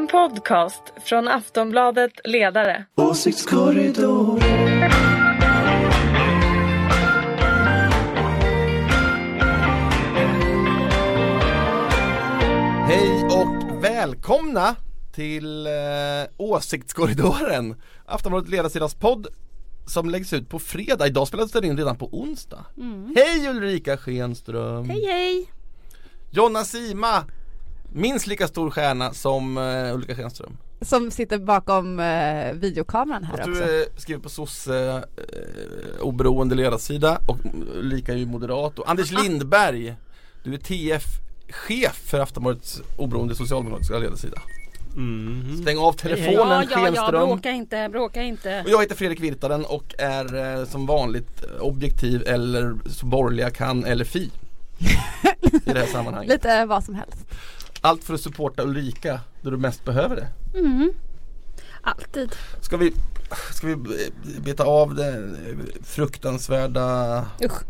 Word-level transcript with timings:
En 0.00 0.06
podcast 0.06 0.82
från 1.04 1.28
Aftonbladet 1.28 2.12
Ledare. 2.24 2.84
Åsiktskorridor. 2.94 4.40
Hej 12.86 13.24
och 13.24 13.84
välkomna 13.84 14.76
till 15.14 15.66
eh, 15.66 15.72
Åsiktskorridoren, 16.36 17.74
Aftonbladet 18.06 18.50
Ledarsidans 18.50 18.94
podd 18.94 19.26
som 19.86 20.10
läggs 20.10 20.32
ut 20.32 20.48
på 20.48 20.58
fredag. 20.58 21.06
Idag 21.06 21.28
spelas 21.28 21.52
den 21.52 21.64
in 21.64 21.76
redan 21.76 21.96
på 21.96 22.08
onsdag. 22.12 22.64
Hej 23.16 23.48
Ulrika 23.48 23.96
Schenström! 23.96 24.88
Hej 24.90 25.04
hej! 25.06 25.50
Jonna 26.30 26.64
Sima, 26.64 27.24
minst 27.92 28.26
lika 28.26 28.48
stor 28.48 28.70
stjärna 28.70 29.12
som 29.12 29.58
eh, 29.58 29.94
Ulrika 29.94 30.14
Schenström. 30.14 30.56
Som 30.80 31.10
sitter 31.10 31.38
bakom 31.38 32.00
eh, 32.00 32.52
videokameran 32.52 33.24
här 33.24 33.36
Fast 33.36 33.48
också. 33.48 33.64
du 33.64 33.80
eh, 33.80 33.86
skriver 33.96 34.20
på 34.22 34.28
sosse 34.28 35.02
eh, 35.16 36.00
oberoende 36.00 36.54
ledarsida 36.54 37.20
och 37.26 37.38
Ulrika 37.74 38.12
är 38.12 38.16
ju 38.16 38.26
moderat 38.26 38.78
och 38.78 38.90
Anders 38.90 39.10
Lindberg, 39.22 39.94
du 40.42 40.54
är 40.54 40.58
TF-chef 40.58 41.96
för 42.04 42.20
Aftonbladets 42.20 42.82
oberoende 42.96 43.34
socialdemokratiska 43.34 43.98
ledarsida. 43.98 44.42
Stäng 45.62 45.78
av 45.78 45.92
telefonen 45.92 46.36
Ja, 46.36 46.64
ja, 46.70 46.90
ja, 46.94 47.10
bråka 47.10 47.50
inte, 47.50 47.88
bråka 47.88 48.22
inte. 48.22 48.62
Och 48.64 48.70
jag 48.70 48.80
heter 48.80 48.94
Fredrik 48.94 49.20
Virtanen 49.20 49.64
och 49.64 49.94
är 49.98 50.58
eh, 50.58 50.64
som 50.66 50.86
vanligt 50.86 51.44
objektiv 51.60 52.22
eller 52.26 52.74
så 52.86 53.06
borgerliga 53.06 53.50
kan 53.50 53.84
eller 53.84 54.04
fi 54.04 54.20
i 55.40 55.72
det 55.72 55.78
här 55.78 55.86
sammanhanget. 55.86 56.32
Lite 56.32 56.64
vad 56.64 56.84
som 56.84 56.94
helst. 56.94 57.26
Allt 57.80 58.04
för 58.04 58.14
att 58.14 58.20
supporta 58.20 58.62
Ulrika 58.62 59.20
då 59.42 59.50
du 59.50 59.56
mest 59.56 59.84
behöver 59.84 60.16
det. 60.16 60.58
Mm. 60.58 60.92
Alltid. 61.82 62.32
Ska 62.60 62.76
vi, 62.76 62.92
ska 63.52 63.66
vi 63.66 63.76
beta 64.40 64.64
av 64.64 64.94
det 64.94 65.36
fruktansvärda 65.82 67.26
Usch. 67.44 67.62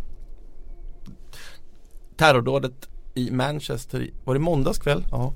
terrordådet 2.17 2.89
i 3.14 3.30
Manchester, 3.30 4.11
var 4.25 4.34
det 4.34 4.41
måndags 4.41 4.78
kväll? 4.78 5.05
Ja. 5.11 5.34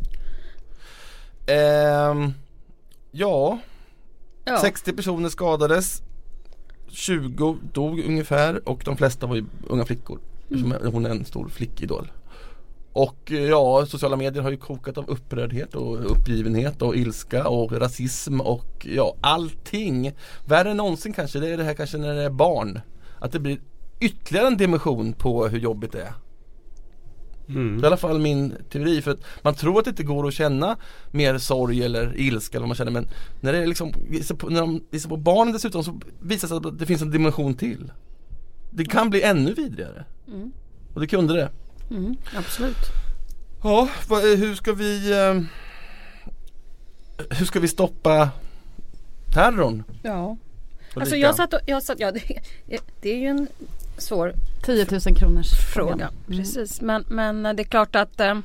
Ehm, 1.47 2.33
ja, 3.11 3.59
Ja. 4.45 4.59
60 4.61 4.93
personer 4.93 5.29
skadades 5.29 6.03
20 6.89 7.59
dog 7.73 8.01
ungefär 8.01 8.69
och 8.69 8.83
de 8.85 8.97
flesta 8.97 9.27
var 9.27 9.37
ju 9.37 9.45
unga 9.67 9.85
flickor 9.85 10.19
eftersom 10.43 10.75
Hon 10.93 11.07
är 11.07 11.11
en 11.11 11.25
stor 11.25 11.49
flickidol 11.49 12.13
Och 12.95 13.33
eh, 13.33 13.39
ja, 13.39 13.87
sociala 13.87 14.17
medier 14.17 14.43
har 14.43 14.51
ju 14.51 14.57
kokat 14.57 14.99
av 14.99 15.11
upprördhet 15.11 15.75
och 15.75 16.11
uppgivenhet 16.11 16.83
och 16.83 16.97
ilska 16.97 17.49
och 17.49 17.73
rasism 17.73 18.41
och 18.41 18.87
ja, 18.91 19.17
allting 19.21 20.13
Värre 20.45 20.71
än 20.71 20.77
någonsin 20.77 21.13
kanske, 21.13 21.41
det 21.41 21.49
är 21.49 21.57
det 21.57 21.65
här 21.65 21.75
kanske 21.75 21.99
när 21.99 22.15
det 22.15 22.23
är 22.23 22.31
barn 22.31 22.81
Att 23.19 23.33
det 23.33 23.41
blir 23.41 23.59
ytterligare 24.01 24.47
en 24.47 24.57
dimension 24.57 25.13
på 25.13 25.49
hur 25.49 25.59
jobbigt 25.59 25.93
det 25.93 26.03
är 26.03 26.15
det 27.47 27.59
är 27.59 27.83
i 27.83 27.87
alla 27.87 27.97
fall 27.97 28.19
min 28.19 28.55
teori 28.71 29.03
för 29.03 29.11
att 29.11 29.25
man 29.43 29.55
tror 29.55 29.79
att 29.79 29.85
det 29.85 29.91
inte 29.91 30.03
går 30.03 30.29
att 30.29 30.35
känna 30.35 30.77
mer 31.11 31.39
sorg 31.39 31.85
eller 31.85 32.17
ilska 32.17 32.57
eller 32.57 32.63
vad 32.63 32.69
man 32.69 32.77
känner 32.77 32.93
men 32.93 33.09
när 33.41 33.53
det 33.53 33.59
är 33.59 33.67
liksom, 33.67 33.93
när 34.49 34.61
de 34.61 34.85
visar 34.91 35.09
på 35.09 35.17
barnen 35.17 35.53
dessutom 35.53 35.85
så 35.85 36.01
visar 36.21 36.49
det 36.49 36.61
sig 36.63 36.71
att 36.71 36.79
det 36.79 36.87
finns 36.87 37.03
en 37.03 37.11
dimension 37.11 37.55
till. 37.55 37.93
Det 38.71 38.85
kan 38.85 39.11
bli 39.11 39.23
ännu 39.23 39.55
vidrigare. 39.55 40.05
Och 40.95 41.01
det 41.01 41.07
kunde 41.07 41.35
det. 41.35 41.51
Mm, 41.91 42.17
absolut. 42.37 42.77
Ja, 43.63 43.89
vad, 44.09 44.23
hur 44.23 44.55
ska 44.55 44.73
vi 44.73 45.13
eh, 45.13 45.41
Hur 47.31 47.47
ska 47.47 47.61
vi 47.61 47.69
stoppa 47.69 48.31
terrorn? 49.35 49.85
Ja. 50.03 50.37
Alltså 50.95 51.17
jag 51.17 51.35
satt 51.35 51.55
och, 51.55 51.61
jag 51.67 51.83
satt, 51.83 52.01
ja 52.01 52.11
det, 52.67 52.81
det 53.01 53.11
är 53.11 53.17
ju 53.17 53.27
en 53.27 53.49
svår 53.99 54.33
10 54.65 54.87
000 54.91 55.01
kronors 55.01 55.51
fråga. 55.75 56.11
Precis, 56.27 56.81
men, 56.81 57.05
men 57.09 57.43
det 57.43 57.63
är 57.63 57.65
klart 57.65 57.97
att 57.97 58.21
eh, 58.21 58.39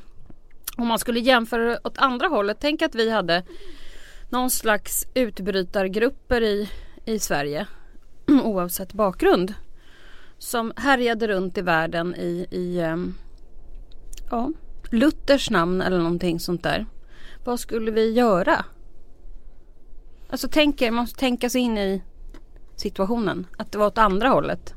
om 0.76 0.86
man 0.86 0.98
skulle 0.98 1.20
jämföra 1.20 1.78
åt 1.84 1.98
andra 1.98 2.26
hållet. 2.26 2.56
Tänk 2.60 2.82
att 2.82 2.94
vi 2.94 3.10
hade 3.10 3.42
någon 4.28 4.50
slags 4.50 5.06
utbrytargrupper 5.14 6.42
i, 6.42 6.70
i 7.04 7.18
Sverige 7.18 7.66
oavsett 8.44 8.92
bakgrund. 8.92 9.54
Som 10.38 10.72
härjade 10.76 11.28
runt 11.28 11.58
i 11.58 11.62
världen 11.62 12.14
i, 12.14 12.46
i 12.50 12.80
ehm, 12.80 13.14
ja, 14.30 14.52
Luthers 14.90 15.50
namn 15.50 15.80
eller 15.80 15.98
någonting 15.98 16.40
sånt 16.40 16.62
där. 16.62 16.86
Vad 17.44 17.60
skulle 17.60 17.90
vi 17.90 18.12
göra? 18.12 18.64
Alltså 20.30 20.48
tänk 20.50 20.82
er, 20.82 20.90
man 20.90 21.02
måste 21.02 21.18
tänka 21.18 21.50
sig 21.50 21.60
in 21.60 21.78
i 21.78 22.02
situationen. 22.76 23.46
Att 23.58 23.72
det 23.72 23.78
var 23.78 23.86
åt 23.86 23.98
andra 23.98 24.28
hållet. 24.28 24.74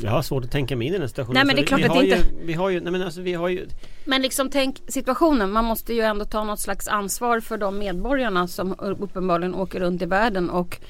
Jag 0.00 0.10
har 0.10 0.22
svårt 0.22 0.44
att 0.44 0.50
tänka 0.50 0.76
mig 0.76 0.88
in 0.88 0.94
i 0.94 0.98
den 0.98 1.08
situationen. 1.08 1.34
Nej, 1.34 1.44
men 1.44 1.56
det 1.56 1.62
är 1.62 1.64
Så 1.64 1.68
klart 1.68 1.80
vi 1.80 1.84
att 1.84 1.90
har 1.90 2.00
det 2.02 2.06
ju, 2.08 2.14
inte- 2.16 2.28
Vi 2.44 2.52
har 2.52 2.70
ju, 2.70 2.80
nej 2.80 2.92
men 2.92 3.02
alltså 3.02 3.20
vi 3.20 3.34
har 3.34 3.48
ju 3.48 3.68
Men 4.04 4.22
liksom 4.22 4.50
tänk 4.50 4.82
situationen. 4.88 5.50
Man 5.52 5.64
måste 5.64 5.94
ju 5.94 6.00
ändå 6.00 6.24
ta 6.24 6.44
något 6.44 6.60
slags 6.60 6.88
ansvar 6.88 7.40
för 7.40 7.58
de 7.58 7.78
medborgarna 7.78 8.48
som 8.48 8.74
uppenbarligen 8.78 9.54
åker 9.54 9.80
runt 9.80 10.02
i 10.02 10.06
världen 10.06 10.50
och 10.50 10.80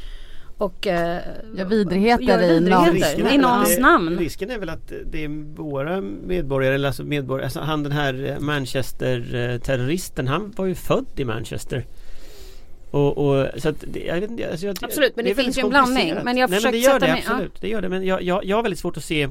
och 0.58 0.86
eh, 0.86 1.20
Ja, 1.56 1.64
vidrigheter 1.64 2.24
någon- 2.70 2.84
vidrigheter 2.84 3.14
är 3.14 3.18
i 3.18 3.22
väl 3.22 3.40
någons 3.40 3.70
att 3.70 3.76
det, 3.76 3.82
namn. 3.82 4.18
Risken 4.18 4.50
är 4.50 4.58
väl 4.58 4.68
att 4.68 4.92
det 5.06 5.24
är 5.24 5.28
våra 5.56 6.00
medborgare, 6.00 6.74
eller 6.74 6.88
alltså 6.88 7.04
medborgare, 7.04 7.44
alltså 7.44 7.60
han 7.60 7.82
den 7.82 7.92
här 7.92 8.36
Manchester-terroristen, 8.40 10.28
han 10.28 10.52
var 10.56 10.66
ju 10.66 10.74
född 10.74 11.06
i 11.16 11.24
Manchester. 11.24 11.86
Och, 12.90 13.18
och 13.18 13.46
så 13.56 13.68
att 13.68 13.76
det, 13.86 14.00
jag 14.04 14.20
vet 14.20 14.30
inte, 14.30 14.50
alltså 14.50 14.66
jag, 14.66 14.76
Absolut, 14.82 15.16
men 15.16 15.24
det 15.24 15.30
väldigt 15.30 15.44
finns 15.44 15.58
ju 15.58 15.60
en 15.62 15.68
blandning. 15.68 16.14
Men 16.24 16.36
jag 16.36 16.50
Nej, 16.50 16.60
men 16.62 16.72
det 16.72 16.78
gör 16.78 17.00
det 17.00 17.06
mig- 17.06 17.22
ja. 17.26 17.32
absolut, 17.32 17.60
det 17.60 17.68
gör 17.68 17.82
det. 17.82 17.88
Men 17.88 18.04
jag, 18.06 18.22
jag, 18.22 18.44
jag 18.44 18.56
har 18.56 18.62
väldigt 18.62 18.78
svårt 18.80 18.96
att 18.96 19.04
se 19.04 19.28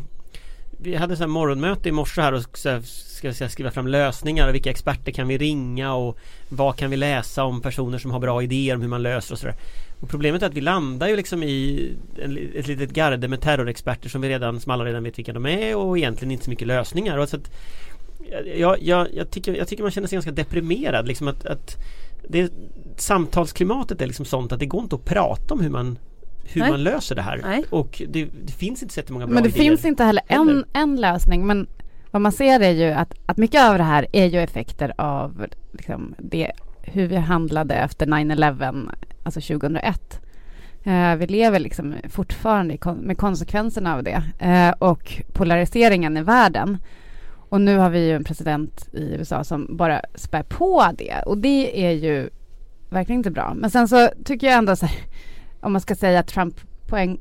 vi 0.84 0.96
hade 0.96 1.16
så 1.16 1.24
här 1.24 1.28
morgonmöte 1.28 1.90
i 1.90 1.92
morse 1.92 2.22
här 2.22 2.34
och 2.34 2.58
så 2.58 2.70
här, 2.70 2.82
ska, 2.82 3.34
säga, 3.34 3.50
skriva 3.50 3.72
fram 3.72 3.88
lösningar 3.88 4.48
och 4.48 4.56
vilka 4.56 4.70
experter 4.70 5.12
kan 5.12 5.28
vi 5.28 5.38
ringa 5.38 5.94
och 5.94 6.18
vad 6.50 6.76
kan 6.76 6.90
vi 6.90 6.98
läsa 6.98 7.44
om 7.44 7.62
personer 7.62 7.98
som 7.98 8.12
har 8.12 8.20
bra 8.20 8.44
idéer 8.44 8.76
om 8.76 8.82
hur 8.82 8.88
man 8.88 9.04
löser 9.04 9.34
och 9.34 9.40
sådär. 9.40 9.56
Och 10.00 10.10
problemet 10.10 10.42
är 10.42 10.48
att 10.48 10.54
vi 10.54 10.62
landar 10.62 11.08
ju 11.08 11.16
liksom 11.16 11.44
i 11.44 11.90
en, 12.24 12.38
ett 12.56 12.68
litet 12.68 12.92
garde 12.92 13.28
med 13.28 13.42
terrorexperter 13.42 14.10
som 14.10 14.22
vi 14.22 14.30
redan, 14.30 14.60
som 14.60 14.72
alla 14.72 14.86
redan 14.86 15.04
vet 15.04 15.18
vilka 15.18 15.34
de 15.34 15.46
är 15.46 15.76
och 15.76 15.98
egentligen 15.98 16.32
inte 16.32 16.44
så 16.44 16.50
mycket 16.50 16.68
lösningar. 16.68 17.18
Och 17.18 17.30
så 17.30 17.38
att, 17.38 17.52
jag, 18.58 18.84
jag, 18.84 19.08
jag, 19.14 19.32
tycker, 19.32 19.54
jag 19.54 19.68
tycker 19.68 19.84
man 19.84 19.92
känner 19.92 20.08
sig 20.08 20.16
ganska 20.16 20.32
deprimerad 20.32 21.08
liksom 21.08 21.28
att, 21.28 21.46
att 21.46 21.78
det, 22.30 22.54
Samtalsklimatet 22.98 24.02
är 24.02 24.08
liksom 24.08 24.26
sånt 24.26 24.52
att 24.52 24.60
det 24.60 24.66
går 24.66 24.84
inte 24.84 24.96
att 24.96 25.06
prata 25.06 25.54
om 25.54 25.62
hur 25.62 25.70
man 25.70 25.98
hur 26.44 26.62
Nej. 26.62 26.72
man 26.72 26.84
löser 26.84 27.16
det 27.16 27.22
här. 27.22 27.42
Nej. 27.44 27.64
Och 27.70 28.02
det, 28.10 28.28
det 28.46 28.52
finns 28.54 28.84
inte 28.84 28.94
så 29.08 29.14
många 29.14 29.26
bra 29.28 29.34
Men 29.34 29.44
det 29.44 29.50
idéer. 29.50 29.64
finns 29.64 29.86
inte 29.86 30.04
heller 30.04 30.24
en, 30.28 30.66
en 30.74 30.96
lösning. 30.96 31.48
Men 31.48 31.68
vad 32.12 32.22
man 32.22 32.32
ser 32.32 32.60
är 32.60 32.72
ju 32.72 32.92
att, 32.92 33.14
att 33.26 33.38
mycket 33.38 33.70
av 33.70 33.78
det 33.78 33.84
här 33.84 34.08
är 34.12 34.26
ju 34.26 34.40
effekter 34.40 34.94
av 34.98 35.46
liksom, 35.72 36.16
det, 36.18 36.52
hur 36.82 37.08
vi 37.08 37.16
handlade 37.16 37.76
efter 37.76 38.06
9-11, 38.06 38.90
alltså 39.24 39.42
2001. 39.42 40.20
Eh, 40.84 41.16
vi 41.16 41.28
lever 41.28 41.60
liksom 41.60 41.96
fortfarande 42.10 42.78
kon- 42.78 42.98
med 42.98 43.18
konsekvenserna 43.18 43.96
av 43.96 44.04
det 44.04 44.24
eh, 44.40 44.70
och 44.80 45.22
polariseringen 45.34 46.18
i 46.18 46.22
världen. 46.22 46.78
Och 47.50 47.62
nu 47.62 47.78
har 47.78 47.90
vi 47.90 48.08
ju 48.08 48.16
en 48.16 48.24
president 48.24 48.90
i 48.94 49.04
USA 49.14 49.44
som 49.44 49.78
bara 49.78 50.02
spär 50.16 50.44
på 50.44 50.92
det 50.98 51.16
och 51.26 51.38
det 51.38 51.86
är 51.86 51.92
ju 51.92 52.30
verkligen 52.90 53.20
inte 53.20 53.32
bra. 53.32 53.54
Men 53.56 53.70
sen 53.70 53.88
så 53.88 54.10
tycker 54.26 54.48
jag 54.48 54.58
ändå 54.58 54.76
så 54.76 54.86
här, 54.86 54.98
om 55.62 55.72
man 55.72 55.82
ska 55.82 55.96
säga 55.96 56.20
att 56.20 56.28
Trump 56.28 56.56
poäng, 56.88 57.20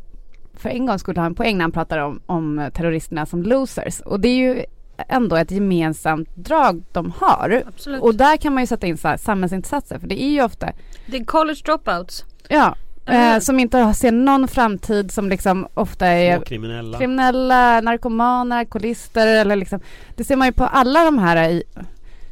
för 0.54 0.68
en 0.68 0.86
gång 0.86 0.98
skulle 0.98 1.20
ha 1.20 1.26
en 1.26 1.34
poäng 1.34 1.56
när 1.58 1.62
han 1.64 1.72
pratar 1.72 1.98
om, 1.98 2.20
om 2.26 2.70
terroristerna 2.74 3.26
som 3.26 3.42
losers. 3.42 4.00
Och 4.00 4.20
det 4.20 4.28
är 4.28 4.36
ju 4.36 4.64
ändå 5.08 5.36
ett 5.36 5.50
gemensamt 5.50 6.28
drag 6.36 6.82
de 6.92 7.12
har. 7.16 7.62
Absolut. 7.68 8.02
Och 8.02 8.14
där 8.14 8.36
kan 8.36 8.54
man 8.54 8.62
ju 8.62 8.66
sätta 8.66 8.86
in 8.86 8.96
så 8.98 9.08
här, 9.08 9.16
samhällsinsatser 9.16 9.98
för 9.98 10.06
det 10.06 10.22
är 10.22 10.30
ju 10.30 10.42
ofta, 10.42 10.68
Det 11.06 11.16
är 11.16 11.24
college 11.24 11.60
dropouts. 11.64 12.24
ja, 12.48 12.74
hur? 13.06 13.14
eh, 13.16 13.38
som 13.38 13.60
inte 13.60 13.78
har- 13.78 13.92
ser 13.92 14.12
någon 14.12 14.48
framtid 14.48 15.10
som 15.10 15.28
liksom 15.28 15.68
ofta 15.74 16.06
är 16.06 16.36
Småkriminella. 16.36 16.98
kriminella, 16.98 17.80
narkomaner, 17.80 18.58
alkoholister 18.58 19.26
eller 19.26 19.56
liksom 19.56 19.80
Det 20.16 20.24
ser 20.24 20.36
man 20.36 20.48
ju 20.48 20.52
på 20.52 20.64
alla 20.64 21.04
de 21.04 21.18
här 21.18 21.48
i 21.50 21.62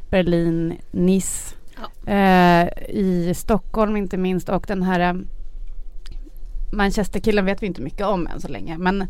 Berlin, 0.09 0.77
Nice, 0.91 1.55
eh, 2.05 2.67
i 2.89 3.33
Stockholm 3.35 3.97
inte 3.97 4.17
minst 4.17 4.49
och 4.49 4.65
den 4.67 4.83
här 4.83 4.99
eh, 4.99 5.13
Manchesterkillen 6.71 7.45
vet 7.45 7.63
vi 7.63 7.67
inte 7.67 7.81
mycket 7.81 8.05
om 8.05 8.27
än 8.27 8.41
så 8.41 8.47
länge 8.47 8.77
men 8.77 9.07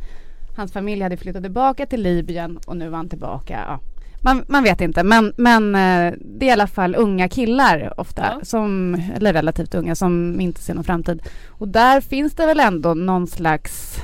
hans 0.56 0.72
familj 0.72 1.02
hade 1.04 1.18
flyttat 1.18 1.44
tillbaka 1.44 1.86
till 1.86 2.02
Libyen 2.02 2.58
och 2.66 2.78
nu 2.78 2.90
var 2.90 2.98
han 2.98 3.10
tillbaka. 3.10 3.60
Ja. 3.68 3.80
Man, 4.24 4.44
man 4.48 4.64
vet 4.64 4.82
inte 4.82 5.04
men, 5.04 5.34
men 5.38 5.76
eh, 5.76 6.14
det 6.20 6.46
är 6.46 6.50
i 6.50 6.52
alla 6.52 6.68
fall 6.68 6.96
unga 6.96 7.30
killar 7.30 7.94
ofta 7.98 8.22
Ja. 8.22 8.46
som, 8.46 8.96
eller 9.16 9.34
relativt 9.34 9.76
unga 9.76 9.96
som 9.96 10.42
inte 10.42 10.62
ser 10.62 10.74
någon 10.74 10.84
framtid. 10.84 11.22
Och 11.48 11.68
där 11.68 12.02
finns 12.02 12.34
det 12.34 12.46
väl 12.46 12.60
ändå 12.60 12.94
någon 12.94 13.28
slags 13.28 13.98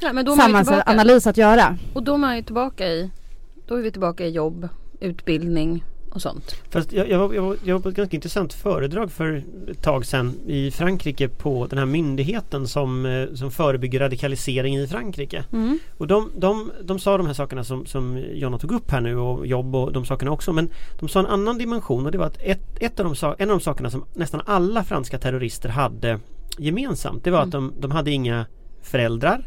Ja, 0.00 0.08
tillbaka. 0.08 0.42
samhällsanalys 0.42 1.26
att 1.26 1.36
göra. 1.36 1.76
Och 1.94 2.02
då 2.02 2.14
är 2.14 2.18
man 2.18 2.36
ju 2.36 2.42
tillbaka 2.42 2.86
i 2.86 3.10
Då 3.66 3.74
är 3.76 3.82
vi 3.82 3.90
tillbaka 3.90 4.24
i 4.26 4.30
jobb, 4.30 4.68
utbildning, 5.00 5.84
och 6.10 6.22
sånt. 6.22 6.56
Fast 6.70 6.92
jag, 6.92 7.10
jag, 7.10 7.18
var, 7.18 7.34
jag, 7.34 7.42
var, 7.42 7.56
jag 7.64 7.74
var 7.74 7.80
på 7.80 7.88
ett 7.88 7.94
ganska 7.94 8.16
intressant 8.16 8.52
föredrag 8.52 9.12
för 9.12 9.42
ett 9.70 9.82
tag 9.82 10.06
sedan 10.06 10.34
i 10.46 10.70
Frankrike 10.70 11.28
på 11.28 11.66
den 11.66 11.78
här 11.78 11.86
myndigheten 11.86 12.68
som, 12.68 13.06
eh, 13.06 13.34
som 13.34 13.50
förebygger 13.50 14.00
radikalisering 14.00 14.76
i 14.76 14.86
Frankrike. 14.86 15.44
Mm. 15.52 15.78
Och 15.98 16.06
de, 16.06 16.30
de, 16.36 16.72
de 16.82 16.98
sa 16.98 17.16
de 17.16 17.26
här 17.26 17.34
sakerna 17.34 17.64
som, 17.64 17.86
som 17.86 18.24
Jonna 18.32 18.58
tog 18.58 18.72
upp 18.72 18.90
här 18.90 19.00
nu 19.00 19.16
och 19.16 19.46
jobb 19.46 19.76
och 19.76 19.92
de 19.92 20.04
sakerna 20.04 20.30
också 20.30 20.52
men 20.52 20.70
de 21.00 21.08
sa 21.08 21.20
en 21.20 21.26
annan 21.26 21.58
dimension 21.58 22.06
och 22.06 22.12
det 22.12 22.18
var 22.18 22.26
att 22.26 22.38
ett, 22.40 22.76
ett 22.80 23.00
av 23.00 23.14
de, 23.14 23.34
en 23.38 23.50
av 23.50 23.58
de 23.58 23.60
sakerna 23.60 23.90
som 23.90 24.04
nästan 24.14 24.40
alla 24.46 24.84
franska 24.84 25.18
terrorister 25.18 25.68
hade 25.68 26.20
gemensamt 26.58 27.24
det 27.24 27.30
var 27.30 27.42
att 27.42 27.50
de, 27.50 27.72
de 27.78 27.90
hade 27.90 28.10
inga 28.10 28.46
föräldrar 28.82 29.44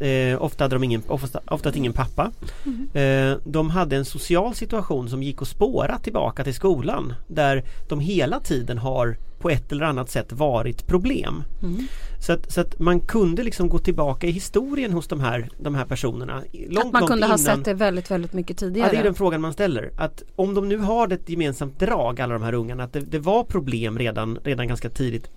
Eh, 0.00 0.42
ofta 0.42 0.64
hade 0.64 0.74
de 0.74 0.84
ingen, 0.84 1.02
ofta, 1.06 1.40
ofta 1.46 1.72
ingen 1.74 1.92
pappa. 1.92 2.32
Eh, 2.94 3.36
de 3.44 3.70
hade 3.70 3.96
en 3.96 4.04
social 4.04 4.54
situation 4.54 5.08
som 5.08 5.22
gick 5.22 5.42
att 5.42 5.48
spåra 5.48 5.98
tillbaka 5.98 6.44
till 6.44 6.54
skolan 6.54 7.14
där 7.26 7.64
de 7.88 8.00
hela 8.00 8.40
tiden 8.40 8.78
har 8.78 9.16
på 9.38 9.50
ett 9.50 9.72
eller 9.72 9.84
annat 9.84 10.10
sätt 10.10 10.32
varit 10.32 10.86
problem. 10.86 11.42
Mm. 11.62 11.86
Så, 12.20 12.32
att, 12.32 12.52
så 12.52 12.60
att 12.60 12.78
man 12.78 13.00
kunde 13.00 13.42
liksom 13.42 13.68
gå 13.68 13.78
tillbaka 13.78 14.26
i 14.26 14.30
historien 14.30 14.92
hos 14.92 15.08
de 15.08 15.20
här, 15.20 15.48
de 15.58 15.74
här 15.74 15.84
personerna. 15.84 16.42
Långt, 16.52 16.86
att 16.86 16.92
man 16.92 17.06
kunde 17.06 17.26
ha 17.26 17.34
innan. 17.34 17.38
sett 17.38 17.64
det 17.64 17.74
väldigt, 17.74 18.10
väldigt 18.10 18.32
mycket 18.32 18.62
Ja, 18.62 18.68
tidigare. 18.68 18.90
det 18.90 18.96
är 18.96 19.04
den 19.04 19.14
frågan 19.14 19.40
man 19.40 19.52
ställer. 19.52 19.90
Att 19.96 20.22
om 20.36 20.54
de 20.54 20.68
nu 20.68 20.78
har 20.78 21.12
ett 21.12 21.28
gemensamt 21.28 21.78
drag 21.78 22.20
alla 22.20 22.34
de 22.34 22.42
här 22.42 22.52
ungarna, 22.52 22.84
att 22.84 22.92
det, 22.92 23.00
det 23.00 23.18
var 23.18 23.44
problem 23.44 23.98
redan, 23.98 24.38
redan 24.44 24.68
ganska 24.68 24.90
tidigt. 24.90 25.30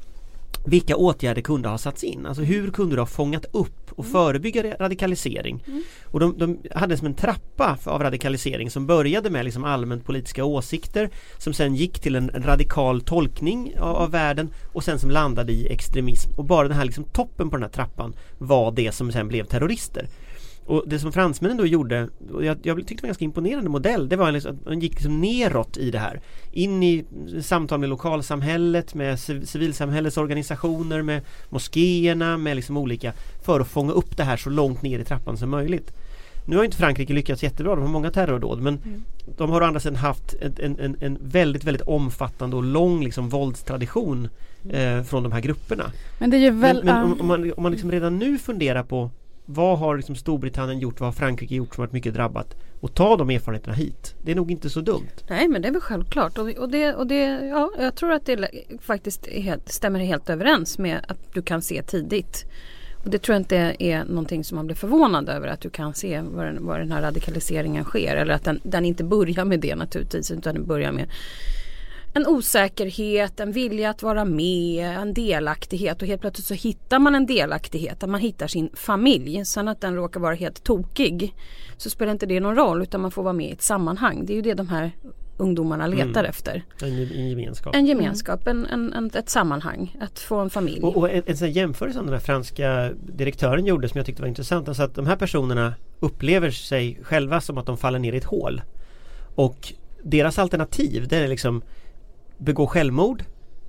Vilka 0.70 0.96
åtgärder 0.96 1.42
kunde 1.42 1.70
ha 1.70 1.78
satts 1.78 2.04
in? 2.04 2.26
Alltså 2.26 2.44
hur 2.44 2.72
kunde 2.72 2.96
du 2.96 3.02
ha 3.02 3.06
fångat 3.06 3.46
upp 3.52 3.92
och 3.92 4.06
förebygga 4.06 4.64
ra- 4.64 4.78
radikalisering? 4.80 5.64
Och 6.06 6.20
de, 6.20 6.38
de 6.38 6.60
hade 6.76 6.98
som 6.98 7.08
en 7.08 7.14
trappa 7.14 7.78
av 7.86 8.04
radikalisering 8.04 8.70
som 8.70 8.88
började 8.88 9.30
med 9.30 9.46
liksom 9.46 9.64
allmänt 9.64 10.06
politiska 10.06 10.44
åsikter 10.46 11.10
som 11.38 11.54
sen 11.54 11.76
gick 11.76 12.00
till 12.00 12.16
en, 12.16 12.30
en 12.34 12.44
radikal 12.44 13.02
tolkning 13.02 13.74
av, 13.80 13.96
av 13.96 14.12
världen 14.12 14.50
och 14.74 14.84
sen 14.84 15.00
som 15.00 15.12
landade 15.12 15.52
i 15.52 15.68
extremism. 15.74 16.30
Och 16.38 16.46
bara 16.46 16.68
den 16.68 16.78
här 16.78 16.86
liksom 16.86 17.04
toppen 17.04 17.50
på 17.50 17.56
den 17.56 17.64
här 17.64 17.70
trappan 17.70 18.14
var 18.38 18.72
det 18.72 18.92
som 18.92 19.12
sen 19.12 19.28
blev 19.28 19.46
terrorister. 19.46 20.08
Och 20.70 20.84
det 20.88 21.00
som 21.00 21.12
fransmännen 21.12 21.58
då 21.58 21.66
gjorde, 21.66 22.08
och 22.34 22.46
jag, 22.46 22.58
jag 22.64 22.78
tyckte 22.78 22.96
det 22.96 23.02
var 23.02 23.08
en 23.08 23.10
ganska 23.10 23.26
imponerande 23.26 23.70
modell, 23.70 24.10
det 24.10 24.16
var 24.16 24.32
liksom 24.32 24.52
att 24.52 24.66
man 24.66 24.80
gick 24.80 24.94
liksom 24.94 25.22
neråt 25.22 25.78
i 25.78 25.92
det 25.92 26.00
här. 26.00 26.22
In 26.52 26.84
i 26.84 27.06
samtal 27.42 27.80
med 27.80 27.90
lokalsamhället, 27.90 28.94
med 28.94 29.16
civ- 29.16 29.46
civilsamhällets 29.46 30.18
organisationer, 30.18 31.02
med 31.02 31.22
moskéerna, 31.50 32.38
med 32.38 32.56
liksom 32.56 32.78
olika, 32.78 33.14
för 33.46 33.60
att 33.60 33.68
fånga 33.68 33.92
upp 33.92 34.18
det 34.18 34.24
här 34.24 34.38
så 34.38 34.50
långt 34.50 34.82
ner 34.82 35.00
i 35.00 35.04
trappan 35.04 35.38
som 35.38 35.50
möjligt. 35.50 35.92
Nu 36.46 36.58
har 36.58 36.64
inte 36.64 36.78
Frankrike 36.78 37.14
lyckats 37.14 37.44
jättebra, 37.44 37.76
de 37.76 37.82
har 37.82 37.90
många 37.90 38.12
terrordåd 38.12 38.62
men 38.62 38.80
de 39.38 39.50
har 39.50 39.62
å 39.62 39.66
andra 39.66 39.80
sidan 39.80 39.96
haft 39.96 40.36
en, 40.60 40.80
en, 40.80 40.98
en, 41.00 41.18
väldigt, 41.22 41.64
väldigt 41.64 41.88
omfattande 41.88 42.56
och 42.56 42.64
lång 42.64 43.04
liksom 43.04 43.30
våldstradition 43.30 44.30
eh, 44.70 45.04
från 45.04 45.24
de 45.24 45.32
här 45.32 45.42
grupperna. 45.42 45.92
Men 46.20 46.30
det 46.30 46.38
är 46.38 46.42
ju 46.42 46.52
Men, 46.52 46.60
väl... 46.62 46.84
men 46.84 46.96
ja. 46.96 47.04
om, 47.04 47.22
om, 47.22 47.28
man, 47.28 47.54
om 47.58 47.64
man 47.64 47.72
liksom 47.72 47.92
redan 47.92 48.18
nu 48.18 48.38
funderar 48.38 48.84
på 48.84 49.12
vad 49.52 49.80
har 49.80 49.98
liksom 49.98 50.16
Storbritannien 50.16 50.80
gjort, 50.80 51.00
vad 51.00 51.08
har 51.08 51.12
Frankrike 51.12 51.56
gjort 51.56 51.76
som 51.76 51.82
varit 51.82 51.94
mycket 51.94 52.14
drabbat 52.14 52.56
och 52.80 52.94
ta 52.94 53.18
de 53.18 53.30
erfarenheterna 53.30 53.74
hit. 53.74 54.16
Det 54.22 54.32
är 54.32 54.36
nog 54.36 54.52
inte 54.52 54.70
så 54.70 54.82
dumt. 54.82 55.24
Nej 55.30 55.48
men 55.48 55.62
det 55.62 55.68
är 55.68 55.72
väl 55.72 55.82
självklart 55.82 56.38
och, 56.38 56.50
och, 56.50 56.70
det, 56.70 56.94
och 56.94 57.08
det, 57.08 57.48
ja, 57.48 57.72
jag 57.80 57.96
tror 57.96 58.12
att 58.12 58.26
det 58.26 58.50
faktiskt 58.82 59.28
helt, 59.28 59.70
stämmer 59.70 60.00
helt 60.00 60.30
överens 60.30 60.78
med 60.78 61.06
att 61.08 61.18
du 61.34 61.42
kan 61.42 61.62
se 61.62 61.84
tidigt. 61.84 62.46
Och 63.04 63.10
det 63.10 63.18
tror 63.18 63.34
jag 63.34 63.42
inte 63.42 63.76
är 63.80 64.04
någonting 64.04 64.44
som 64.44 64.56
man 64.56 64.66
blir 64.66 64.76
förvånad 64.76 65.30
över 65.30 65.48
att 65.48 65.62
du 65.62 65.70
kan 65.70 65.94
se 65.94 66.22
var 66.22 66.46
den, 66.46 66.66
var 66.66 66.80
den 66.80 66.92
här 66.92 67.02
radikaliseringen 67.02 67.84
sker. 67.84 68.16
Eller 68.16 68.34
att 68.34 68.44
den, 68.44 68.60
den 68.64 68.86
inte 68.86 69.04
börjar 69.04 69.46
med 69.46 69.60
det 69.60 69.76
naturligtvis 69.76 70.32
utan 70.32 70.56
den 70.56 70.66
börjar 70.66 70.92
med 70.92 71.10
en 72.14 72.28
osäkerhet, 72.28 73.40
en 73.40 73.52
vilja 73.52 73.90
att 73.90 74.04
vara 74.04 74.26
med, 74.26 74.98
en 74.98 75.14
delaktighet 75.14 76.02
och 76.02 76.08
helt 76.08 76.22
plötsligt 76.22 76.48
så 76.48 76.54
hittar 76.54 77.00
man 77.00 77.16
en 77.16 77.26
delaktighet, 77.26 78.04
att 78.04 78.10
man 78.10 78.22
hittar 78.22 78.48
sin 78.48 78.70
familj. 78.74 79.46
Sen 79.46 79.68
att 79.68 79.82
den 79.82 79.96
råkar 79.96 80.20
vara 80.20 80.36
helt 80.36 80.64
tokig 80.64 81.34
så 81.78 81.90
spelar 81.90 82.12
inte 82.12 82.26
det 82.26 82.40
någon 82.40 82.56
roll 82.56 82.82
utan 82.82 83.02
man 83.02 83.12
får 83.12 83.24
vara 83.24 83.34
med 83.34 83.50
i 83.50 83.52
ett 83.52 83.62
sammanhang. 83.62 84.26
Det 84.26 84.34
är 84.34 84.36
ju 84.36 84.42
det 84.42 84.54
de 84.54 84.70
här 84.70 84.92
ungdomarna 85.38 85.88
letar 85.88 86.08
Mm. 86.08 86.26
efter. 86.26 86.64
En, 86.82 86.88
en 86.88 87.30
gemenskap. 87.30 87.76
En 87.76 87.86
gemenskap, 87.86 88.48
en, 88.48 88.66
en, 88.66 88.94
en, 88.94 89.12
ett 89.14 89.30
sammanhang, 89.30 89.98
att 90.02 90.20
få 90.20 90.40
en 90.40 90.50
familj. 90.50 90.82
Och, 90.82 90.98
och 90.98 91.10
en, 91.10 91.24
en 91.28 91.52
jämförelse 91.52 91.98
som 91.98 92.06
den 92.06 92.14
här 92.14 92.22
franska 92.22 92.92
direktören 92.94 93.66
gjorde 93.66 93.90
som 93.90 93.98
jag 93.98 94.06
tyckte 94.06 94.22
var 94.22 94.30
intressant. 94.30 94.68
Alltså 94.68 94.84
att 94.84 94.96
de 94.96 95.06
här 95.06 95.16
personerna 95.16 95.74
upplever 96.00 96.52
sig 96.52 97.00
själva 97.04 97.42
som 97.42 97.58
att 97.58 97.66
de 97.66 97.78
faller 97.78 98.00
ner 98.00 98.14
i 98.14 98.18
ett 98.18 98.24
hål. 98.24 98.62
Och 99.36 99.74
deras 100.04 100.40
alternativ 100.40 101.08
det 101.08 101.18
är 101.18 101.28
liksom 101.28 101.62
begå 102.40 102.68
självmord 102.68 103.24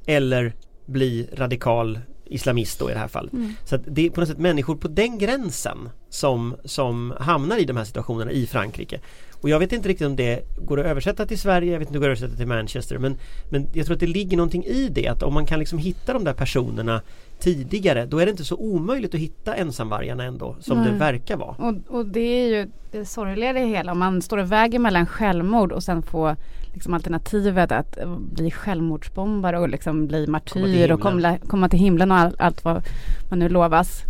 eller 0.06 0.54
bli 0.86 1.28
radikal 1.32 1.98
islamist 2.24 2.78
då 2.78 2.90
i 2.90 2.92
det 2.92 2.98
här 2.98 3.08
fallet. 3.08 3.32
Så 3.64 3.74
att 3.74 3.82
det 3.86 4.06
är 4.06 4.10
på 4.10 4.20
något 4.20 4.28
sätt 4.28 4.38
människor 4.38 4.76
på 4.76 4.88
den 4.88 5.18
gränsen 5.18 5.88
som, 6.08 6.56
som 6.64 7.14
hamnar 7.20 7.58
i 7.58 7.64
de 7.64 7.76
här 7.76 7.84
situationerna 7.84 8.32
i 8.32 8.46
Frankrike. 8.46 9.00
Och 9.40 9.48
jag 9.48 9.58
vet 9.58 9.72
inte 9.72 9.88
riktigt 9.88 10.06
om 10.06 10.16
det 10.16 10.44
går 10.58 10.80
att 10.80 10.86
översätta 10.86 11.26
till 11.26 11.38
Sverige, 11.38 11.72
jag 11.72 11.78
vet 11.78 11.88
inte 11.88 11.98
om 11.98 12.02
det 12.02 12.06
går 12.06 12.12
att 12.12 12.18
översätta 12.18 12.36
till 12.36 12.46
Manchester 12.46 12.98
men, 12.98 13.16
men 13.50 13.66
jag 13.72 13.86
tror 13.86 13.94
att 13.94 14.00
det 14.00 14.06
ligger 14.06 14.36
någonting 14.36 14.64
i 14.64 14.88
det 14.88 15.06
att 15.06 15.22
om 15.22 15.34
man 15.34 15.46
kan 15.46 15.58
liksom 15.58 15.78
hitta 15.78 16.12
de 16.12 16.24
där 16.24 16.32
personerna 16.32 17.02
tidigare 17.40 18.06
då 18.06 18.18
är 18.18 18.26
det 18.26 18.30
inte 18.30 18.44
så 18.44 18.56
omöjligt 18.56 19.14
att 19.14 19.20
hitta 19.20 19.54
ensamvargarna 19.54 20.24
ändå 20.24 20.56
som 20.60 20.78
det 20.78 20.90
Nej. 20.90 20.98
verkar 20.98 21.36
vara. 21.36 21.50
Och, 21.58 21.74
och 21.98 22.06
det 22.06 22.20
är 22.20 22.48
ju 22.48 22.70
det 22.90 23.04
sorgliga 23.04 23.50
i 23.50 23.52
det 23.52 23.66
hela. 23.66 23.92
Om 23.92 23.98
man 23.98 24.22
står 24.22 24.38
och 24.38 24.52
väger 24.52 24.78
mellan 24.78 25.06
självmord 25.06 25.72
och 25.72 25.82
sen 25.82 26.02
få 26.02 26.36
liksom 26.74 26.94
alternativet 26.94 27.72
att 27.72 27.98
eh, 27.98 28.16
bli 28.18 28.50
självmordsbombare 28.50 29.58
och 29.58 29.68
liksom 29.68 30.06
bli 30.06 30.24
Komma 30.26 30.32
martyr 30.32 30.60
himlen. 30.66 30.92
och 30.92 31.00
komma, 31.00 31.38
komma 31.48 31.68
till 31.68 31.78
himlen 31.78 32.10
och 32.10 32.16
all, 32.18 32.34
allt 32.38 32.64
vad 32.64 32.82
man 33.30 33.38
nu 33.38 33.48
lovas. 33.48 34.02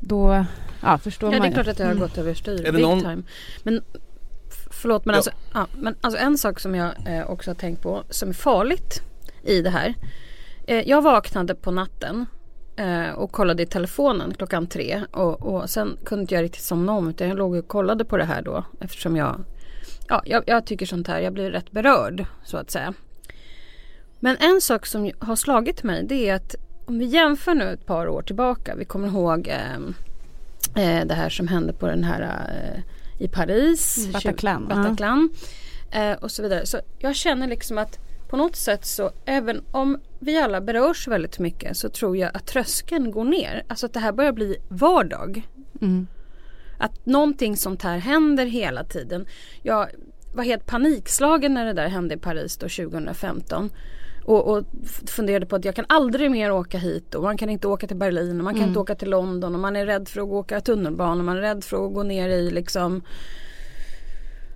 Då 0.00 0.44
ja, 0.82 0.98
förstår 0.98 1.28
Ja 1.28 1.32
det 1.32 1.38
man 1.38 1.46
är 1.46 1.50
ju. 1.50 1.54
klart 1.54 1.68
att 1.68 1.76
det 1.76 1.84
har 1.84 1.90
Mm. 1.90 2.02
gått 2.02 2.18
överstyr. 2.18 2.60
Är 2.60 2.64
det 2.64 2.72
Big 2.72 2.82
någon- 2.82 3.00
time. 3.00 3.22
Men 3.62 3.82
förlåt 4.70 5.04
men, 5.04 5.12
Ja. 5.12 5.16
alltså, 5.16 5.30
ja, 5.54 5.66
men 5.78 5.94
alltså 6.00 6.20
en 6.20 6.38
sak 6.38 6.60
som 6.60 6.74
jag 6.74 6.90
eh, 7.06 7.30
också 7.30 7.50
har 7.50 7.54
tänkt 7.54 7.82
på 7.82 8.02
som 8.10 8.28
är 8.28 8.32
farligt 8.32 9.02
i 9.42 9.62
det 9.62 9.70
här. 9.70 9.94
Eh, 10.70 10.88
jag 10.88 11.02
vaknade 11.02 11.54
på 11.54 11.70
natten 11.70 12.26
eh, 12.76 13.10
och 13.10 13.32
kollade 13.32 13.62
i 13.62 13.66
telefonen 13.66 14.34
klockan 14.34 14.66
tre 14.66 15.02
och, 15.12 15.42
och 15.42 15.70
sen 15.70 15.98
kunde 16.04 16.22
inte 16.22 16.34
jag 16.34 16.42
riktigt 16.42 16.62
somna 16.62 16.92
om 16.92 17.08
utan 17.08 17.28
jag 17.28 17.38
låg 17.38 17.54
och 17.54 17.68
kollade 17.68 18.04
på 18.04 18.16
det 18.16 18.24
här 18.24 18.42
då 18.42 18.64
eftersom 18.80 19.16
jag 19.16 19.44
Ja, 20.08 20.22
jag, 20.24 20.42
jag 20.46 20.66
tycker 20.66 20.86
sånt 20.86 21.08
här, 21.08 21.20
jag 21.20 21.32
blir 21.32 21.50
rätt 21.50 21.70
berörd 21.70 22.24
så 22.44 22.56
att 22.56 22.70
säga. 22.70 22.94
Men 24.20 24.36
en 24.36 24.60
sak 24.60 24.86
som 24.86 25.10
har 25.18 25.36
slagit 25.36 25.82
mig 25.82 26.04
det 26.08 26.28
är 26.28 26.34
att 26.34 26.54
om 26.86 26.98
vi 26.98 27.04
jämför 27.04 27.54
nu 27.54 27.64
ett 27.72 27.86
par 27.86 28.08
år 28.08 28.22
tillbaka, 28.22 28.74
vi 28.74 28.84
kommer 28.84 29.08
ihåg 29.08 29.48
ehm, 29.48 29.94
eh, 30.76 31.06
det 31.06 31.14
här 31.14 31.28
som 31.30 31.48
hände 31.48 31.72
på 31.72 31.86
den 31.86 32.04
här 32.04 32.22
eh, 32.22 32.80
i 33.24 33.28
Paris. 33.28 33.98
Mm, 33.98 34.12
Bataclan, 34.12 34.62
tjugo- 34.62 34.68
Bataclan 34.82 35.30
eh, 35.90 36.12
och 36.12 36.30
så 36.30 36.42
vidare. 36.42 36.66
Så 36.66 36.78
jag 36.98 37.16
känner 37.16 37.48
liksom 37.48 37.78
att 37.78 37.98
på 38.30 38.36
något 38.36 38.56
sätt 38.56 38.84
så 38.84 39.10
även 39.24 39.62
om 39.70 39.98
vi 40.18 40.38
alla 40.38 40.60
berörs 40.60 41.08
väldigt 41.08 41.38
mycket 41.38 41.76
så 41.76 41.88
tror 41.88 42.16
jag 42.16 42.30
att 42.34 42.46
tröskeln 42.46 43.10
går 43.10 43.24
ner. 43.24 43.62
Alltså 43.68 43.86
att 43.86 43.92
det 43.92 44.00
här 44.00 44.12
börjar 44.12 44.32
bli 44.32 44.56
vardag. 44.68 45.48
Mm. 45.80 46.06
Att 46.78 47.06
någonting 47.06 47.56
sånt 47.56 47.82
här 47.82 47.98
händer 47.98 48.46
hela 48.46 48.84
tiden. 48.84 49.26
Jag 49.62 49.88
var 50.34 50.44
helt 50.44 50.66
panikslagen 50.66 51.54
när 51.54 51.66
det 51.66 51.72
där 51.72 51.88
hände 51.88 52.14
i 52.14 52.18
Paris 52.18 52.56
då 52.56 52.68
2015. 52.68 53.70
Och, 54.24 54.48
och 54.48 54.64
funderade 55.06 55.46
på 55.46 55.56
att 55.56 55.64
jag 55.64 55.74
kan 55.74 55.84
aldrig 55.88 56.30
mer 56.30 56.52
åka 56.52 56.78
hit 56.78 57.14
och 57.14 57.22
man 57.22 57.36
kan 57.36 57.50
inte 57.50 57.68
åka 57.68 57.86
till 57.86 57.96
Berlin 57.96 58.38
och 58.38 58.44
man 58.44 58.54
kan 58.54 58.58
Mm. 58.62 58.68
inte 58.68 58.80
åka 58.80 58.94
till 58.94 59.10
London 59.10 59.54
och 59.54 59.60
man 59.60 59.76
är 59.76 59.86
rädd 59.86 60.08
för 60.08 60.20
att 60.20 60.28
åka 60.28 60.60
tunnelbana. 60.60 61.22
Man 61.22 61.36
är 61.36 61.40
rädd 61.40 61.64
för 61.64 61.86
att 61.86 61.94
gå 61.94 62.02
ner 62.02 62.28
i 62.28 62.50
liksom 62.50 63.02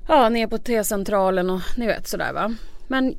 Ja 0.08 0.28
ner 0.28 0.46
på 0.46 0.58
T-centralen 0.58 1.50
och 1.50 1.60
ni 1.76 1.86
vet 1.86 2.06
sådär 2.08 2.32
va. 2.32 2.54
Men 2.94 3.14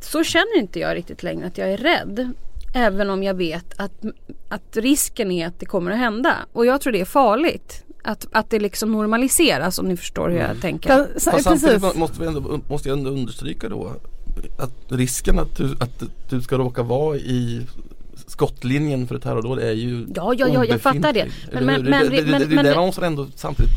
så 0.00 0.24
känner 0.24 0.58
inte 0.58 0.80
jag 0.80 0.96
riktigt 0.96 1.22
längre 1.22 1.46
att 1.46 1.58
jag 1.58 1.72
är 1.72 1.76
rädd. 1.76 2.32
Även 2.74 3.10
om 3.10 3.22
jag 3.22 3.34
vet 3.34 3.80
att, 3.80 3.92
att 4.48 4.76
risken 4.76 5.30
är 5.30 5.46
att 5.46 5.60
det 5.60 5.66
kommer 5.66 5.90
att 5.90 5.98
hända. 5.98 6.36
Och 6.52 6.66
jag 6.66 6.80
tror 6.80 6.92
det 6.92 7.00
är 7.00 7.04
farligt. 7.04 7.84
Att, 8.04 8.26
att 8.32 8.50
det 8.50 8.58
liksom 8.60 8.92
normaliseras 8.92 9.78
om 9.78 9.88
ni 9.88 9.96
förstår 9.96 10.28
hur 10.30 10.38
jag 10.38 10.60
tänker. 10.60 10.88
Fast- 10.88 11.24
så- 11.24 11.30
Fast 11.30 11.48
precis. 11.48 11.60
samtidigt 11.70 11.96
måste, 11.96 12.20
vi 12.20 12.26
ändå, 12.26 12.60
måste 12.68 12.88
jag 12.88 12.98
ändå 12.98 13.10
understryka 13.10 13.68
då 13.68 13.92
att 14.58 14.72
risken 14.92 15.38
att 15.38 15.56
du, 15.56 15.64
att 15.80 16.02
du 16.30 16.40
ska 16.42 16.58
råka 16.58 16.82
vara 16.82 17.16
i 17.16 17.66
skottlinjen 18.26 19.06
för 19.06 19.14
ett 19.14 19.22
terrordåd 19.22 19.58
är 19.58 19.72
ju 19.72 20.06
Ja, 20.14 20.34
ja, 20.38 20.48
ja, 20.48 20.64
jag 20.64 20.80
fattar 20.80 21.12
det. 21.12 21.26
Men- 21.52 21.68
hur? 21.68 21.82
men- 21.82 21.84
det, 22.04 22.08
det, 22.08 22.16
det, 22.22 22.30
men- 22.30 22.40
det, 22.40 22.46
det 22.46 22.54
men- 22.54 22.64
där 22.64 22.74
man 22.76 22.86
måste 22.86 23.06
ändå 23.06 23.26
samtidigt 23.36 23.72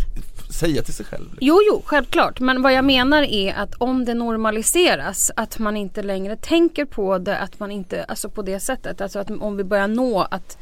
säga 0.54 0.82
till 0.82 0.94
sig 0.94 1.06
själv. 1.06 1.24
liksom. 1.24 1.48
Jo, 1.48 1.60
jo, 1.70 1.82
självklart. 1.86 2.40
Men 2.40 2.62
vad 2.62 2.74
jag 2.74 2.86
menar 2.86 3.24
är 3.24 3.54
att 3.54 3.76
om 3.78 4.06
det 4.06 4.14
normaliseras, 4.14 5.32
att 5.36 5.60
man 5.60 5.78
inte 5.78 6.04
längre 6.04 6.36
tänker 6.36 6.86
på 6.86 7.18
det, 7.18 7.38
att 7.38 7.60
man 7.60 7.72
inte, 7.72 8.04
alltså 8.04 8.30
på 8.30 8.42
det 8.42 8.60
sättet, 8.60 9.02
alltså 9.02 9.20
att 9.20 9.32
om 9.32 9.58
vi 9.58 9.64
börjar 9.64 9.88
nå 9.88 10.22
att 10.32 10.58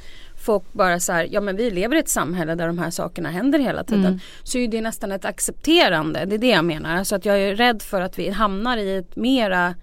folk 0.46 0.64
bara 0.74 1.00
så 1.00 1.12
här, 1.12 1.28
ja 1.32 1.42
men 1.42 1.56
vi 1.56 1.72
lever 1.72 1.96
i 1.96 2.00
ett 2.00 2.10
samhälle 2.10 2.56
där 2.56 2.68
de 2.68 2.78
här 2.80 2.90
sakerna 2.90 3.30
händer 3.30 3.60
hela 3.60 3.84
tiden. 3.84 4.06
Mm. 4.06 4.20
Så 4.44 4.58
är 4.58 4.68
det 4.68 4.82
nästan 4.82 5.12
ett 5.12 5.26
accepterande, 5.26 6.26
det 6.26 6.36
är 6.36 6.40
det 6.40 6.48
jag 6.48 6.66
menar. 6.66 7.04
Så 7.04 7.16
att 7.16 7.26
jag 7.26 7.40
är 7.40 7.56
rädd 7.56 7.82
för 7.82 8.02
att 8.02 8.20
vi 8.20 8.30
hamnar 8.30 8.78
i 8.78 8.96
ett 8.96 9.16
mera 9.16 9.76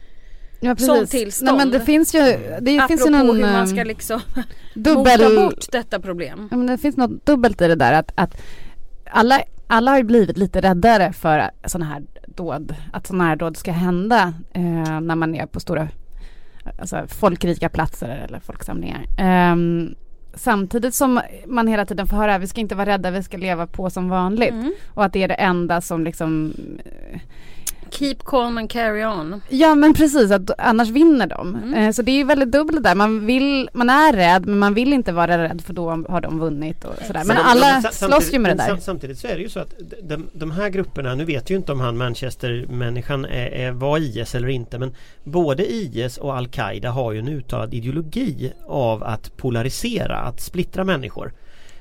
Ja, 0.60 0.76
Sånt 0.76 1.10
tillstånd. 1.10 1.58
Nej, 1.58 1.66
men 1.66 1.78
det 1.78 1.84
finns 1.84 2.14
ju, 2.14 2.20
det 2.60 2.78
Apropå 2.78 2.88
finns 2.88 3.06
ju 3.06 3.10
någon 3.10 3.36
hur 3.36 3.42
man 3.42 3.62
eh, 3.62 3.66
ska 3.66 3.84
liksom 3.84 4.20
dubbel... 4.74 5.20
mota 5.20 5.34
bort 5.34 5.66
detta 5.72 6.00
problem. 6.00 6.48
Ja, 6.50 6.56
men 6.56 6.66
det 6.66 6.78
finns 6.78 6.96
något 6.96 7.26
dubbelt 7.26 7.60
i 7.62 7.68
det 7.68 7.74
där 7.74 7.92
att, 7.92 8.12
att 8.14 8.42
alla, 9.10 9.42
alla 9.68 9.90
har 9.90 9.98
ju 9.98 10.04
blivit 10.04 10.38
lite 10.38 10.60
räddare 10.60 11.12
för 11.12 11.50
sådana 11.64 11.90
här 11.90 12.02
dåd, 12.26 12.74
att 12.92 13.06
sådana 13.06 13.24
här 13.24 13.36
dåd 13.36 13.56
ska 13.56 13.72
hända 13.72 14.34
eh, 14.52 15.00
när 15.00 15.14
man 15.14 15.34
är 15.34 15.46
på 15.46 15.60
stora, 15.60 15.88
alltså 16.78 17.06
folkrika 17.08 17.68
platser 17.68 18.08
eller 18.08 18.40
folksamlingar. 18.40 19.06
Ehm, 19.18 19.94
samtidigt 20.34 20.94
som 20.94 21.20
man 21.46 21.66
hela 21.66 21.86
tiden 21.86 22.06
får 22.06 22.16
höra, 22.16 22.38
vi 22.38 22.46
ska 22.46 22.60
inte 22.60 22.74
vara 22.74 22.86
rädda, 22.86 23.10
vi 23.10 23.22
ska 23.22 23.36
leva 23.36 23.66
på 23.66 23.90
som 23.90 24.08
vanligt. 24.08 24.50
Mm. 24.50 24.72
Och 24.94 25.04
att 25.04 25.12
det 25.12 25.22
är 25.22 25.28
det 25.28 25.34
enda 25.34 25.80
som 25.80 26.04
liksom 26.04 26.54
Keep 27.90 28.16
calm 28.24 28.58
and 28.58 28.70
carry 28.70 29.04
on. 29.04 29.42
Ja 29.48 29.74
men 29.74 29.94
precis, 29.94 30.30
att 30.30 30.50
annars 30.58 30.88
vinner 30.88 31.26
de. 31.26 31.54
Mm. 31.54 31.74
Eh, 31.74 31.90
så 31.92 32.02
det 32.02 32.10
är 32.10 32.16
ju 32.16 32.24
väldigt 32.24 32.52
dubbelt 32.52 32.82
där. 32.82 32.94
Man, 32.94 33.26
vill, 33.26 33.70
man 33.72 33.90
är 33.90 34.12
rädd 34.12 34.46
men 34.46 34.58
man 34.58 34.74
vill 34.74 34.92
inte 34.92 35.12
vara 35.12 35.38
rädd 35.38 35.60
för 35.66 35.72
då 35.72 35.90
har 36.08 36.20
de 36.20 36.38
vunnit 36.38 36.84
och 36.84 36.94
sådär. 37.06 37.22
Men 37.26 37.36
alla 37.36 37.82
slåss 37.82 38.34
ju 38.34 38.38
med 38.38 38.50
det 38.50 38.54
där. 38.62 38.68
sam- 38.68 38.80
Samtidigt 38.80 39.18
så 39.18 39.26
är 39.26 39.36
det 39.36 39.42
ju 39.42 39.48
så 39.48 39.60
att 39.60 39.74
de, 40.02 40.26
de 40.32 40.50
här 40.50 40.68
grupperna, 40.68 41.14
nu 41.14 41.24
vet 41.24 41.50
ju 41.50 41.56
inte 41.56 41.72
om 41.72 41.80
han 41.80 41.96
Manchester-människan 41.96 43.24
är, 43.24 43.46
är, 43.46 43.72
var 43.72 43.98
IS 43.98 44.34
eller 44.34 44.48
inte 44.48 44.78
men 44.78 44.94
både 45.24 45.72
IS 45.72 46.18
och 46.18 46.34
Al-Qaida 46.36 46.90
har 46.90 47.12
ju 47.12 47.18
en 47.18 47.28
uttalad 47.28 47.74
ideologi 47.74 48.52
av 48.66 49.02
att 49.04 49.36
polarisera, 49.36 50.16
att 50.18 50.40
splittra 50.40 50.84
människor. 50.84 51.32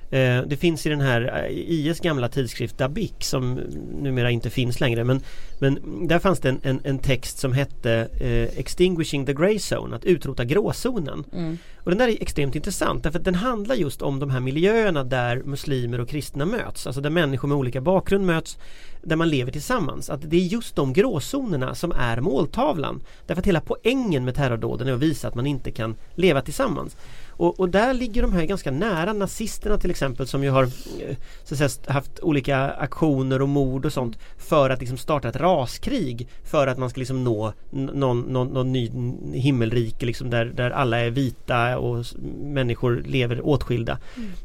Eh, 0.09 0.41
Det 0.47 0.57
finns 0.57 0.85
i 0.85 0.89
den 0.89 1.01
här 1.01 1.45
eh, 1.49 1.51
IS 1.51 1.99
gamla 1.99 2.29
tidskrift 2.29 2.77
Dabik 2.77 3.15
som 3.19 3.53
numera 4.01 4.31
inte 4.31 4.49
finns 4.49 4.79
längre 4.79 5.03
men, 5.03 5.21
men 5.59 6.07
där 6.07 6.19
fanns 6.19 6.39
det 6.39 6.49
en, 6.49 6.59
en, 6.63 6.81
en 6.83 6.99
text 6.99 7.39
som 7.39 7.53
hette 7.53 8.07
eh, 8.19 8.59
Extinguishing 8.59 9.25
the 9.25 9.33
Grey 9.33 9.59
Zone, 9.59 9.95
att 9.95 10.05
utrota 10.05 10.45
gråzonen. 10.45 11.23
Mm. 11.33 11.57
Och 11.83 11.91
den 11.91 11.97
där 11.97 12.07
är 12.07 12.21
extremt 12.21 12.55
intressant 12.55 13.03
därför 13.03 13.19
att 13.19 13.25
den 13.25 13.35
handlar 13.35 13.75
just 13.75 14.01
om 14.01 14.19
de 14.19 14.29
här 14.29 14.39
miljöerna 14.39 15.03
där 15.03 15.43
muslimer 15.43 15.99
och 15.99 16.09
kristna 16.09 16.45
möts. 16.45 16.87
Alltså 16.87 17.01
där 17.01 17.09
människor 17.09 17.47
med 17.47 17.57
olika 17.57 17.81
bakgrund 17.81 18.25
möts 18.25 18.57
där 19.01 19.15
man 19.15 19.29
lever 19.29 19.51
tillsammans. 19.51 20.09
Att 20.09 20.29
det 20.29 20.37
är 20.37 20.41
just 20.41 20.75
de 20.75 20.93
gråzonerna 20.93 21.75
som 21.75 21.91
är 21.91 22.21
måltavlan. 22.21 23.03
Därför 23.25 23.41
att 23.41 23.47
hela 23.47 23.61
poängen 23.61 24.25
med 24.25 24.35
terrordåden 24.35 24.87
är 24.87 24.93
att 24.93 24.99
visa 24.99 25.27
att 25.27 25.35
man 25.35 25.47
inte 25.47 25.71
kan 25.71 25.95
leva 26.15 26.41
tillsammans. 26.41 26.97
Och, 27.37 27.59
och 27.59 27.69
där 27.69 27.93
ligger 27.93 28.21
de 28.21 28.33
här 28.33 28.45
ganska 28.45 28.71
nära 28.71 29.13
nazisterna 29.13 29.77
till 29.77 29.89
exempel 29.89 30.27
som 30.27 30.43
ju 30.43 30.49
har 30.49 30.63
eh, 30.63 31.15
så 31.43 31.53
att 31.53 31.71
säga, 31.71 31.93
haft 31.93 32.19
olika 32.19 32.57
aktioner 32.69 33.41
och 33.41 33.49
mord 33.49 33.85
och 33.85 33.93
sånt 33.93 34.17
för 34.37 34.69
att 34.69 34.79
liksom 34.79 34.97
starta 34.97 35.29
ett 35.29 35.35
raskrig 35.35 36.27
för 36.43 36.67
att 36.67 36.77
man 36.77 36.89
ska 36.89 36.99
liksom 36.99 37.23
nå 37.23 37.53
någon, 37.71 38.21
någon, 38.21 38.47
någon 38.47 38.71
ny 38.71 38.91
himmelrike 39.33 40.05
liksom 40.05 40.29
där, 40.29 40.45
där 40.45 40.71
alla 40.71 40.99
är 40.99 41.09
vita 41.09 41.77
och 41.77 42.05
människor 42.43 43.03
lever 43.05 43.47
åtskilda. 43.47 43.97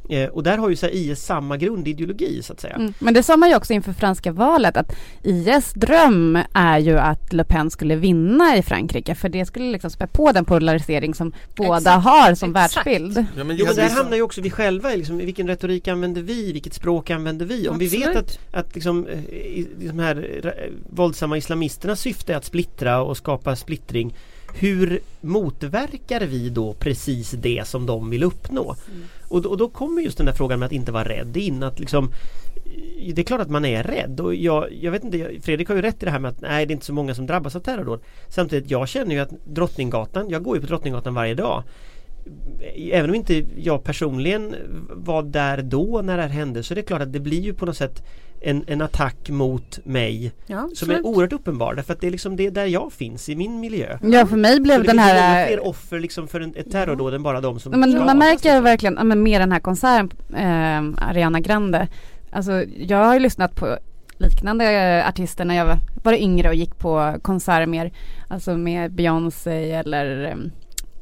Eh, 0.08 0.28
och 0.28 0.42
där 0.42 0.58
har 0.58 0.68
ju 0.68 0.76
så 0.76 0.86
här, 0.86 0.94
IS 0.94 1.24
samma 1.24 1.56
grundideologi 1.56 2.42
så 2.42 2.52
att 2.52 2.60
säga. 2.60 2.74
Mm. 2.74 2.94
Men 2.98 3.14
det 3.14 3.22
sa 3.22 3.36
man 3.36 3.48
ju 3.48 3.56
också 3.56 3.72
inför 3.72 3.92
franska 3.92 4.32
valet 4.32 4.76
att 4.76 4.96
IS 5.22 5.72
dröm 5.72 6.38
är 6.54 6.78
ju 6.78 6.98
att 6.98 7.32
Le 7.32 7.44
Pen 7.44 7.70
skulle 7.70 7.96
vinna 7.96 8.56
i 8.56 8.62
Frankrike 8.62 9.14
för 9.14 9.28
det 9.28 9.46
skulle 9.46 9.72
liksom 9.72 9.90
spä 9.90 10.06
på 10.06 10.32
den 10.32 10.44
polarisering 10.44 11.14
som 11.14 11.32
båda 11.56 11.78
Exakt. 11.78 12.04
har 12.04 12.34
som 12.34 12.56
Exakt. 12.56 12.81
Världsbild. 12.84 13.26
Ja, 13.36 13.44
men 13.44 13.56
Jo 13.56 13.66
men 13.66 13.74
där 13.76 13.88
hamnar 13.90 14.16
ju 14.16 14.22
också 14.22 14.40
vi 14.40 14.50
själva 14.50 14.94
i 14.94 14.96
liksom, 14.96 15.20
i 15.20 15.24
vilken 15.24 15.46
retorik 15.48 15.88
använder 15.88 16.22
vi, 16.22 16.52
vilket 16.52 16.74
språk 16.74 17.10
använder 17.10 17.46
vi? 17.46 17.68
Om 17.68 17.78
vi 17.78 17.86
vet 17.86 18.08
Absolut. 18.08 18.38
att, 18.52 18.66
att 18.66 18.74
liksom, 18.74 19.06
eh, 19.06 19.64
de 19.78 19.98
här 19.98 20.40
eh, 20.44 20.50
våldsamma 20.90 21.36
islamisternas 21.36 22.00
syfte 22.00 22.32
är 22.32 22.36
att 22.36 22.44
splittra 22.44 23.02
och 23.02 23.16
skapa 23.16 23.56
splittring 23.56 24.14
hur 24.54 25.00
motverkar 25.20 26.20
vi 26.20 26.48
då 26.48 26.72
precis 26.72 27.30
det 27.30 27.62
som 27.66 27.86
de 27.86 28.10
vill 28.10 28.22
uppnå? 28.22 28.76
Och, 29.28 29.42
då- 29.42 29.48
och 29.50 29.56
då 29.56 29.68
kommer 29.68 30.02
just 30.02 30.16
den 30.16 30.26
där 30.26 30.32
frågan 30.32 30.58
med 30.58 30.66
att 30.66 30.72
inte 30.72 30.92
vara 30.92 31.08
rädd 31.08 31.36
in 31.36 31.62
att 31.62 31.80
liksom 31.80 32.10
det 33.14 33.22
är 33.22 33.24
klart 33.24 33.40
att 33.40 33.50
man 33.50 33.64
är 33.64 33.82
rädd 33.82 34.20
och 34.20 34.34
jag, 34.34 34.72
jag 34.80 34.92
vet 34.92 35.04
inte, 35.04 35.30
Fredrik 35.42 35.68
har 35.68 35.76
ju 35.76 35.82
rätt 35.82 36.02
i 36.02 36.04
det 36.04 36.10
här 36.10 36.18
med 36.18 36.28
att 36.28 36.40
nej 36.40 36.66
det 36.66 36.70
är 36.72 36.74
inte 36.74 36.86
så 36.86 36.92
många 36.92 37.14
som 37.14 37.26
drabbas 37.26 37.56
av 37.56 37.60
terrordåd. 37.60 38.00
Samtidigt, 38.28 38.70
jag 38.70 38.88
känner 38.88 39.14
ju 39.14 39.20
att 39.20 39.30
Drottninggatan, 39.44 40.30
jag 40.30 40.42
går 40.42 40.56
ju 40.56 40.60
på 40.60 40.66
Drottninggatan 40.66 41.14
varje 41.14 41.34
dag. 41.34 41.62
Även 42.92 43.10
om 43.10 43.16
inte 43.16 43.44
jag 43.56 43.84
personligen 43.84 44.56
var 44.90 45.22
där 45.22 45.62
då 45.62 46.00
när 46.04 46.16
det 46.16 46.22
här 46.22 46.30
hände 46.30 46.62
så 46.62 46.74
är 46.74 46.76
det 46.76 46.82
klart 46.82 47.02
att 47.02 47.12
det 47.12 47.20
blir 47.20 47.40
ju 47.40 47.54
på 47.54 47.66
något 47.66 47.76
sätt 47.76 48.02
en, 48.40 48.64
en 48.66 48.82
attack 48.82 49.30
mot 49.30 49.78
mig 49.84 50.32
Ja, 50.46 50.68
som 50.74 50.90
är 50.90 51.06
oerhört 51.06 51.32
uppenbar 51.32 51.74
därför 51.74 51.92
att 51.92 52.00
det 52.00 52.06
är 52.06 52.10
liksom 52.10 52.36
det 52.36 52.50
där 52.50 52.66
jag 52.66 52.92
finns 52.92 53.28
i 53.28 53.36
min 53.36 53.60
miljö. 53.60 53.98
Ja 54.02 54.26
för 54.26 54.36
mig 54.36 54.56
Så 54.56 54.62
blev 54.62 54.82
det 54.82 54.86
den 54.86 54.96
finns 54.96 55.08
många 55.08 55.20
här 55.20 55.46
fler 55.46 55.66
offer 55.66 56.00
liksom 56.00 56.28
för 56.28 56.40
en, 56.40 56.54
ett 56.56 56.70
terrordåd 56.70 57.14
än 57.14 57.22
bara 57.22 57.40
de 57.40 57.60
som 57.60 57.72
Ja, 57.72 57.78
Men 57.78 57.98
man 57.98 58.18
märker 58.18 58.34
liksom. 58.34 58.64
verkligen, 58.64 58.94
ja, 58.98 59.04
men 59.04 59.22
med 59.22 59.40
den 59.40 59.52
här 59.52 59.60
konserten, 59.60 60.10
eh, 60.36 61.08
Ariana 61.08 61.40
Grande. 61.40 61.88
Alltså 62.30 62.64
jag 62.76 63.04
har 63.04 63.14
ju 63.14 63.20
lyssnat 63.20 63.54
på 63.54 63.76
liknande 64.18 64.64
eh, 64.64 65.08
artister 65.08 65.44
när 65.44 65.54
jag 65.54 65.66
var, 65.66 65.78
var 66.02 66.12
yngre 66.12 66.48
och 66.48 66.54
gick 66.54 66.78
på 66.78 67.14
konserter 67.22 67.66
mer, 67.66 67.92
alltså 68.28 68.56
med 68.56 68.92
Beyoncé 68.92 69.72
eller 69.72 70.24
eh, 70.24 70.36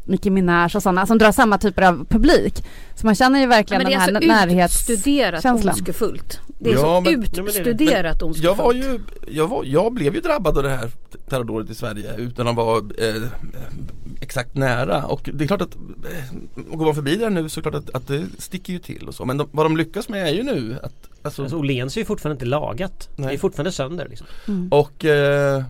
Nicki 0.04 0.30
Minaj 0.30 0.70
och 0.74 0.82
sådana 0.82 1.06
som 1.06 1.18
drar 1.18 1.32
samma 1.32 1.58
typer 1.58 1.82
av 1.82 2.04
publik. 2.04 2.64
Så 2.94 3.06
man 3.06 3.14
känner 3.14 3.38
ju 3.38 3.44
Ja, 3.44 3.48
verkligen 3.48 3.82
men 3.82 3.92
det 3.92 3.96
är 3.96 4.12
den 4.20 4.30
här 4.30 4.62
alltså 4.62 4.92
utstuderat 4.92 5.44
ondskefullt. 5.44 6.40
Det 6.58 6.70
är 6.70 6.74
Ja, 6.74 6.80
så 6.80 7.00
men- 7.00 7.20
det 7.20 7.32
det. 7.36 7.40
utstuderat 7.42 8.22
ondskefullt. 8.22 8.58
Jag 8.58 8.64
var 8.64 8.72
ju, 8.74 9.00
jag, 9.28 9.48
var, 9.48 9.64
jag 9.64 9.92
blev 9.92 10.14
ju 10.14 10.20
drabbad 10.20 10.56
av 10.56 10.62
det 10.62 10.68
här 10.70 10.90
terrordådet 11.28 11.70
i 11.70 11.74
Sverige 11.74 12.14
utan 12.16 12.48
att 12.48 12.56
vara 12.56 12.78
eh, 12.78 13.22
exakt 14.20 14.54
nära 14.54 15.04
och 15.04 15.30
det 15.34 15.44
är 15.44 15.48
klart 15.48 15.62
att 15.62 15.74
eh, 15.76 16.74
går 16.76 16.84
man 16.84 16.94
förbi 16.94 17.16
där 17.16 17.30
nu 17.30 17.48
så 17.48 17.60
är 17.60 17.64
det 17.64 17.70
klart 17.70 17.82
att, 17.88 17.94
att 17.94 18.06
det 18.08 18.24
sticker 18.38 18.72
ju 18.72 18.78
till 18.78 19.08
och 19.08 19.14
så 19.14 19.24
men 19.24 19.36
de, 19.36 19.48
vad 19.52 19.66
de 19.66 19.76
lyckas 19.76 20.08
med 20.08 20.28
är 20.28 20.32
ju 20.32 20.42
nu 20.42 20.76
att 20.82 20.92
alltså, 21.22 21.42
Alltså 21.42 21.56
Åhléns 21.58 21.96
är 21.96 22.00
ju 22.00 22.04
fortfarande 22.04 22.34
inte 22.34 22.46
lagat. 22.46 23.08
Det 23.16 23.22
är 23.22 23.26
Nej. 23.26 23.38
fortfarande 23.38 23.72
sönder 23.72 24.06
liksom. 24.08 24.26
Mm. 24.48 24.68
och 24.72 25.04
eh, 25.04 25.62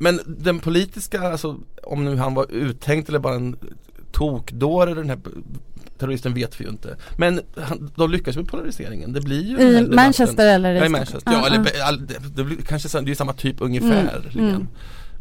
men 0.00 0.20
den 0.26 0.58
politiska, 0.60 1.20
alltså 1.20 1.56
om 1.82 2.04
nu 2.04 2.16
han 2.16 2.34
var 2.34 2.50
uttänkt 2.52 3.08
eller 3.08 3.18
bara 3.18 3.34
en 3.34 3.56
tokdåre 4.12 4.94
den 4.94 5.08
här 5.10 5.18
terroristen 5.98 6.34
vet 6.34 6.60
vi 6.60 6.64
ju 6.64 6.70
inte. 6.70 6.96
Men 7.16 7.40
han, 7.56 7.90
de 7.96 8.10
lyckas 8.10 8.36
med 8.36 8.48
polariseringen. 8.48 9.12
Det 9.12 9.20
blir 9.20 9.42
ju 9.42 9.60
I. 9.60 9.88
Manchester 9.88 10.54
eller 10.54 10.74
Ja, 10.74 10.86
i? 10.86 10.88
Manchester. 10.88 11.32
Ja, 11.32 11.46
eller 11.46 11.96
det, 12.06 12.14
det 12.36 12.44
blir 12.44 12.56
kanske 12.56 12.88
så- 12.88 13.00
det 13.00 13.10
är 13.10 13.14
samma 13.14 13.32
typ 13.32 13.56
ungefär. 13.60 14.30
Mm, 14.34 14.66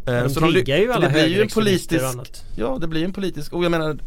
Mm. 0.06 0.34
De 0.34 0.52
triggar 0.52 0.78
ju 0.78 0.92
alla 0.92 1.08
det 1.08 1.14
blir 1.14 1.28
ju 1.28 1.42
en 1.42 1.48
politisk, 1.48 2.04
annat. 2.04 2.44
ja 2.56 2.78
det 2.82 2.88
blir 2.88 3.04
en 3.06 3.14
politisk, 3.14 3.54
och 3.54 3.64
jag 3.64 3.72
menar 3.72 3.98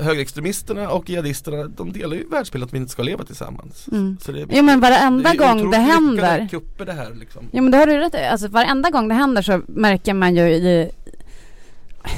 högerextremisterna 0.00 0.88
och 0.90 1.10
jihadisterna 1.10 1.64
de 1.64 1.92
delar 1.92 2.16
ju 2.16 2.28
världsbilden 2.28 2.66
att 2.68 2.74
vi 2.74 2.78
inte 2.78 2.92
ska 2.92 3.02
leva 3.02 3.24
tillsammans. 3.24 3.88
Mm. 3.92 4.16
Så 4.20 4.32
det, 4.32 4.46
Jo 4.50 4.62
men 4.62 4.80
varenda 4.80 5.30
är 5.30 5.36
gång 5.36 5.70
det 5.70 5.76
händer 5.76 6.48
kupper 6.48 6.84
det 6.84 6.92
här 6.92 7.14
liksom. 7.14 7.48
Jo 7.52 7.62
men 7.62 7.70
det 7.72 7.78
har 7.78 7.86
du 7.86 7.98
rätt. 7.98 8.14
Alltså 8.30 8.48
varenda 8.48 8.90
gång 8.90 9.08
det 9.08 9.14
händer 9.14 9.42
så 9.42 9.60
märker 9.66 10.14
man 10.14 10.36
ju 10.36 10.42
i 10.42 10.90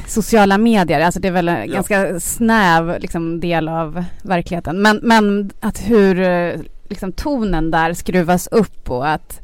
sociala 0.07 0.59
medier, 0.59 1.01
alltså 1.01 1.21
det 1.21 1.29
är 1.29 1.33
väl 1.33 1.49
en 1.49 1.69
Ja. 1.69 1.75
ganska 1.75 2.21
snäv 2.21 3.01
liksom, 3.01 3.41
del 3.41 3.69
av 3.69 4.05
verkligheten. 4.23 4.83
Men, 4.83 5.01
men 5.03 5.51
att 5.61 5.79
hur 5.79 6.21
eh, 6.21 6.61
liksom, 6.89 7.13
tonen 7.13 7.71
där 7.71 7.95
skruvas 7.95 8.47
upp 8.47 8.91
och 8.91 9.09
att 9.09 9.41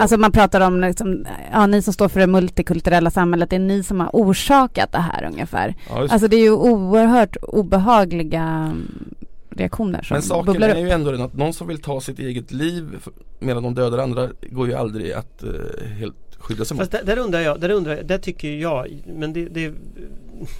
Alltså 0.00 0.16
man 0.16 0.32
pratar 0.32 0.60
om 0.60 0.80
liksom, 0.80 1.26
ja 1.52 1.66
ni 1.66 1.82
som 1.82 1.92
står 1.92 2.08
för 2.08 2.20
det 2.20 2.26
multikulturella 2.26 3.10
samhället, 3.10 3.50
det 3.50 3.56
är 3.56 3.60
ni 3.60 3.82
som 3.82 4.00
har 4.00 4.10
orsakat 4.12 4.92
det 4.92 4.98
här 4.98 5.24
ungefär. 5.32 5.74
ja, 5.90 6.00
just- 6.02 6.12
Alltså 6.12 6.28
det 6.28 6.36
är 6.36 6.40
ju 6.42 6.50
oerhört 6.52 7.36
obehagliga 7.42 8.72
reaktioner 9.50 10.02
som 10.02 10.14
Men 10.14 10.22
saken 10.22 10.46
bubblar 10.46 10.68
är 10.68 10.72
upp. 10.74 10.78
ju 10.78 10.90
ändå 10.90 11.10
den 11.12 11.22
att 11.22 11.36
någon 11.36 11.52
som 11.52 11.66
vill 11.68 11.82
ta 11.82 12.00
sitt 12.00 12.18
eget 12.18 12.52
liv 12.52 12.84
medan 13.38 13.62
de 13.62 13.74
dödar 13.74 13.98
andra 13.98 14.28
går 14.50 14.68
ju 14.68 14.74
aldrig 14.74 15.12
att 15.12 15.42
eh, 15.42 15.50
helt 15.98 16.16
skydda 16.38 16.64
sig 16.64 16.74
mot. 16.76 16.80
Fast 16.80 16.92
där, 16.92 17.04
där 17.04 17.18
undrar 17.22 17.40
jag, 17.40 17.60
där 17.60 17.70
undrar 17.70 17.96
jag, 17.96 18.06
där 18.06 18.18
tycker 18.18 18.52
jag, 18.54 19.02
men 19.14 19.32
det, 19.32 19.44
det 19.48 19.72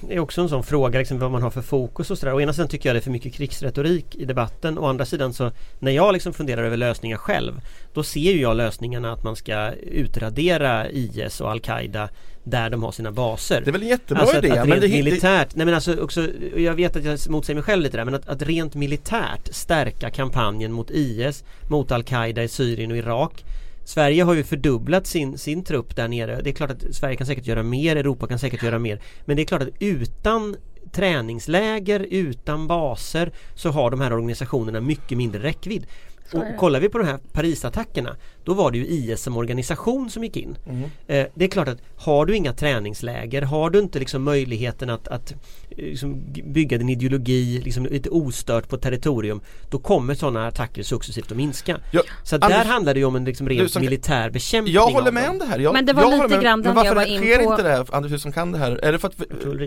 är 0.09 0.19
också 0.19 0.41
en 0.41 0.49
sån 0.49 0.63
fråga 0.63 0.99
liksom 0.99 1.19
vad 1.19 1.31
man 1.31 1.43
har 1.43 1.51
för 1.51 1.63
fokus 1.63 2.11
och 2.11 2.19
sådär. 2.19 2.35
Å 2.35 2.41
ena 2.41 2.53
sidan 2.53 2.69
tycker 2.69 2.89
jag 2.89 2.97
det 2.97 2.99
är 2.99 3.03
för 3.03 3.11
mycket 3.11 3.35
krigsretorik 3.35 4.17
i 4.17 4.25
debatten. 4.25 4.79
Å 4.79 4.87
andra 4.87 5.05
sidan 5.05 5.33
så 5.33 5.53
när 5.79 5.93
jag 5.93 6.13
liksom 6.13 6.33
funderar 6.33 6.65
över 6.65 6.77
lösningar 6.77 7.17
själv 7.17 7.61
då 7.93 8.03
ser 8.03 8.33
ju 8.33 8.41
jag 8.41 8.57
lösningarna 8.57 9.13
att 9.13 9.25
man 9.25 9.37
ska 9.37 9.73
utradera 9.73 10.91
IS 10.91 11.41
och 11.41 11.51
Al-Qaida 11.51 12.09
där 12.45 12.71
de 12.71 12.83
har 12.83 12.93
sina 12.93 13.13
baser. 13.13 13.61
Det 13.61 13.71
är 13.71 13.73
väl 13.73 13.83
en 13.83 13.89
jättebra 13.89 14.21
Alltså 14.23 14.39
att, 14.39 14.45
idé 14.45 14.59
att 14.59 14.69
men 14.69 14.81
det, 14.81 14.89
militärt, 14.89 15.55
nej 15.55 15.67
men 15.67 15.75
alltså 15.75 16.01
också, 16.01 16.29
jag 16.57 16.75
vet 16.75 16.97
att 16.97 17.05
jag 17.05 17.19
motsäger 17.29 17.55
mig 17.55 17.65
själv 17.65 17.83
lite 17.83 17.97
där 17.97 18.05
men 18.05 18.15
att, 18.15 18.29
att 18.29 18.43
rent 18.43 18.75
militärt 18.75 19.55
stärka 19.55 20.11
kampanjen 20.11 20.73
mot 20.73 20.91
IS, 20.91 21.45
mot 21.69 21.93
Al-Qaida 21.93 22.43
i 22.43 22.49
Syrien 22.49 22.91
och 22.91 22.97
Irak 22.97 23.45
Sverige 23.90 24.23
har 24.23 24.35
ju 24.35 24.44
fördubblat 24.44 25.06
sin, 25.06 25.38
sin 25.38 25.64
trupp 25.64 25.97
där 25.97 26.09
nere. 26.09 26.40
Det 26.42 26.50
är 26.50 26.54
klart 26.54 26.70
att 26.70 26.94
Sverige 26.94 27.16
kan 27.16 27.26
säkert 27.26 27.47
göra 27.47 27.62
mer, 27.62 27.97
Europa 27.97 28.26
kan 28.26 28.38
säkert 28.38 28.62
göra 28.62 28.78
mer. 28.78 29.00
Men 29.25 29.37
det 29.37 29.42
är 29.42 29.47
klart 29.47 29.62
att 29.62 29.68
utan 29.78 30.56
träningsläger, 30.92 32.06
utan 32.11 32.66
baser 32.66 33.32
så 33.54 33.70
har 33.70 33.90
de 33.90 34.00
här 34.00 34.12
organisationerna 34.12 34.80
mycket 34.80 35.18
mindre 35.18 35.42
räckvidd. 35.42 35.87
Och 36.33 36.45
kollar 36.59 36.81
vi 36.81 36.89
på 36.89 36.99
de 36.99 37.07
här 37.07 37.19
Parisattackerna 37.33 38.17
Då 38.45 38.55
var 38.55 38.71
det 38.71 38.79
ju 38.79 38.87
IS 38.87 39.23
som 39.23 39.37
organisation 39.37 40.11
som 40.11 40.25
gick 40.25 40.37
in 40.37 40.57
Mm. 40.67 40.83
eh, 41.07 41.27
Det 41.35 41.45
är 41.45 41.49
klart 41.49 41.69
att 41.69 41.79
har 41.97 42.27
du 42.27 42.37
inga 42.37 42.53
träningsläger 42.53 43.43
Har 43.43 43.71
du 43.71 43.79
inte 43.79 43.99
liksom 43.99 44.23
möjligheten 44.23 44.91
att, 44.91 45.09
att 45.09 45.33
eh, 45.33 45.37
liksom 45.77 46.23
bygga 46.45 46.79
din 46.79 46.89
ideologi 46.89 47.61
liksom 47.65 47.87
lite 47.87 48.09
ostört 48.11 48.69
på 48.69 48.77
territorium 48.77 49.41
Då 49.71 49.79
kommer 49.79 50.15
sådana 50.15 50.47
attacker 50.47 50.83
successivt 50.83 51.31
att 51.31 51.37
minska 51.37 51.77
Ja, 51.93 52.03
Så 52.25 52.37
att 52.37 52.45
Anders, 52.45 52.59
där 52.59 52.65
handlar 52.65 52.95
det 52.95 53.01
ju 53.01 53.07
om 53.07 53.17
en 53.17 53.25
liksom 53.25 53.49
rent 53.49 53.71
som- 53.71 53.83
militär 53.83 54.31
bekämpning 54.31 54.75
Jag 54.75 54.87
håller 54.87 55.13
med 55.13 55.31
om 55.31 55.39
det 55.39 55.45
här. 55.45 55.59
Jag, 55.59 55.73
Men 55.73 55.87
det 55.87 55.93
var 55.93 56.03
jag 56.03 56.13
lite 56.23 56.29
med. 56.29 56.41
grann 56.43 56.63
den 56.63 56.69
jag 56.69 56.75
varför 56.75 56.95
var 56.95 57.05
in 57.05 57.19
sker 57.21 57.37
på. 57.45 57.51
inte 57.51 57.63
det 57.63 57.69
här, 57.69 57.87
Anders 57.95 58.13
du 58.13 58.19
som 58.19 58.33
kan 58.33 58.53
det 58.53 58.59
här? 58.59 58.73
Är 58.85 58.93
det 58.93 58.99
för 58.99 59.09
att 59.09 59.15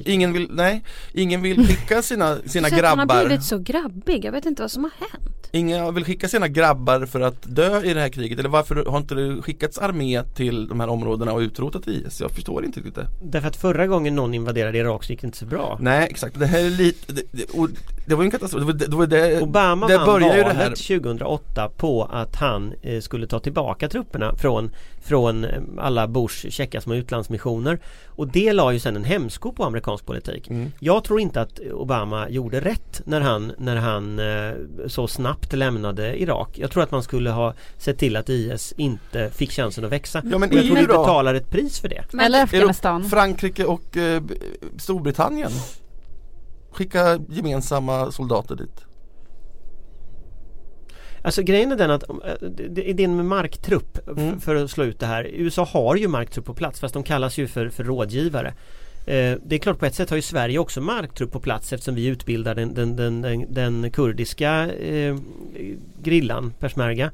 ingen 0.07 0.33
vill, 0.33 0.47
nej, 0.51 0.83
ingen 1.13 1.41
vill 1.41 1.67
skicka 1.67 2.01
sina, 2.01 2.37
sina 2.45 2.69
Så 2.69 2.75
att 2.75 2.81
han 2.85 2.99
har 2.99 3.05
grabbar 3.05 3.25
blivit 3.25 3.43
så 3.43 3.57
grabbig, 3.57 4.25
jag 4.25 4.31
vet 4.31 4.45
inte 4.45 4.61
vad 4.61 4.71
som 4.71 4.83
har 4.83 4.91
hänt. 4.99 5.49
Ingen 5.51 5.95
vill 5.95 6.05
skicka 6.05 6.27
sina 6.27 6.47
grabbar 6.53 7.05
för 7.05 7.21
att 7.21 7.55
dö 7.55 7.81
i 7.81 7.93
det 7.93 7.99
här 7.99 8.09
kriget? 8.09 8.39
Eller 8.39 8.49
varför 8.49 8.85
har 8.85 8.97
inte 8.97 9.15
det 9.15 9.41
skickats 9.41 9.77
armé 9.77 10.23
till 10.23 10.67
de 10.67 10.79
här 10.79 10.87
områdena 10.87 11.33
och 11.33 11.39
utrotat 11.39 11.87
IS? 11.87 12.21
Jag 12.21 12.31
förstår 12.31 12.65
inte 12.65 12.79
riktigt 12.79 12.95
det. 12.95 13.07
Därför 13.23 13.47
att 13.47 13.55
förra 13.55 13.87
gången 13.87 14.15
någon 14.15 14.33
invaderade 14.33 14.77
Irak 14.77 15.03
så 15.03 15.11
gick 15.11 15.21
det 15.21 15.27
inte 15.27 15.37
så 15.37 15.45
bra. 15.45 15.77
Nej 15.81 16.07
exakt, 16.09 16.39
det 16.39 16.45
här 16.45 16.65
är 16.65 16.69
lite, 16.69 17.13
det, 17.13 17.21
det, 17.31 17.49
och 17.49 17.69
det 18.05 18.15
var 18.15 18.23
ju 18.23 18.25
en 18.25 18.31
katastrof, 18.31 18.61
det 18.61 18.65
var 18.65 18.73
det, 18.73 18.87
det, 18.87 18.95
var 18.95 19.07
det 19.07 19.41
Obama 19.41 19.87
det 19.87 19.97
vann 19.97 20.07
valet 20.07 20.55
här 20.55 20.69
2008 20.69 21.69
på 21.77 22.03
att 22.03 22.35
han 22.35 22.73
eh, 22.81 23.01
skulle 23.01 23.27
ta 23.27 23.39
tillbaka 23.39 23.89
trupperna 23.89 24.35
från, 24.35 24.71
från 25.03 25.45
eh, 25.45 25.61
alla 25.77 26.07
Bush 26.07 26.49
checka 26.49 26.81
små 26.81 26.95
utlandsmissioner 26.95 27.79
och 28.07 28.27
det 28.27 28.53
la 28.53 28.73
ju 28.73 28.79
sen 28.79 28.95
en 28.95 29.03
hämsko 29.03 29.51
på 29.51 29.63
amerikansk 29.63 30.05
politik. 30.05 30.49
Mm. 30.49 30.71
Jag 30.79 31.03
tror 31.03 31.19
inte 31.19 31.41
att 31.41 31.59
Obama 31.59 32.29
gjorde 32.29 32.59
rätt 32.59 33.01
när 33.05 33.21
han, 33.21 33.51
när 33.57 33.75
han 33.75 34.19
eh, 34.19 34.53
så 34.87 35.07
snabbt 35.07 35.53
lämnade 35.53 36.21
Irak. 36.21 36.49
Jag 36.53 36.71
tror 36.71 36.83
att 36.83 36.91
man 36.91 37.03
skulle 37.03 37.29
ha 37.29 37.53
sett 37.77 37.97
till 37.97 38.15
att 38.15 38.29
IS 38.29 38.73
inte 38.77 39.29
fick 39.29 39.51
chansen 39.51 39.85
att 39.85 39.91
växa. 39.91 40.21
Ja 40.31 40.37
men 40.37 40.49
och 40.49 40.55
jag 40.55 40.65
tror 40.65 40.75
vi 40.75 40.87
betalar 40.87 41.35
ett 41.35 41.49
pris 41.49 41.79
för 41.79 41.89
det. 41.89 42.03
Eller 42.21 42.43
Afghanistan. 42.43 43.03
Frankrike 43.03 43.65
och 43.65 43.97
eh, 43.97 44.23
Storbritannien 44.77 45.51
Skicka 46.71 47.19
gemensamma 47.29 48.11
soldater 48.11 48.55
dit 48.55 48.85
Alltså 51.25 51.41
grejen 51.43 51.71
är 51.71 51.75
den 51.75 51.91
att 51.91 52.09
eh, 52.09 52.85
idén 52.85 53.15
med 53.15 53.25
marktrupp 53.25 53.99
Mm. 54.17 54.39
för 54.39 54.55
att 54.55 54.71
slå 54.71 54.83
ut 54.83 54.99
det 54.99 55.05
här. 55.05 55.23
USA 55.33 55.63
har 55.63 55.95
ju 55.95 56.07
marktrupp 56.07 56.45
på 56.45 56.53
plats 56.53 56.79
fast 56.79 56.93
de 56.93 57.03
kallas 57.03 57.37
ju 57.37 57.47
för, 57.47 57.69
för 57.69 57.83
rådgivare. 57.83 58.47
Eh, 59.07 59.37
det 59.45 59.55
är 59.55 59.57
klart 59.57 59.79
på 59.79 59.85
ett 59.85 59.95
sätt 59.95 60.09
har 60.09 60.15
ju 60.17 60.21
Sverige 60.21 60.59
också 60.59 60.81
marktrupp 60.81 61.31
på 61.31 61.39
plats 61.39 61.73
eftersom 61.73 61.95
vi 61.95 62.05
utbildar 62.05 62.55
den, 62.55 62.73
den, 62.73 62.95
den, 62.95 63.21
den, 63.21 63.53
den 63.53 63.91
kurdiska 63.91 64.71
eh, 64.73 65.17
grillan, 66.03 66.53
persmerga. 66.59 67.11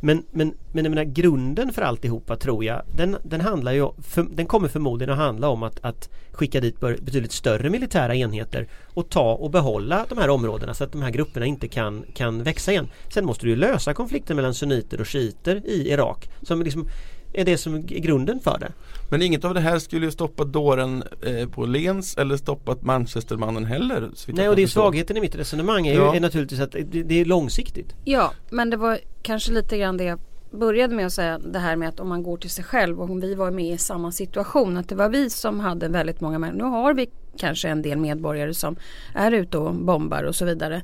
Men, 0.00 0.24
men, 0.30 0.54
men 0.72 0.84
jag 0.84 0.90
menar 0.90 1.04
grunden 1.04 1.72
för 1.72 1.82
alltihopa 1.82 2.36
tror 2.36 2.64
jag 2.64 2.82
den, 2.96 3.16
den 3.22 3.40
handlar 3.40 3.72
ju 3.72 3.88
för, 4.02 4.22
Den 4.22 4.46
kommer 4.46 4.68
förmodligen 4.68 5.12
att 5.12 5.18
handla 5.18 5.48
om 5.48 5.62
att, 5.62 5.78
att 5.82 6.10
skicka 6.32 6.60
dit 6.60 6.80
betydligt 6.80 7.32
större 7.32 7.70
militära 7.70 8.14
enheter 8.14 8.68
och 8.94 9.08
ta 9.08 9.34
och 9.34 9.50
behålla 9.50 10.06
de 10.08 10.18
här 10.18 10.30
områdena 10.30 10.74
så 10.74 10.84
att 10.84 10.92
de 10.92 11.02
här 11.02 11.10
grupperna 11.10 11.46
inte 11.46 11.68
kan, 11.68 12.04
kan 12.14 12.42
växa 12.42 12.72
igen. 12.72 12.88
Sen 13.08 13.26
måste 13.26 13.46
du 13.46 13.50
ju 13.50 13.56
lösa 13.56 13.94
konflikten 13.94 14.36
mellan 14.36 14.54
sunniter 14.54 15.00
och 15.00 15.06
shiiter 15.06 15.62
i 15.66 15.90
Irak 15.90 16.30
som 16.42 16.62
liksom 16.62 16.88
är 17.32 17.44
det 17.44 17.58
som 17.58 17.74
är 17.74 17.78
grunden 17.78 18.40
för 18.40 18.58
det. 18.58 18.72
Men 19.10 19.22
inget 19.22 19.44
av 19.44 19.54
det 19.54 19.60
här 19.60 19.78
skulle 19.78 20.06
ju 20.06 20.12
stoppa 20.12 20.44
dåren 20.44 21.02
eh, 21.22 21.48
på 21.48 21.66
Lens 21.66 22.16
eller 22.16 22.36
stoppat 22.36 22.82
Manchestermannen 22.82 23.64
heller 23.64 24.10
Nej 24.26 24.48
och 24.48 24.56
det 24.56 24.62
är 24.62 24.66
svagheten 24.66 25.16
i 25.16 25.20
mitt 25.20 25.34
resonemang 25.34 25.86
är, 25.86 25.94
Ja. 25.94 26.10
ju, 26.12 26.16
är 26.16 26.20
naturligtvis 26.20 26.60
att 26.60 26.72
det, 26.72 26.82
det 27.02 27.20
är 27.20 27.24
långsiktigt. 27.24 27.94
Ja, 28.04 28.32
men 28.50 28.70
det 28.70 28.76
var 28.76 28.98
kanske 29.22 29.52
lite 29.52 29.78
grann 29.78 29.96
det 29.96 30.04
jag 30.04 30.18
började 30.50 30.94
med 30.94 31.06
att 31.06 31.12
säga. 31.12 31.38
Det 31.38 31.58
här 31.58 31.76
med 31.76 31.88
att 31.88 32.00
om 32.00 32.08
man 32.08 32.22
går 32.22 32.36
till 32.36 32.50
sig 32.50 32.64
själv 32.64 33.00
och 33.00 33.10
om 33.10 33.20
vi 33.20 33.34
var 33.34 33.50
med 33.50 33.74
i 33.74 33.78
samma 33.78 34.12
situation. 34.12 34.76
Att 34.76 34.88
det 34.88 34.94
var 34.94 35.08
vi 35.08 35.30
som 35.30 35.60
hade 35.60 35.88
väldigt 35.88 36.20
många 36.20 36.38
människor. 36.38 36.58
Nu 36.58 36.64
har 36.64 36.94
vi 36.94 37.10
kanske 37.36 37.68
en 37.68 37.82
del 37.82 37.98
medborgare 37.98 38.54
som 38.54 38.76
är 39.14 39.32
ute 39.32 39.58
och 39.58 39.74
bombar 39.74 40.22
och 40.22 40.34
så 40.34 40.44
vidare. 40.44 40.82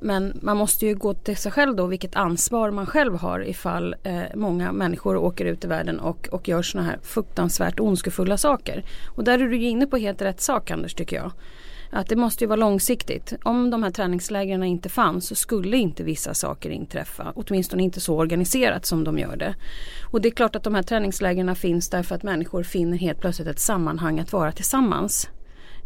Men 0.00 0.38
man 0.42 0.56
måste 0.56 0.86
ju 0.86 0.94
gå 0.94 1.14
till 1.14 1.36
sig 1.36 1.52
själv 1.52 1.76
då 1.76 1.86
vilket 1.86 2.16
ansvar 2.16 2.70
man 2.70 2.86
själv 2.86 3.16
har 3.16 3.48
ifall 3.48 3.94
eh, 4.02 4.22
många 4.34 4.72
människor 4.72 5.16
åker 5.16 5.44
ut 5.44 5.64
i 5.64 5.68
världen 5.68 6.00
och, 6.00 6.28
och 6.32 6.48
gör 6.48 6.62
sådana 6.62 6.88
här 6.88 6.98
fruktansvärt 7.02 7.80
ondskefulla 7.80 8.36
saker. 8.36 8.84
Och 9.16 9.24
där 9.24 9.38
är 9.38 9.48
du 9.48 9.56
ju 9.56 9.68
inne 9.68 9.86
på 9.86 9.96
helt 9.96 10.22
rätt 10.22 10.40
sak 10.40 10.70
Anders 10.70 10.94
tycker 10.94 11.16
jag. 11.16 11.32
Att 11.90 12.08
det 12.08 12.16
måste 12.16 12.44
ju 12.44 12.48
vara 12.48 12.60
långsiktigt. 12.60 13.32
Om 13.42 13.70
de 13.70 13.82
här 13.82 13.90
träningslägren 13.90 14.62
inte 14.62 14.88
fanns 14.88 15.26
så 15.28 15.34
skulle 15.34 15.76
inte 15.76 16.02
vissa 16.02 16.34
saker 16.34 16.70
inträffa. 16.70 17.32
Åtminstone 17.34 17.82
inte 17.82 18.00
så 18.00 18.16
organiserat 18.16 18.86
som 18.86 19.04
de 19.04 19.18
gör 19.18 19.36
det. 19.36 19.54
Och 20.10 20.20
det 20.20 20.28
är 20.28 20.32
klart 20.32 20.56
att 20.56 20.62
de 20.62 20.74
här 20.74 20.82
träningslägren 20.82 21.56
finns 21.56 21.88
därför 21.88 22.14
att 22.14 22.22
människor 22.22 22.62
finner 22.62 22.96
helt 22.96 23.20
plötsligt 23.20 23.48
ett 23.48 23.60
sammanhang 23.60 24.20
att 24.20 24.32
vara 24.32 24.52
tillsammans. 24.52 25.28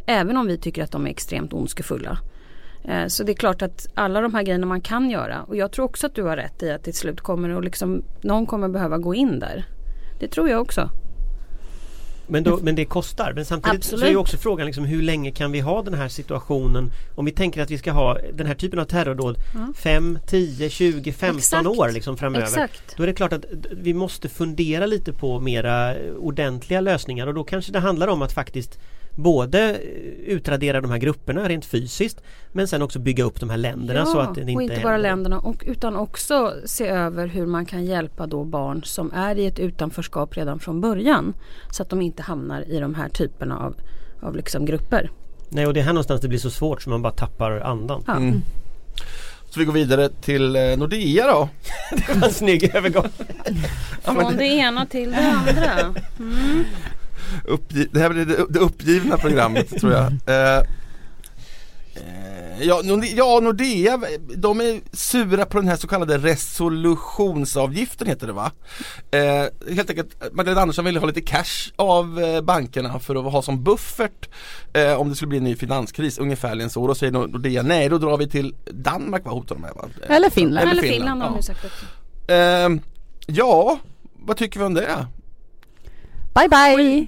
Även 0.07 0.37
om 0.37 0.47
vi 0.47 0.59
tycker 0.59 0.83
att 0.83 0.93
de 0.93 1.07
är 1.07 1.11
extremt 1.11 1.53
ondskefulla. 1.53 2.19
Eh, 2.85 3.07
Så 3.07 3.25
det 3.25 3.33
är 3.33 3.37
klart 3.37 3.63
att 3.63 3.87
alla 3.95 4.21
de 4.21 4.35
här 4.35 4.43
grejerna 4.43 4.67
man 4.67 4.81
kan 4.81 5.11
göra 5.11 5.43
och 5.43 5.57
jag 5.57 5.73
tror 5.73 5.85
också 5.85 6.07
att 6.07 6.15
du 6.15 6.23
har 6.23 6.37
rätt 6.37 6.63
i 6.63 6.71
att 6.71 6.85
till 6.85 6.95
slut 6.95 7.21
kommer 7.21 7.49
och 7.49 7.63
liksom 7.65 8.03
någon 8.23 8.47
kommer 8.47 8.69
behöva 8.69 8.99
gå 8.99 9.15
in 9.15 9.39
där. 9.39 9.65
Det 10.21 10.29
tror 10.29 10.49
jag 10.49 10.61
också. 10.61 10.91
Men, 12.27 12.45
då, 12.45 12.59
men 12.63 12.75
det 12.75 12.85
kostar. 12.85 13.33
Men 13.35 13.45
samtidigt 13.45 13.77
Absolut. 13.79 14.01
så 14.01 14.07
är 14.07 14.11
ju 14.11 14.17
också 14.17 14.37
frågan 14.37 14.67
liksom, 14.67 14.85
hur 14.85 15.03
länge 15.03 15.31
kan 15.31 15.53
vi 15.53 15.61
ha 15.61 15.83
den 15.83 15.95
här 15.95 16.09
situationen 16.09 16.91
om 17.15 17.25
vi 17.25 17.31
tänker 17.33 17.63
att 17.63 17.71
vi 17.71 17.79
ska 17.79 17.93
ha 17.93 18.19
den 18.35 18.47
här 18.47 18.55
typen 18.55 18.79
av 18.79 18.85
terrordåd 18.85 19.37
Ja. 19.55 19.73
5, 19.77 20.19
10, 20.27 20.71
20, 20.71 21.13
15 21.13 21.39
Exakt. 21.39 21.67
år 21.67 21.89
liksom 21.93 22.17
framöver. 22.17 22.45
Exakt. 22.47 22.97
Då 22.97 23.03
är 23.03 23.07
det 23.07 23.13
klart 23.15 23.33
att 23.33 23.45
vi 23.71 23.95
måste 23.95 24.29
fundera 24.29 24.87
lite 24.87 25.13
på 25.13 25.41
mera 25.41 25.95
eh, 25.95 26.13
ordentliga 26.15 26.81
lösningar 26.81 27.27
och 27.27 27.35
då 27.35 27.45
kanske 27.45 27.73
det 27.73 27.81
handlar 27.81 28.09
om 28.09 28.23
att 28.23 28.33
faktiskt 28.33 28.79
både 29.15 29.81
utradera 30.27 30.81
de 30.81 30.91
här 30.91 30.99
grupperna 30.99 31.49
rent 31.49 31.65
fysiskt 31.65 32.21
men 32.53 32.69
sen 32.69 32.83
också 32.83 32.99
bygga 32.99 33.25
upp 33.25 33.41
de 33.41 33.51
här 33.51 33.57
länderna 33.57 34.07
så 34.07 34.19
att 34.19 34.35
det 34.35 34.41
inte 34.41 34.55
och 34.55 34.63
inte 34.63 34.75
händer. 34.75 34.89
bara 34.89 34.97
länderna 34.97 35.39
och, 35.39 35.65
utan 35.67 35.97
också 35.97 36.55
se 36.65 36.89
över 36.89 37.27
hur 37.27 37.47
man 37.47 37.67
kan 37.67 37.85
hjälpa 37.85 38.27
då 38.27 38.45
barn 38.45 38.83
som 38.85 39.13
är 39.13 39.39
i 39.39 39.47
ett 39.47 39.59
utanförskap 39.59 40.37
redan 40.37 40.59
från 40.59 40.81
början. 40.81 41.35
Så 41.71 41.83
att 41.83 41.89
de 41.91 42.03
inte 42.03 42.23
hamnar 42.23 42.71
i 42.71 42.79
de 42.79 42.95
här 42.95 43.09
typerna 43.09 43.59
av, 43.59 43.75
av 44.21 44.37
liksom 44.37 44.65
grupper. 44.65 45.11
Nej 45.49 45.67
och 45.67 45.75
det 45.75 45.81
är 45.81 45.85
här 45.85 45.93
någonstans 45.93 46.21
det 46.21 46.29
blir 46.29 46.39
så 46.39 46.51
svårt 46.51 46.83
så 46.83 46.91
man 46.91 47.03
bara 47.03 47.13
tappar 47.13 47.61
andan. 47.61 48.05
Ja. 48.07 48.17
Mm. 48.17 48.43
Så 49.51 49.59
vi 49.61 49.65
går 49.65 49.73
vidare 49.73 50.09
till 50.09 50.57
eh, 50.57 50.77
Nordea 50.77 51.27
då 51.27 51.49
Det 51.91 52.15
var 52.15 52.27
en 52.29 52.35
snygg 52.35 52.75
övergång. 52.75 53.09
Ja, 54.05 54.15
Från 54.15 54.37
det 54.37 54.45
ena 54.45 54.87
till 54.87 55.11
det 55.11 55.33
andra. 55.33 55.95
Mm. 56.19 56.65
Uppgi- 57.45 57.89
det 57.93 58.01
här 58.01 58.11
blir 58.11 58.25
det, 58.25 58.47
det 58.49 58.59
uppgivna 58.59 59.17
programmet 59.17 59.69
tror 59.81 59.93
jag 59.93 60.05
eh, 60.27 60.59
eh, 61.95 62.63
ja, 62.63 62.81
Norde- 62.85 63.07
ja, 63.17 63.41
Nordea, 63.43 64.01
de 64.37 64.61
är 64.61 64.81
sura 64.93 65.45
på 65.47 65.59
den 65.59 65.69
här 65.69 65.77
så 65.77 65.87
kallade 65.89 66.19
resolutionsavgiften 66.19 68.07
heter 68.07 68.27
det 68.27 68.33
va? 68.33 68.51
Eh, 69.11 69.75
helt 69.75 69.91
enkelt, 69.91 70.33
Magdalena 70.33 70.61
Andersson 70.63 70.85
ville 70.85 70.99
ha 71.01 71.07
lite 71.07 71.21
cash 71.21 71.73
av 71.77 72.21
eh, 72.21 72.41
bankerna 72.41 72.99
för 72.99 73.27
att 73.27 73.33
ha 73.33 73.43
som 73.43 73.65
buffert 73.65 74.29
eh, 74.73 74.93
om 75.01 75.09
det 75.09 75.15
skulle 75.17 75.29
bli 75.29 75.39
en 75.39 75.45
ny 75.45 75.57
finanskris 75.57 76.19
ungefärligen 76.19 76.71
så. 76.71 76.87
Då 76.87 76.95
säger 76.95 77.13
Nordea 77.13 77.63
nej, 77.63 77.89
då 77.89 77.99
drar 77.99 78.17
vi 78.17 78.29
till 78.29 78.55
Danmark, 78.71 79.23
vad 79.25 79.35
hotar 79.35 79.55
de 79.55 79.61
med 79.61 79.73
va? 79.77 79.89
Eller 80.09 80.31
Finland. 80.31 80.71
Eller 80.71 80.83
Finland 80.83 81.23
har 81.23 81.29
de 81.29 81.35
ja. 81.35 81.39
ju 81.39 81.43
sagt 81.43 81.65
också. 81.65 81.85
Eh, 82.33 82.69
ja, 83.27 83.79
vad 84.27 84.37
tycker 84.37 84.61
vi 84.61 84.67
om 84.67 84.75
det? 84.75 85.07
Bye 86.35 86.49
bye! 86.49 87.07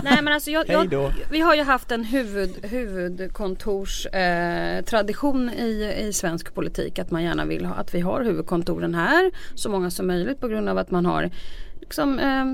Nej 0.02 0.22
men 0.22 0.28
alltså 0.28 0.50
jag, 0.50 0.68
jag, 0.68 1.12
vi 1.30 1.40
har 1.40 1.54
ju 1.54 1.62
haft 1.62 1.90
en 1.90 2.04
huvud, 2.04 2.66
huvudkontors 2.66 4.06
eh, 4.06 4.84
tradition 4.84 5.50
i, 5.50 5.94
i 6.08 6.12
svensk 6.12 6.54
politik 6.54 6.98
att 6.98 7.10
man 7.10 7.22
gärna 7.22 7.44
vill 7.44 7.64
ha, 7.64 7.74
att 7.74 7.94
vi 7.94 8.00
har 8.00 8.24
huvudkontoren 8.24 8.94
här 8.94 9.30
så 9.54 9.70
många 9.70 9.90
som 9.90 10.06
möjligt 10.06 10.40
på 10.40 10.48
grund 10.48 10.68
av 10.68 10.78
att 10.78 10.90
man 10.90 11.06
har 11.06 11.30
liksom, 11.80 12.18
eh, 12.18 12.44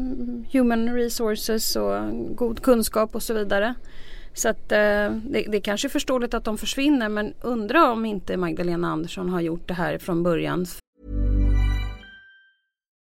human 0.52 0.94
resources 0.94 1.76
och 1.76 1.96
god 2.36 2.62
kunskap 2.62 3.14
och 3.14 3.22
så 3.22 3.34
vidare. 3.34 3.74
Så 4.34 4.48
att 4.48 4.72
eh, 4.72 4.78
det, 4.78 5.46
det 5.48 5.56
är 5.56 5.60
kanske 5.60 5.88
är 5.88 5.90
förståeligt 5.90 6.34
att 6.34 6.44
de 6.44 6.58
försvinner 6.58 7.08
men 7.08 7.34
undrar 7.42 7.90
om 7.90 8.04
inte 8.04 8.36
Magdalena 8.36 8.88
Andersson 8.88 9.28
har 9.28 9.40
gjort 9.40 9.68
det 9.68 9.74
här 9.74 9.98
från 9.98 10.22
början 10.22 10.66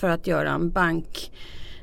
För 0.00 0.08
att 0.08 0.26
göra 0.26 0.50
en 0.50 0.70
bank 0.70 1.30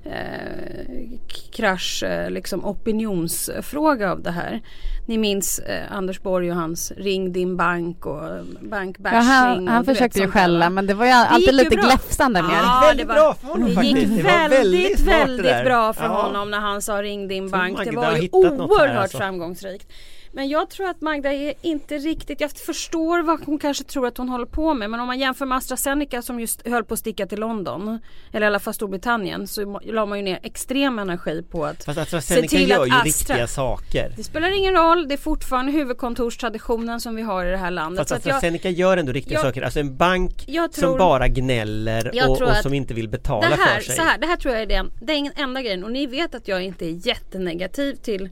eh, 0.04 1.20
krasch, 1.52 2.04
eh, 2.04 2.30
liksom 2.30 2.66
opinionsfråga 2.66 4.12
av 4.12 4.22
det 4.22 4.32
här. 4.32 4.62
Ni 5.08 5.18
minns 5.18 5.60
eh, 5.60 5.92
Anders 5.92 6.22
Borg 6.22 6.50
och 6.52 6.58
hans 6.58 6.92
ring 6.98 7.34
din 7.34 7.58
bank 7.58 8.06
och 8.06 8.22
bankbashing. 8.62 9.18
Ja, 9.18 9.24
han 9.24 9.68
och 9.68 9.74
han 9.74 9.84
vet 9.84 9.96
försökte 9.98 10.20
ju 10.20 10.28
skälla 10.32 10.70
men 10.70 10.88
det 10.88 10.94
var 10.94 11.06
ju 11.06 11.12
alltid 11.12 11.54
lite 11.54 11.76
bra. 11.76 11.86
gläfsande 11.86 12.42
med 12.42 12.52
Ja, 12.52 12.80
det. 12.82 12.88
väldigt 12.88 13.08
det 13.08 13.14
bra 13.14 13.34
för 13.34 13.48
honom 13.48 13.70
Det 13.70 13.76
faktiskt. 13.76 13.98
gick 13.98 14.18
Det 14.18 14.24
var 14.24 14.50
väldigt, 14.50 15.00
väldigt 15.00 15.08
väldigt, 15.08 15.66
bra 15.66 15.94
för 15.94 16.04
Ja. 16.04 16.22
honom 16.22 16.52
när 16.52 16.60
han 16.60 16.82
sa 16.82 17.02
ring 17.02 17.28
din 17.28 17.50
bank. 17.50 17.80
Det 17.84 17.92
var 17.96 18.18
ju 18.18 18.30
oerhört 18.32 18.98
alltså. 18.98 19.18
framgångsrikt. 19.18 19.92
Men 20.36 20.50
jag 20.50 20.70
tror 20.70 20.88
att 20.90 21.02
Magda 21.02 21.34
är 21.34 21.54
inte 21.62 21.98
riktigt, 21.98 22.42
jag 22.42 22.52
förstår 22.52 23.24
vad 23.24 23.40
hon 23.46 23.60
kanske 23.60 23.84
tror 23.84 24.08
att 24.08 24.18
hon 24.18 24.30
håller 24.30 24.46
på 24.46 24.74
med 24.74 24.90
men 24.90 25.00
om 25.00 25.08
man 25.08 25.20
jämför 25.20 25.46
med 25.46 25.58
AstraZeneca 25.58 26.22
som 26.22 26.40
just 26.40 26.68
höll 26.68 26.84
på 26.84 26.94
att 26.94 27.00
sticka 27.00 27.26
till 27.28 27.40
London 27.40 28.00
eller 28.32 28.46
i 28.46 28.48
alla 28.48 28.60
fall 28.60 28.74
Storbritannien 28.74 29.48
så 29.48 29.80
la 29.84 30.06
man 30.06 30.18
ju 30.18 30.24
ner 30.24 30.40
extrem 30.44 31.00
energi 31.00 31.44
på 31.52 31.66
att 31.66 31.84
Fast 31.84 31.96
Se 31.96 32.02
AstraZeneca 32.02 32.48
till 32.48 32.70
gör 32.70 32.82
att 32.82 32.88
ju 32.88 32.92
Astra- 32.92 33.04
riktiga 33.04 33.48
saker. 33.48 34.14
det 34.18 34.24
spelar 34.24 34.58
ingen 34.58 34.74
roll, 34.74 35.08
det 35.08 35.14
är 35.14 35.18
fortfarande 35.18 35.72
huvudkontorstraditionen 35.72 37.02
som 37.02 37.16
vi 37.16 37.22
har 37.22 37.46
i 37.46 37.52
det 37.52 37.58
här 37.58 37.72
landet. 37.72 38.00
Fast 38.00 38.10
Så 38.10 38.16
att 38.16 38.26
jag, 38.26 38.36
AstraZeneca 38.36 38.70
gör 38.70 38.98
ändå 38.98 39.12
riktiga 39.12 39.34
jag- 39.38 39.42
saker. 39.42 39.62
Alltså 39.62 39.80
en 39.80 39.98
bank 39.98 40.44
jag 40.48 40.74
som 40.74 40.82
tror- 40.82 40.98
bara 40.98 41.28
gnäller 41.28 42.08
och, 42.30 42.38
tror 42.38 42.50
och 42.50 42.56
som 42.56 42.74
inte 42.74 42.94
vill 42.94 43.10
betala 43.10 43.50
det 43.50 43.56
här, 43.56 43.76
för 43.76 43.82
sig. 43.86 43.96
så 43.96 44.02
här, 44.02 44.18
det 44.18 44.28
här 44.28 44.36
tror 44.38 44.54
jag 44.54 44.64
är 44.64 44.68
den, 45.02 45.16
ingen 45.18 45.34
enda 45.36 45.62
grejen 45.62 45.84
och 45.84 45.92
ni 45.92 46.06
vet 46.08 46.36
att 46.36 46.48
jag 46.48 46.64
inte 46.64 46.86
är 46.86 47.08
jättenegativ 47.08 47.96
till 47.96 48.30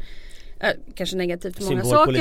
äh, 0.63 0.69
kanske 0.95 1.15
negativ 1.15 1.51
till 1.51 1.65
många 1.65 1.83
saker 1.83 2.13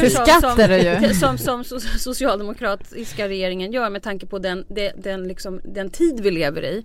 som, 1.14 1.38
som, 1.38 1.64
som 1.64 1.78
so- 1.78 1.98
socialdemokratiska 1.98 3.28
regeringen 3.28 3.72
gör 3.72 3.90
med 3.90 4.02
tanke 4.02 4.26
på 4.26 4.38
den, 4.38 4.64
den, 4.68 4.92
den, 5.02 5.28
liksom, 5.28 5.60
den 5.64 5.90
tid 5.90 6.20
vi 6.20 6.30
lever 6.30 6.64
i. 6.64 6.84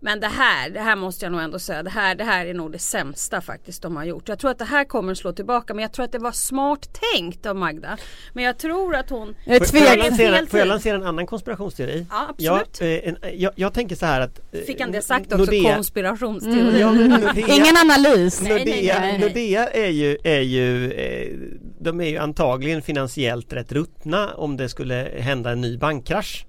Men 0.00 0.20
det 0.20 0.26
här, 0.26 0.70
det 0.70 0.80
här 0.80 0.96
måste 0.96 1.24
jag 1.24 1.32
nog 1.32 1.40
ändå 1.40 1.58
säga, 1.58 1.82
det 1.82 1.90
här, 1.90 2.14
det 2.14 2.24
här 2.24 2.46
är 2.46 2.54
nog 2.54 2.72
det 2.72 2.78
sämsta 2.78 3.40
faktiskt 3.40 3.82
de 3.82 3.96
har 3.96 4.04
gjort. 4.04 4.28
Jag 4.28 4.38
tror 4.38 4.50
att 4.50 4.58
det 4.58 4.64
här 4.64 4.84
kommer 4.84 5.12
att 5.12 5.18
slå 5.18 5.32
tillbaka 5.32 5.74
men 5.74 5.82
jag 5.82 5.92
tror 5.92 6.04
att 6.04 6.12
det 6.12 6.18
var 6.18 6.32
smart 6.32 6.88
tänkt 7.14 7.46
av 7.46 7.56
Magda. 7.56 7.98
Men 8.32 8.44
jag 8.44 8.58
tror 8.58 8.94
att 8.96 9.10
hon 9.10 9.34
Jag 9.44 9.56
är 9.56 9.64
Får, 9.64 9.78
jag 9.80 9.98
lansera, 9.98 10.46
får 10.46 10.58
jag 10.58 10.68
lansera 10.68 10.96
en 10.96 11.02
annan 11.04 11.26
konspirationsteori? 11.26 12.06
Ja, 12.10 12.26
absolut. 12.30 12.80
Jag, 12.80 12.92
eh, 12.94 13.08
en, 13.08 13.16
jag, 13.40 13.52
jag 13.56 13.74
tänker 13.74 13.96
så 13.96 14.06
här 14.06 14.20
att 14.20 14.40
eh, 14.52 14.60
Fick 14.60 14.80
han 14.80 14.92
det 14.92 15.02
sagt 15.02 15.32
också, 15.32 15.44
Nordea- 15.52 15.74
konspirationsteori. 15.74 16.80
Ja, 16.80 16.92
men 16.92 17.12
Nordea- 17.12 17.50
Ingen 17.56 17.76
analys. 17.76 18.40
Nej, 18.42 18.52
nej, 18.52 18.58
Nordea, 18.64 19.00
nej, 19.00 19.18
nej. 19.18 19.28
Nordea 19.28 19.68
är 19.68 19.88
ju, 19.88 20.18
är 20.24 20.40
ju 20.40 20.92
eh, 20.92 21.36
De 21.80 22.00
är 22.00 22.08
ju 22.08 22.16
antagligen 22.18 22.82
finansiellt 22.82 23.52
rätt 23.52 23.72
ruttna 23.72 24.34
om 24.34 24.56
det 24.56 24.68
skulle 24.68 25.10
hända 25.18 25.50
en 25.50 25.60
ny 25.60 25.78
bankkrasch 25.78 26.46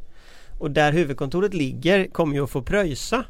Och 0.60 0.72
där 0.72 0.92
huvudkontoret 0.92 1.54
ligger 1.54 2.08
kommer 2.08 2.36
ju 2.36 2.44
att 2.44 2.50
få 2.50 2.62
pröjsa 2.62 3.24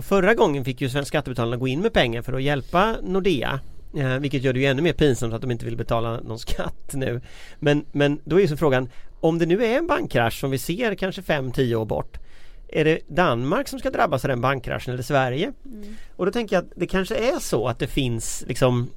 och 0.00 0.04
förra 0.04 0.34
gången 0.34 0.64
fick 0.64 0.80
ju 0.80 0.88
svenska 0.88 1.08
skattebetalarna 1.18 1.56
gå 1.56 1.68
in 1.68 1.80
med 1.80 1.92
pengar 1.92 2.22
för 2.22 2.32
att 2.32 2.42
hjälpa 2.42 2.96
Nordea 3.02 3.60
eh, 3.96 4.18
Vilket 4.18 4.42
gör 4.42 4.52
det 4.52 4.60
ju 4.60 4.66
ännu 4.66 4.82
mer 4.82 4.92
pinsamt 4.92 5.34
att 5.34 5.40
de 5.40 5.50
inte 5.50 5.64
vill 5.64 5.76
betala 5.76 6.20
någon 6.20 6.38
skatt 6.38 6.90
nu. 6.92 7.20
Men, 7.58 7.84
men 7.92 8.20
då 8.24 8.36
är 8.36 8.40
ju 8.40 8.48
så 8.48 8.56
frågan 8.56 8.88
Om 9.20 9.38
det 9.38 9.46
nu 9.46 9.64
är 9.64 9.78
en 9.78 9.86
bankkrasch 9.86 10.40
som 10.40 10.50
vi 10.50 10.58
ser 10.58 10.94
kanske 10.94 11.22
5-10 11.22 11.74
år 11.74 11.84
bort 11.84 12.18
är 12.72 12.84
det 12.84 12.98
Danmark 13.08 13.68
som 13.68 13.78
ska 13.78 13.90
drabbas 13.90 14.24
av 14.24 14.28
den 14.28 14.40
bankkraschen 14.40 14.94
eller 14.94 15.02
Sverige? 15.02 15.52
Och 16.16 16.26
då 16.26 16.32
tänker 16.32 16.56
jag 16.56 16.64
att 16.64 16.70
det 16.76 16.86
kanske 16.86 17.14
är 17.16 17.38
så 17.38 17.68
att 17.68 17.78
det 17.78 17.86
finns 17.86 18.44
liksom 18.46 18.90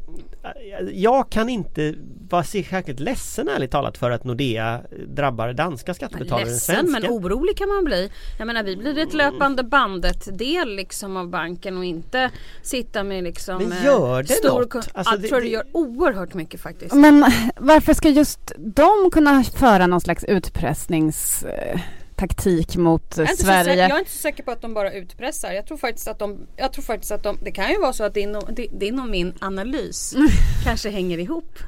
Jag 0.94 1.30
kan 1.30 1.50
inte 1.50 1.94
vara 2.30 2.44
särskilt 2.44 3.00
ledsen 3.00 3.50
ärligt 3.50 3.72
talat 3.72 3.98
för 3.98 4.12
att 4.12 4.24
Nordea 4.24 4.82
drabbar 5.08 5.54
danska 5.54 5.94
skattebetalare 5.94 6.42
än 6.42 6.48
Ledsen 6.48 6.76
svenska. 6.76 7.00
men 7.00 7.12
orolig 7.12 7.58
kan 7.58 7.70
man 7.70 7.84
bli. 7.84 8.12
Jag 8.40 8.48
menar 8.48 8.64
vi 8.64 8.78
blir 8.78 8.98
ett 9.00 9.14
löpande 9.14 9.64
bandet 9.64 10.38
del 10.38 10.76
liksom 10.76 11.18
av 11.18 11.28
banken 11.30 11.78
och 11.78 11.86
inte 11.86 12.30
sitta 12.64 13.04
med 13.04 13.24
liksom 13.24 13.58
Men 13.64 13.72
eh, 13.72 13.86
gör 13.86 14.24
det 14.24 14.30
stor 14.34 14.60
något? 14.60 14.76
Alltså, 14.94 15.14
jag 15.14 15.22
det- 15.22 15.28
tror 15.28 15.40
det 15.40 15.46
det- 15.46 15.52
gör 15.52 15.66
oerhört 15.72 16.34
mycket 16.34 16.62
faktiskt. 16.62 16.96
Men 16.96 17.26
varför 17.58 17.94
ska 17.94 18.10
just 18.10 18.52
de 18.58 19.10
kunna 19.12 19.44
föra 19.44 19.88
någon 19.88 20.02
slags 20.02 20.24
utpressningstaktik 22.24 22.78
mot 22.78 23.18
Jag 23.18 23.26
är, 23.28 23.32
inte 23.32 23.38
så 23.44 23.48
säker, 23.48 23.64
Sverige? 23.64 23.82
jag 23.82 23.96
är 23.96 24.00
inte 24.00 24.12
så 24.12 24.18
säker 24.18 24.44
på 24.44 24.52
att 24.52 24.62
de 24.62 24.74
bara 24.74 24.94
utpressar. 24.94 25.52
Jag 25.52 25.68
tror 25.68 25.78
faktiskt 25.78 26.08
att 26.08 26.20
de, 26.20 26.48
jag 26.56 26.74
tror 26.74 26.84
faktiskt 26.84 27.12
att 27.12 27.24
de, 27.24 27.38
det 27.42 27.52
kan 27.52 27.70
ju 27.72 27.80
vara 27.80 27.94
så 27.94 28.04
att 28.04 28.14
din 28.14 28.36
och, 28.36 28.54
di- 28.54 28.70
din 28.80 29.00
och 29.00 29.08
min 29.08 29.34
analys 29.42 30.16
kanske 30.64 30.90
hänger 30.90 31.18
ihop. 31.18 31.60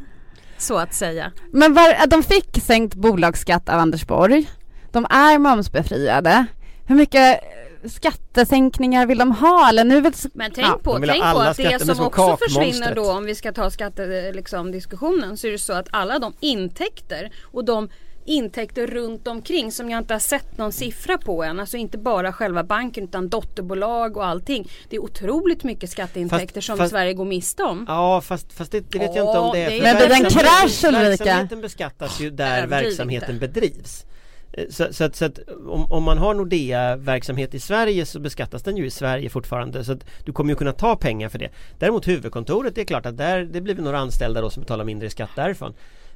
Så 0.58 0.78
att 0.78 0.94
säga. 0.94 1.32
Men 1.52 1.74
var, 1.74 2.08
de 2.08 2.24
fick 2.24 2.62
sänkt 2.64 2.96
bolagsskatt 2.96 3.70
av 3.70 3.80
Anders 3.80 4.08
Borg. 4.08 4.50
De 4.92 5.06
är 5.10 5.40
momsbefriade. 5.40 6.46
Hur 6.88 6.96
mycket 6.96 7.42
eh, 7.84 7.90
skattesänkningar 7.90 9.06
vill 9.06 9.18
de 9.18 9.32
ha? 9.32 9.70
Eller 9.70 9.84
nu 9.84 10.02
vill... 10.02 10.14
Men 10.34 10.52
tänk 10.52 10.68
Ja, 10.68 10.80
på, 10.84 11.00
tänk 11.00 11.24
på 11.24 11.40
att 11.40 11.58
det 11.58 11.80
som 11.86 11.96
som 11.96 12.06
också 12.06 12.38
försvinner 12.38 12.96
då 12.96 13.12
om 13.12 13.26
vi 13.26 13.36
ska 13.36 13.52
ta 13.52 13.70
skattediskussionen 13.72 14.36
liksom, 14.36 14.72
diskussionen, 14.72 15.38
så 15.38 15.48
är 15.48 15.52
det 15.52 15.58
så 15.60 15.74
att 15.74 15.88
alla 15.92 16.20
de 16.20 16.34
intäkter 16.40 17.32
och 17.44 17.66
de 17.66 17.90
intäkter 18.26 18.88
runt 18.88 19.28
omkring 19.28 19.72
som 19.72 19.90
jag 19.90 19.98
inte 19.98 20.14
har 20.14 20.20
sett 20.20 20.58
någon 20.58 20.72
siffra 20.72 21.18
på 21.18 21.44
än. 21.44 21.60
Alltså 21.60 21.78
inte 21.78 21.98
bara 21.98 22.34
själva 22.34 22.64
banken 22.64 23.04
utan 23.04 23.30
dotterbolag 23.30 24.18
och 24.18 24.26
allting. 24.26 24.70
Det 24.90 24.96
är 24.96 25.00
otroligt 25.04 25.64
mycket 25.64 25.90
skatteintäkter 25.90 26.56
Fast- 26.62 26.68
som 26.68 26.78
fast- 26.78 26.92
Sverige 26.92 27.14
går 27.14 27.26
miste 27.26 27.64
om. 27.64 27.86
Ja 27.88 28.22
fast, 28.22 28.54
fast 28.54 28.72
det, 28.72 28.80
det 28.92 29.00
vet 29.00 29.16
jag 29.16 29.26
Ja, 29.26 29.30
inte 29.30 29.40
om 29.40 29.52
det 29.54 29.60
är. 29.60 29.70
det 29.70 29.78
är- 29.78 29.82
Men 29.84 29.96
det 29.96 30.02
är 30.02 30.04
en 30.04 30.10
verksamheten- 30.24 30.40
krasch, 30.62 30.84
Ulrika. 30.84 31.10
Verksamheten 31.10 31.62
beskattas 31.62 32.20
ju 32.22 32.30
där 32.30 32.58
Överdriv 32.64 32.70
verksamheten 32.90 33.40
bedrivs. 33.40 34.06
Eh, 34.54 34.66
Så, 34.70 34.94
så, 34.94 35.04
att, 35.04 35.16
så 35.16 35.26
att 35.26 35.40
om, 35.68 35.92
om 35.92 36.04
man 36.04 36.18
har 36.18 36.34
Nordea-verksamhet 36.34 37.54
i 37.54 37.60
Sverige 37.60 38.06
så 38.06 38.20
beskattas 38.20 38.64
den 38.64 38.78
ju 38.78 38.86
i 38.86 38.92
Sverige 38.92 39.30
fortfarande 39.30 39.84
så 39.84 39.92
att 39.92 40.06
du 40.26 40.34
kommer 40.34 40.50
ju 40.52 40.56
kunna 40.56 40.72
ta 40.72 40.96
pengar 40.96 41.30
för 41.30 41.40
det. 41.40 41.50
Däremot 41.80 42.08
huvudkontoret, 42.08 42.76
det 42.76 42.82
är 42.82 42.86
klart 42.86 43.06
att 43.06 43.18
där, 43.18 43.44
det 43.44 43.62
blir 43.62 43.76
några 43.76 43.98
anställda 44.00 44.42
då 44.42 44.50
som 44.50 44.62
betalar 44.62 44.86
mindre 44.86 45.10
skatt 45.10 45.30
därifrån. 45.36 45.74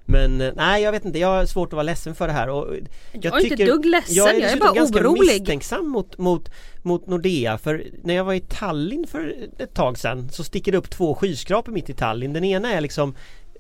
Men 0.10 0.42
eh, 0.42 0.54
nej 0.56 0.84
jag 0.84 0.92
vet 0.92 1.06
inte, 1.06 1.20
jag 1.20 1.28
har 1.28 1.46
svårt 1.46 1.68
att 1.68 1.74
vara 1.74 1.84
ledsen 1.84 2.16
för 2.16 2.28
det 2.28 2.34
här 2.34 2.50
och 2.50 2.76
Jag 3.12 3.40
är 3.40 3.44
inte 3.44 3.64
ett 3.64 3.70
dugg 3.70 3.86
ledsen, 3.86 4.16
jag 4.16 4.36
är, 4.36 4.40
jag 4.40 4.52
är 4.52 4.58
bara 4.58 4.74
ganska 4.74 5.00
orolig. 5.00 5.22
misstänksam 5.22 5.90
mot, 5.90 6.18
mot, 6.18 6.52
mot 6.82 7.08
Nordea 7.08 7.58
för 7.58 7.84
när 8.04 8.14
jag 8.14 8.24
var 8.24 8.34
i 8.34 8.40
Tallinn 8.40 9.08
för 9.08 9.36
ett 9.58 9.74
tag 9.74 9.98
sedan 9.98 10.30
så 10.32 10.44
sticker 10.44 10.72
det 10.72 10.78
upp 10.78 10.90
två 10.90 11.16
skyskrapor 11.16 11.72
mitt 11.72 11.90
i 11.90 11.94
Tallinn. 11.94 12.34
Den 12.34 12.44
ena 12.44 12.74
är 12.74 12.82
liksom 12.82 13.16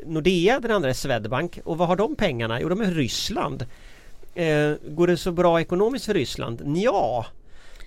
Nordea, 0.05 0.59
den 0.59 0.71
andra 0.71 0.89
är 0.89 0.93
Swedbank 0.93 1.59
och 1.63 1.77
vad 1.77 1.87
har 1.87 1.95
de 1.95 2.15
pengarna? 2.15 2.61
Jo 2.61 2.69
de 2.69 2.81
är 2.81 2.91
Ryssland. 2.91 3.65
Eh, 4.35 4.71
går 4.89 5.07
det 5.07 5.17
så 5.17 5.31
bra 5.31 5.61
ekonomiskt 5.61 6.05
för 6.05 6.13
Ryssland? 6.13 6.61
Ja. 6.75 7.25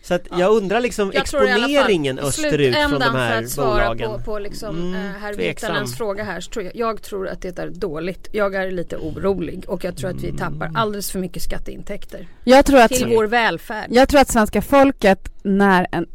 Så 0.03 0.15
att 0.15 0.23
jag 0.39 0.53
undrar 0.57 0.81
liksom 0.81 1.13
Jag 1.15 1.29
fall, 1.29 1.43
exponeringen 1.43 2.19
i 2.19 2.23
österut 2.23 2.77
från 2.77 3.01
de 3.01 3.15
här 3.15 3.37
för 3.37 3.45
att 3.45 3.51
svara 3.51 3.69
bolagen. 3.89 4.11
på, 4.11 4.19
på 4.19 4.39
liksom, 4.39 4.77
Mm, 4.77 4.95
eh, 4.95 5.01
herr 5.21 5.35
tveksam. 5.35 5.69
Virtanens 5.69 5.97
fråga 5.97 6.25
här 6.25 6.41
så 6.41 6.51
tror 6.51 6.65
jag, 6.65 6.77
jag 6.77 7.03
tror 7.03 7.29
att 7.29 7.43
det 7.43 7.59
är 7.59 7.71
dåligt. 7.71 8.29
Jag 8.33 8.55
är 8.55 8.71
lite 8.71 8.97
orolig 8.97 9.65
och 9.69 9.85
jag 9.85 9.97
tror 9.97 10.11
att 10.11 10.23
vi 10.23 10.33
tappar 10.33 10.67
Mm. 10.67 10.77
alldeles 10.77 11.11
för 11.11 11.19
mycket 11.19 11.43
skatteintäkter 11.43 12.29
Jag 12.45 12.67
tror 12.67 12.81
att... 12.81 12.91
till 12.93 13.07
vår 13.07 13.27
välfärd. 13.27 13.87
Jag 13.91 14.09
tror 14.09 14.21
att 14.21 14.29
svenska 14.29 14.63
folket 14.63 15.33
när 15.43 15.87
en, 15.93 16.07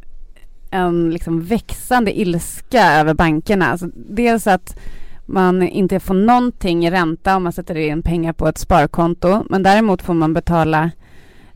en 0.70 1.10
liksom 1.10 1.42
växande 1.44 2.20
ilska 2.20 2.92
över 3.00 3.14
bankerna, 3.14 3.66
alltså 3.66 3.86
dels 3.94 4.46
att 4.46 4.78
man 5.26 5.62
inte 5.62 6.00
får 6.00 6.14
någonting 6.14 6.86
i 6.86 6.90
ränta 6.90 7.36
om 7.36 7.42
man 7.42 7.52
sätter 7.52 7.74
in 7.74 8.02
pengar 8.02 8.32
på 8.32 8.48
ett 8.48 8.58
sparkonto, 8.58 9.44
men 9.50 9.62
däremot 9.62 10.02
får 10.02 10.14
man 10.14 10.34
betala 10.34 10.90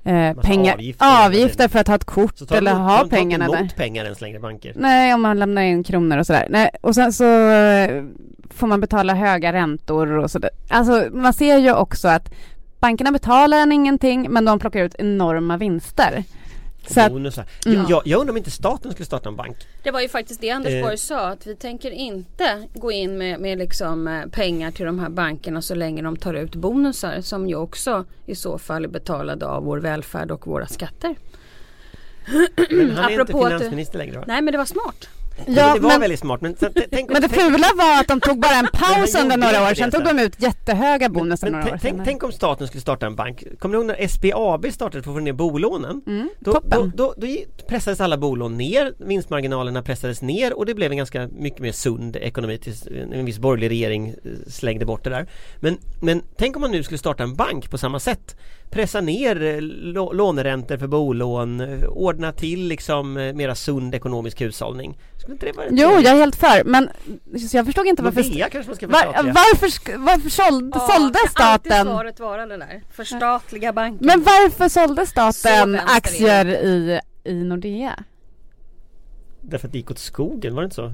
eh, 0.05 0.35
pengar, 0.35 0.75
avgifter. 0.75 1.25
avgifter, 1.27 1.69
för 1.69 1.79
att 1.79 1.89
ha 1.89 1.95
ett 1.95 2.05
kort 2.05 2.53
eller 2.53 2.71
de, 2.71 2.81
ha 2.81 3.07
pengarna 3.11 3.49
där. 3.49 3.59
emot 3.59 3.77
pengar 3.77 4.05
ens 4.05 4.21
längre 4.21 4.41
banker. 4.41 4.73
Nej, 4.77 5.15
om 5.15 5.23
man 5.23 5.39
lämnar 5.39 5.63
in 5.63 5.85
kronor 5.85 6.19
och 6.19 6.27
sådär. 6.27 6.47
Nej, 6.51 6.71
och 6.81 6.95
sen 6.95 7.13
så 7.13 7.25
eh, 7.51 8.05
får 8.51 8.67
man 8.67 8.81
betala 8.81 9.15
höga 9.15 9.53
räntor 9.53 10.19
och 10.19 10.31
sådär. 10.31 10.51
Alltså 10.69 11.09
man 11.13 11.33
ser 11.33 11.59
ju 11.59 11.73
också 11.75 12.09
att 12.09 12.33
bankerna 12.81 13.13
betalar 13.13 13.59
en 13.59 13.73
ingenting 13.73 14.27
men 14.31 14.45
de 14.45 14.59
plockar 14.59 14.85
ut 14.85 14.95
enorma 14.99 15.57
vinster. 15.57 16.25
Så 16.87 17.09
Bonusar. 17.09 17.47
Mm. 17.67 17.87
Jag, 17.89 18.03
jag, 18.05 18.21
undrar 18.21 18.33
om 18.33 18.37
inte 18.37 18.51
staten 18.51 18.93
skulle 18.93 19.07
starta 19.07 19.29
en 19.29 19.37
bank. 19.37 19.57
Det 19.83 19.91
var 19.91 20.01
ju 20.01 20.09
faktiskt 20.09 20.41
det 20.41 20.51
Anders 20.51 20.73
Eh. 20.73 20.83
Borg 20.83 20.99
sa 20.99 21.29
att 21.29 21.47
vi 21.47 21.57
tänker 21.57 21.91
inte 21.91 22.69
gå 22.75 22.93
in 22.93 23.19
med, 23.19 23.41
med 23.41 23.59
liksom 23.59 24.09
eh, 24.09 24.27
pengar 24.27 24.71
till 24.71 24.87
de 24.87 24.99
här 24.99 25.09
bankerna 25.09 25.63
så 25.63 25.75
länge 25.75 26.03
de 26.03 26.17
tar 26.17 26.35
ut 26.35 26.55
bonusar 26.55 27.21
som 27.21 27.49
ju 27.49 27.57
också 27.57 28.05
i 28.27 28.35
så 28.35 28.59
fall 28.59 28.85
är 28.85 28.89
betalade 28.89 29.47
av 29.47 29.65
vår 29.65 29.79
välfärd 29.79 30.31
och 30.31 30.47
våra 30.47 30.67
skatter. 30.67 31.15
Men 32.71 32.91
han 32.91 33.05
är 33.05 33.11
inte 33.11 33.23
Apropå 33.23 33.45
du- 33.45 33.51
finansminister 33.51 33.99
längre 33.99 34.19
va? 34.19 34.25
Nej 34.27 34.43
men 34.43 34.53
det 34.53 34.59
var 34.59 34.65
smart. 34.65 35.09
Ja, 35.47 35.75
det 35.75 35.81
var 35.81 35.91
men, 35.91 36.01
väldigt 36.01 36.21
smart 36.21 36.41
men, 36.41 36.57
sen, 36.57 36.73
tänk, 36.91 37.11
men 37.13 37.23
det 37.23 37.29
fula 37.29 37.69
var 37.77 38.01
att 38.01 38.09
de 38.09 38.21
tog 38.21 38.41
bara 38.41 38.55
en 38.55 38.67
paus 38.73 39.15
under 39.15 39.37
några 39.37 39.71
år, 39.71 39.75
sen 39.75 39.91
tog 39.91 40.05
de 40.05 40.19
ut 40.19 40.43
jättehöga 40.43 41.09
bonusar 41.09 41.51
några 41.51 41.65
år 41.65 41.79
tänk, 41.83 42.05
tänk 42.05 42.23
om 42.23 42.33
staten 42.33 42.67
skulle 42.67 42.81
starta 42.81 43.07
en 43.07 43.17
bank 43.17 43.45
Kommer 43.59 43.75
du 43.75 43.79
ihåg 43.79 43.87
när 43.87 44.09
SBAB 44.09 44.73
startade 44.73 45.03
för 45.03 45.11
att 45.11 45.17
få 45.17 45.21
ner 45.21 45.33
bolånen? 45.33 46.03
Mm, 46.07 46.29
Då, 46.39 46.61
då, 46.65 46.91
då, 46.95 47.15
då 47.17 47.27
pressades 47.69 48.01
alla 48.01 48.17
bolån 48.17 48.57
ner, 48.57 48.95
vinstmarginalerna 48.99 49.83
pressades 49.83 50.23
ner 50.23 50.59
och 50.59 50.67
det 50.67 50.75
blev 50.75 50.91
en 50.91 50.97
ganska 50.97 51.29
mycket 51.29 51.61
mer 51.61 51.73
sund 51.73 52.17
ekonomi 52.17 52.59
tills 52.59 52.87
en 52.87 53.25
viss 53.25 53.39
borgerlig 53.39 53.71
regering 53.71 54.09
eh, 54.09 54.15
slängde 54.47 54.87
bort 54.87 55.05
det 55.05 55.11
där. 55.11 55.27
Men, 55.61 55.79
men 56.03 56.23
tänk 56.37 56.57
om 56.57 56.63
man 56.63 56.71
nu 56.71 56.83
skulle 56.83 56.99
starta 56.99 57.23
en 57.23 57.35
bank 57.35 57.71
på 57.71 57.79
samma 57.79 58.01
sätt. 58.01 58.37
Pressa 58.73 59.01
ner 59.01 59.43
eh, 59.43 59.57
lå- 59.61 60.13
låneräntor 60.15 60.77
för 60.77 60.87
bolån, 60.87 61.61
eh, 61.61 61.89
ordna 61.89 62.33
till 62.33 62.67
liksom 62.69 63.17
eh, 63.17 63.33
mera 63.35 63.55
sund 63.55 63.95
ekonomisk 63.95 64.41
hushållning. 64.41 64.99
Skulle 65.17 65.33
inte 65.35 65.47
det 65.47 65.53
vara 65.53 65.67
Jo, 65.71 65.91
jag 65.91 66.07
är 66.07 66.15
helt 66.15 66.37
för, 66.37 66.65
men 66.65 66.89
så 67.51 67.57
jag 67.57 67.67
förstod 67.67 67.87
inte 67.87 68.03
varför... 68.03 68.23
Nordea 68.23 68.49
kanske 68.49 68.71
man 68.71 68.77
ska 68.77 68.87
Var, 68.87 68.99
förstatliga? 69.03 69.35
varför, 69.35 69.67
sk- 69.67 70.07
varför 70.07 70.29
sålde, 70.31 70.79
kan 70.79 70.83
alltid 70.91 71.31
staten? 71.31 71.87
svaret 71.87 72.21
vara 72.21 72.47
det 72.47 72.57
där. 72.57 72.83
Förstatliga 72.93 73.73
banken. 73.73 74.07
Men 74.07 74.23
varför 74.23 74.69
sålde 74.69 75.07
Så 75.07 75.11
staten 75.11 75.73
vänster 75.73 75.97
aktier 75.97 76.47
i, 76.47 77.01
i 77.25 77.35
Nordea? 77.45 78.05
Därför 79.41 79.67
att 79.69 79.73
det 79.73 79.79
gick 79.79 79.91
åt 79.91 79.99
skogen, 79.99 80.55
var 80.55 80.63
det 80.63 80.65
inte 80.65 80.77
så? 80.77 80.93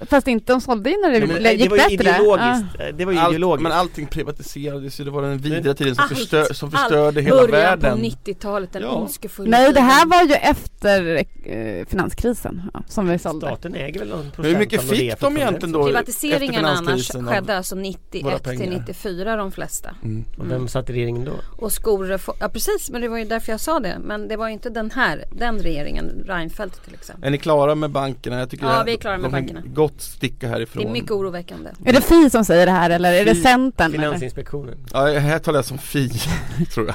Fast 0.00 0.28
inte, 0.28 0.52
de 0.52 0.60
sålde 0.60 0.90
ju 0.90 0.96
när 1.02 1.10
det, 1.20 1.26
men, 1.26 1.52
gick 1.52 1.62
det 1.62 1.68
var 1.68 1.76
ju 1.76 1.96
bättre. 1.96 2.10
ideologiskt. 2.10 2.80
eh, 2.80 2.86
Det 2.94 3.04
var 3.04 3.12
ju 3.12 3.18
ideologiskt. 3.28 3.62
men 3.62 3.72
allting 3.72 4.06
privatiserades 4.06 5.00
ju, 5.00 5.04
det 5.04 5.10
var 5.10 5.22
den 5.22 5.38
vidriga 5.38 5.74
tiden 5.74 5.94
som, 5.94 6.04
Allt, 6.04 6.18
förstör, 6.18 6.44
som 6.54 6.70
förstörde 6.70 7.20
hela 7.22 7.36
Början 7.36 7.50
världen 7.50 7.98
på 7.98 8.04
90-talet, 8.04 8.72
den 8.72 8.82
Ja. 8.82 8.88
ondskefulla 8.90 9.50
Nej, 9.58 9.72
det 9.72 9.80
här 9.80 10.06
var 10.06 10.22
ju 10.22 10.34
efter 10.34 11.24
eh, 11.44 11.86
finanskrisen 11.86 12.62
ja, 12.74 12.82
som 12.88 13.08
vi 13.08 13.18
sålde. 13.18 13.46
Staten 13.46 13.74
äger 13.74 13.98
väl 14.00 14.08
någon 14.08 14.30
procent 14.30 14.46
hur 14.54 14.58
mycket 14.58 14.82
fick 14.82 15.20
de 15.20 15.36
egentligen 15.36 15.72
då? 15.72 15.84
Privatiseringarna 15.86 16.72
efter 16.72 16.92
annars 16.92 17.10
skedde 17.34 17.56
alltså 17.56 17.74
våra 17.74 17.82
91 17.82 18.42
pengar? 18.42 18.58
till 18.64 18.70
94 18.70 19.36
de 19.36 19.52
flesta. 19.52 19.90
Mm. 20.04 20.24
Och 20.38 20.50
vem 20.50 20.68
satt 20.68 20.90
i 20.90 20.92
regeringen 20.92 21.24
då? 21.24 21.32
Och 21.64 21.72
skolreform, 21.72 22.36
ja 22.40 22.48
precis 22.48 22.90
men 22.90 23.00
det 23.00 23.08
var 23.08 23.18
ju 23.18 23.24
därför 23.24 23.52
jag 23.52 23.60
sa 23.60 23.80
det. 23.80 23.98
Men 24.04 24.28
det 24.28 24.36
var 24.36 24.46
ju 24.48 24.52
inte 24.52 24.70
den 24.70 24.90
här, 24.90 25.24
den 25.32 25.58
regeringen, 25.58 26.24
Reinfeldt 26.26 26.84
till 26.84 26.94
exempel. 26.94 27.26
Är 27.26 27.30
ni 27.30 27.38
klara 27.38 27.74
med 27.74 27.90
bankerna? 27.90 28.38
Jag 28.38 28.50
tycker 28.50 28.66
Ja, 28.66 28.82
vi 28.86 28.92
är 28.92 28.96
klara 28.96 29.18
med 29.18 29.30
bankerna. 29.30 29.62
Gott 29.88 30.00
sticka 30.00 30.48
härifrån 30.48 30.82
Det 30.82 30.88
är 30.88 30.92
mycket 30.92 31.10
oroväckande. 31.10 31.70
Är 31.84 31.92
det 31.92 32.00
Fi 32.00 32.30
som 32.30 32.44
säger 32.44 32.66
det 32.66 32.72
här 32.72 32.90
eller 32.90 33.12
är 33.12 33.24
det 33.24 33.34
Centern? 33.34 33.86
eller? 33.86 33.98
Finansinspektionen. 33.98 34.86
Ja, 34.92 35.06
här 35.06 35.38
talar 35.38 35.58
jag 35.58 35.64
som 35.64 35.78
Fi, 35.78 36.08
tror 36.74 36.86
jag 36.86 36.94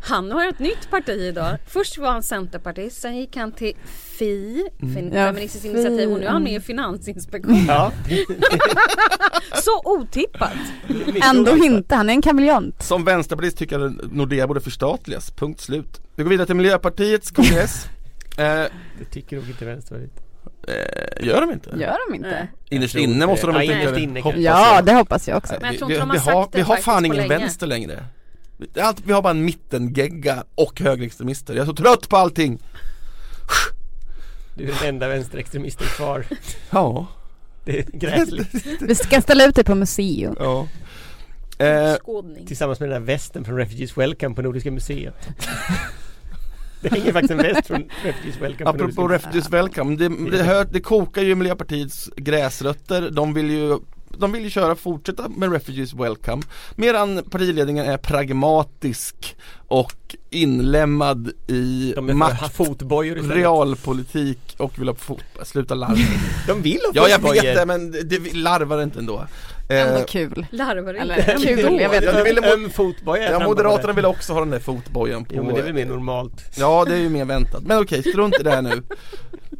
Han 0.00 0.32
har 0.32 0.48
ett 0.48 0.58
nytt 0.58 0.90
parti 0.90 1.08
idag. 1.08 1.58
Först 1.66 1.98
var 1.98 2.10
han 2.10 2.22
centerpartist, 2.22 3.00
sen 3.00 3.16
gick 3.16 3.36
han 3.36 3.52
till 3.52 3.72
FI, 4.18 4.68
Ja, 4.78 4.86
Feministiskt 4.88 5.62
Fi, 5.62 5.68
initiativ 5.68 6.12
och 6.12 6.20
nu 6.20 6.26
är 6.26 6.30
han 6.30 6.42
med 6.42 6.52
i 6.52 6.54
mm. 6.54 6.62
Finansinspektionen. 6.62 7.66
Ja. 7.68 7.92
Så 9.62 9.82
otippat! 9.84 10.52
Ändå 11.22 11.56
inte, 11.56 11.94
han 11.94 12.08
är 12.08 12.14
en 12.14 12.22
kameleont. 12.22 12.82
Som 12.82 13.04
vänsterpartist 13.04 13.58
tycker 13.58 13.78
jag 13.78 13.86
att 13.86 14.12
Nordea 14.12 14.46
borde 14.46 14.60
förstatligas, 14.60 15.30
punkt 15.30 15.60
slut 15.60 16.00
Vi 16.16 16.22
går 16.22 16.30
vidare 16.30 16.46
till 16.46 16.56
Miljöpartiets 16.56 17.30
kongress 17.30 17.86
eh, 18.38 18.44
Det 18.98 19.04
tycker 19.10 19.36
nog 19.36 19.48
inte 19.48 19.64
Vänsterpartiet. 19.64 20.27
Eh, 20.68 21.26
Gör 21.26 21.40
de 21.40 21.50
inte? 21.52 21.70
Gör 21.76 22.08
de 22.08 22.14
inte? 22.14 22.28
Nej. 22.30 22.50
Innerst 22.70 22.94
inne 22.94 23.26
måste 23.26 23.46
de 23.46 23.62
inte 23.62 23.90
väl 23.90 24.14
det. 24.14 24.20
Ja, 24.20 24.22
det? 24.22 24.22
Hoppas 24.22 24.76
jag. 24.76 24.84
det 24.84 24.92
hoppas 24.94 25.28
jag 25.28 25.36
också. 25.36 25.54
Men 25.60 25.64
jag 25.64 25.72
vi, 25.72 25.78
tror 25.78 25.88
vi, 25.88 25.94
inte 25.94 26.06
de 26.06 26.10
har 26.10 26.26
vi, 26.26 26.30
har, 26.32 26.48
det 26.52 26.58
vi 26.58 26.62
har 26.62 26.76
fan 26.76 27.04
ingen 27.04 27.16
länge. 27.16 27.28
vänster 27.38 27.66
längre 27.66 27.92
är 27.92 28.82
Allt, 28.82 29.00
Vi 29.04 29.12
har 29.12 29.22
bara 29.22 29.30
en 29.30 29.44
mittengegga 29.44 30.44
och 30.54 30.80
högerextremister 30.80 31.54
Jag 31.54 31.62
är 31.62 31.66
så 31.66 31.74
trött 31.74 32.08
på 32.08 32.16
allting 32.16 32.58
Du 34.54 34.64
är 34.64 34.74
den 34.80 34.88
enda 34.88 35.08
vänsterextremisten 35.08 35.86
kvar. 35.86 36.24
Ja, 36.70 37.06
Det 37.64 37.78
är 37.78 37.82
gräsligt. 37.92 38.82
Vi 38.82 38.94
ska 38.94 39.20
ställa 39.20 39.44
ut 39.44 39.54
dig 39.54 39.64
på 39.64 39.74
museum. 39.74 40.36
ja 40.38 40.68
eh. 41.64 41.94
Tillsammans 42.46 42.80
med 42.80 42.88
den 42.90 43.00
där 43.00 43.06
västen 43.06 43.44
från 43.44 43.56
Refugees 43.56 43.96
Welcome 43.98 44.34
på 44.34 44.42
Nordiska 44.42 44.70
museet. 44.70 45.14
Det 46.80 46.88
hänger 46.88 47.12
faktiskt 47.12 47.30
en 47.30 47.38
väst 47.38 47.66
från 47.66 47.84
Refugees 48.02 48.40
Welcome 48.40 48.64
på 48.64 48.70
Apropå. 48.70 49.08
Refugees. 49.08 49.50
Welcome, 49.50 49.96
det, 49.96 50.30
det, 50.30 50.42
hör, 50.42 50.64
det 50.64 50.80
kokar 50.80 51.22
ju 51.22 51.34
Miljöpartiets 51.34 52.10
gräsrötter. 52.16 53.10
De 53.10 53.34
vill 53.34 53.50
ju 53.50 53.78
de 54.18 54.32
vill 54.32 54.44
ju 54.44 54.50
köra, 54.50 54.74
fortsätta 54.76 55.28
med 55.28 55.52
Refugees 55.52 55.94
Welcome. 55.94 56.42
Medan 56.76 57.22
partiledningen 57.30 57.86
är 57.86 57.96
pragmatisk 57.96 59.36
och 59.68 60.16
inlämmad 60.30 61.32
i 61.48 61.94
makt, 62.00 62.56
fotbojor 62.56 63.14
realpolitik 63.14 64.54
och 64.58 64.78
vill 64.78 64.88
ha 64.88 64.94
fot, 64.94 65.24
sluta 65.42 65.74
larva. 65.74 65.96
De 66.46 66.62
vill 66.62 66.80
ha 66.86 66.90
Ja 66.94 67.08
jag 67.08 67.20
fotbojor. 67.20 67.42
vet 67.42 67.56
det 67.56 67.66
men 67.66 67.90
det 67.90 68.34
larvar 68.34 68.82
inte 68.82 68.98
ändå 68.98 69.26
Ändå 69.68 69.98
eh, 69.98 70.04
kul. 70.04 70.46
Larvar 70.50 70.94
inte. 70.94 71.36
Kul, 71.46 71.80
jag 71.80 71.88
vet 71.88 72.02
ville 72.26 72.28
inte. 72.30 72.40
mo- 72.48 72.52
Öm 72.54 72.70
fotboja 72.70 73.30
Ja 73.30 73.38
Moderaterna 73.40 73.92
vill 73.92 74.04
också 74.06 74.32
ha 74.32 74.40
den 74.40 74.50
där 74.50 74.58
fotbojan 74.60 75.24
på. 75.24 75.34
Jo 75.34 75.42
men 75.44 75.54
det 75.54 75.60
är 75.60 75.64
väl 75.64 75.74
mer 75.74 75.86
normalt. 75.86 76.32
Ja 76.56 76.84
det 76.84 76.94
är 76.94 76.98
ju 76.98 77.08
mer 77.08 77.24
väntat, 77.24 77.62
men 77.62 77.78
okej 77.78 78.02
strunt 78.02 78.40
i 78.40 78.42
det 78.42 78.50
här 78.50 78.62
nu 78.62 78.82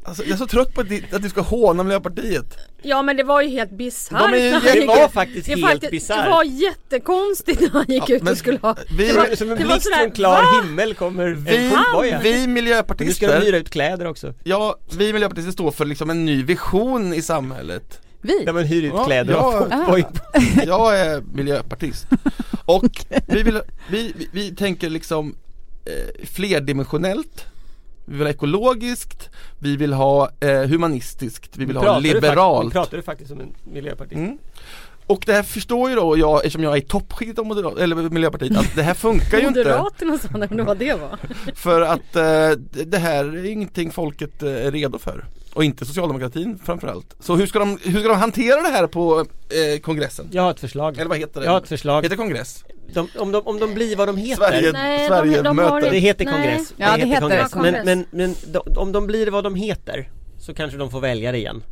alltså, 0.05 0.23
Jag 0.23 0.33
är 0.33 0.37
så 0.37 0.47
trött 0.47 0.75
på 0.75 0.81
att, 0.81 0.89
di- 0.89 1.05
att 1.13 1.23
du 1.23 1.29
ska 1.29 1.41
håna 1.41 1.83
Miljöpartiet 1.83 2.57
Ja 2.83 3.03
men 3.03 3.17
det 3.17 3.23
var 3.23 3.43
ju 3.43 3.49
helt 3.49 3.71
bisarrt 3.71 4.31
De 4.31 4.39
är 4.39 4.43
ju- 4.45 4.51
när 4.51 4.53
han 4.53 4.63
det 4.65 4.79
gick 4.79 4.87
var 4.89 5.09
faktiskt 5.09 5.49
helt 5.49 5.91
bisarrt. 5.91 6.25
det 6.25 6.31
var 6.31 6.45
jättekonstigt 6.45 7.61
när 7.61 7.69
han 7.71 7.85
gick 7.89 8.09
Ja, 8.09 8.17
ut 8.17 8.23
men 8.23 8.33
och 8.33 8.39
skulle 8.39 8.59
ha 8.63 8.77
vi- 8.99 9.07
det 9.09 9.13
var, 9.13 9.37
Som, 9.37 9.51
en 9.51 9.57
det 9.59 9.65
var 9.65 9.71
blixt 9.73 9.85
sådär, 9.85 9.99
från 9.99 10.11
klar 10.11 10.43
va? 10.43 10.63
himmel 10.63 10.95
kommer 10.95 11.27
en 11.27 11.45
Vi, 11.45 11.71
fotboja. 11.71 12.21
vi 12.23 12.31
Nu 12.33 12.37
ska 12.39 12.47
de 12.47 12.53
miljöpartister, 12.53 13.41
hyra 13.41 13.57
ut 13.57 13.71
kläder 13.71 14.07
också. 14.07 14.35
ja 14.45 14.79
vi 14.99 15.13
miljöpartister 15.13 15.53
står 15.53 15.71
för 15.71 15.85
liksom 15.85 16.11
en 16.11 16.25
ny 16.25 16.43
vision 16.43 17.15
i 17.15 17.23
samhället 17.23 18.01
Vi? 18.21 18.45
Där 18.45 18.53
man 18.53 18.65
hyr 18.65 18.83
ut 18.83 18.93
Ja, 18.97 19.05
kläder 19.05 19.35
och 19.35 19.41
ja. 19.41 19.49
har 19.49 19.85
fotboj 19.85 20.03
på. 20.03 20.41
Jag 20.67 21.01
är 21.01 21.23
miljöpartist 21.33 22.07
och 22.65 23.05
vi, 23.27 23.43
vill, 23.43 23.61
vi, 23.91 24.13
vi, 24.17 24.29
vi 24.33 24.57
tänker 24.57 24.91
liksom 24.91 25.35
eh, 25.85 26.27
flerdimensionellt 26.27 27.47
Vi 28.05 28.17
vill 28.17 28.27
ha 28.27 28.31
ekologiskt, 28.31 29.31
vi 29.59 29.77
vill 29.77 29.93
ha 29.93 30.31
eh, 30.41 30.63
humanistiskt, 30.63 31.57
vi 31.57 31.65
vill 31.65 31.77
ha 31.77 31.83
Pratar 31.83 32.01
du 32.01 32.15
liberalt 32.15 32.73
Pratar 32.73 32.97
du 32.97 33.03
faktiskt 33.03 33.31
som 33.31 33.41
en 33.41 33.55
miljöpartist? 33.65 34.19
Mm. 34.19 34.39
Och 35.09 35.23
det 35.27 35.33
här 35.33 35.43
förstår 35.43 35.91
ju 35.91 35.97
då 35.97 36.19
jag, 36.19 36.37
eftersom 36.37 36.63
jag 36.63 36.73
är 36.73 36.77
i 36.77 36.81
toppskiktet 36.83 37.39
av 37.39 37.47
moderat, 37.47 37.79
eller 37.79 37.97
Miljöpartiet, 37.97 38.57
att 38.57 38.77
det 38.77 38.83
här 38.83 38.95
funkar 38.95 39.39
ju 39.39 39.47
inte 39.47 39.59
Moderaterna 39.59 40.19
sa 40.19 40.29
det, 40.29 40.51
men 40.51 40.67
vad 40.67 40.79
det 40.79 40.95
var. 40.95 41.19
För 41.55 41.81
att 41.81 42.17
eh, 42.17 42.23
det 42.71 42.85
det 42.85 42.99
här 42.99 43.25
är 43.25 43.45
ingenting 43.45 43.93
folket 43.93 44.43
eh, 44.43 44.67
är 44.67 44.71
redo 44.71 44.99
för 44.99 45.25
Och 45.55 45.65
inte 45.65 45.87
socialdemokratin 45.87 46.59
framförallt 46.65 47.17
Så 47.21 47.37
hur 47.37 47.47
ska 47.47 47.59
de, 47.59 47.79
hur 47.85 48.01
ska 48.01 48.09
de 48.09 48.19
hantera 48.19 48.63
det 48.63 48.69
här 48.69 48.87
på 48.87 49.21
eh, 49.75 49.81
kongressen? 49.81 50.29
Jag 50.33 50.43
har 50.43 50.51
ett 50.51 50.61
förslag. 50.61 50.97
Eller 50.99 51.09
vad 51.09 51.19
heter 51.19 51.41
det? 51.41 51.47
Jag 51.47 51.53
har 51.53 51.61
ett 51.61 51.69
förslag. 51.69 52.03
Heter 52.03 52.17
kongress? 52.17 52.65
De, 52.93 53.09
om, 53.19 53.33
de, 53.33 53.43
om 53.47 53.59
de 53.59 53.75
blir 53.75 53.97
vad 53.97 54.09
de 54.09 54.17
heter. 54.17 54.37
Sverige, 54.51 54.73
Nej, 54.73 54.99
de- 54.99 55.09
Sverige 55.09 55.43
de 55.43 55.59
har 55.59 55.71
möter 55.71 55.91
Det 55.91 55.99
heter 55.99 56.25
Nej. 56.25 56.35
kongress. 56.35 56.75
Ja, 56.77 56.97
det 56.97 57.07
heter 57.07 57.21
kongress. 57.21 57.51
det. 57.51 57.59
Men, 57.61 57.75
Kongress. 57.75 57.85
men, 57.85 58.05
men 58.11 58.35
de, 58.53 58.59
om 58.77 58.93
de 58.93 59.07
blir 59.07 59.31
vad 59.31 59.45
de 59.45 59.55
heter 59.55 60.11
så 60.39 60.55
kanske 60.55 60.79
de 60.79 60.91
får 60.91 61.01
välja 61.01 61.33
det 61.33 61.39
igen. 61.39 61.63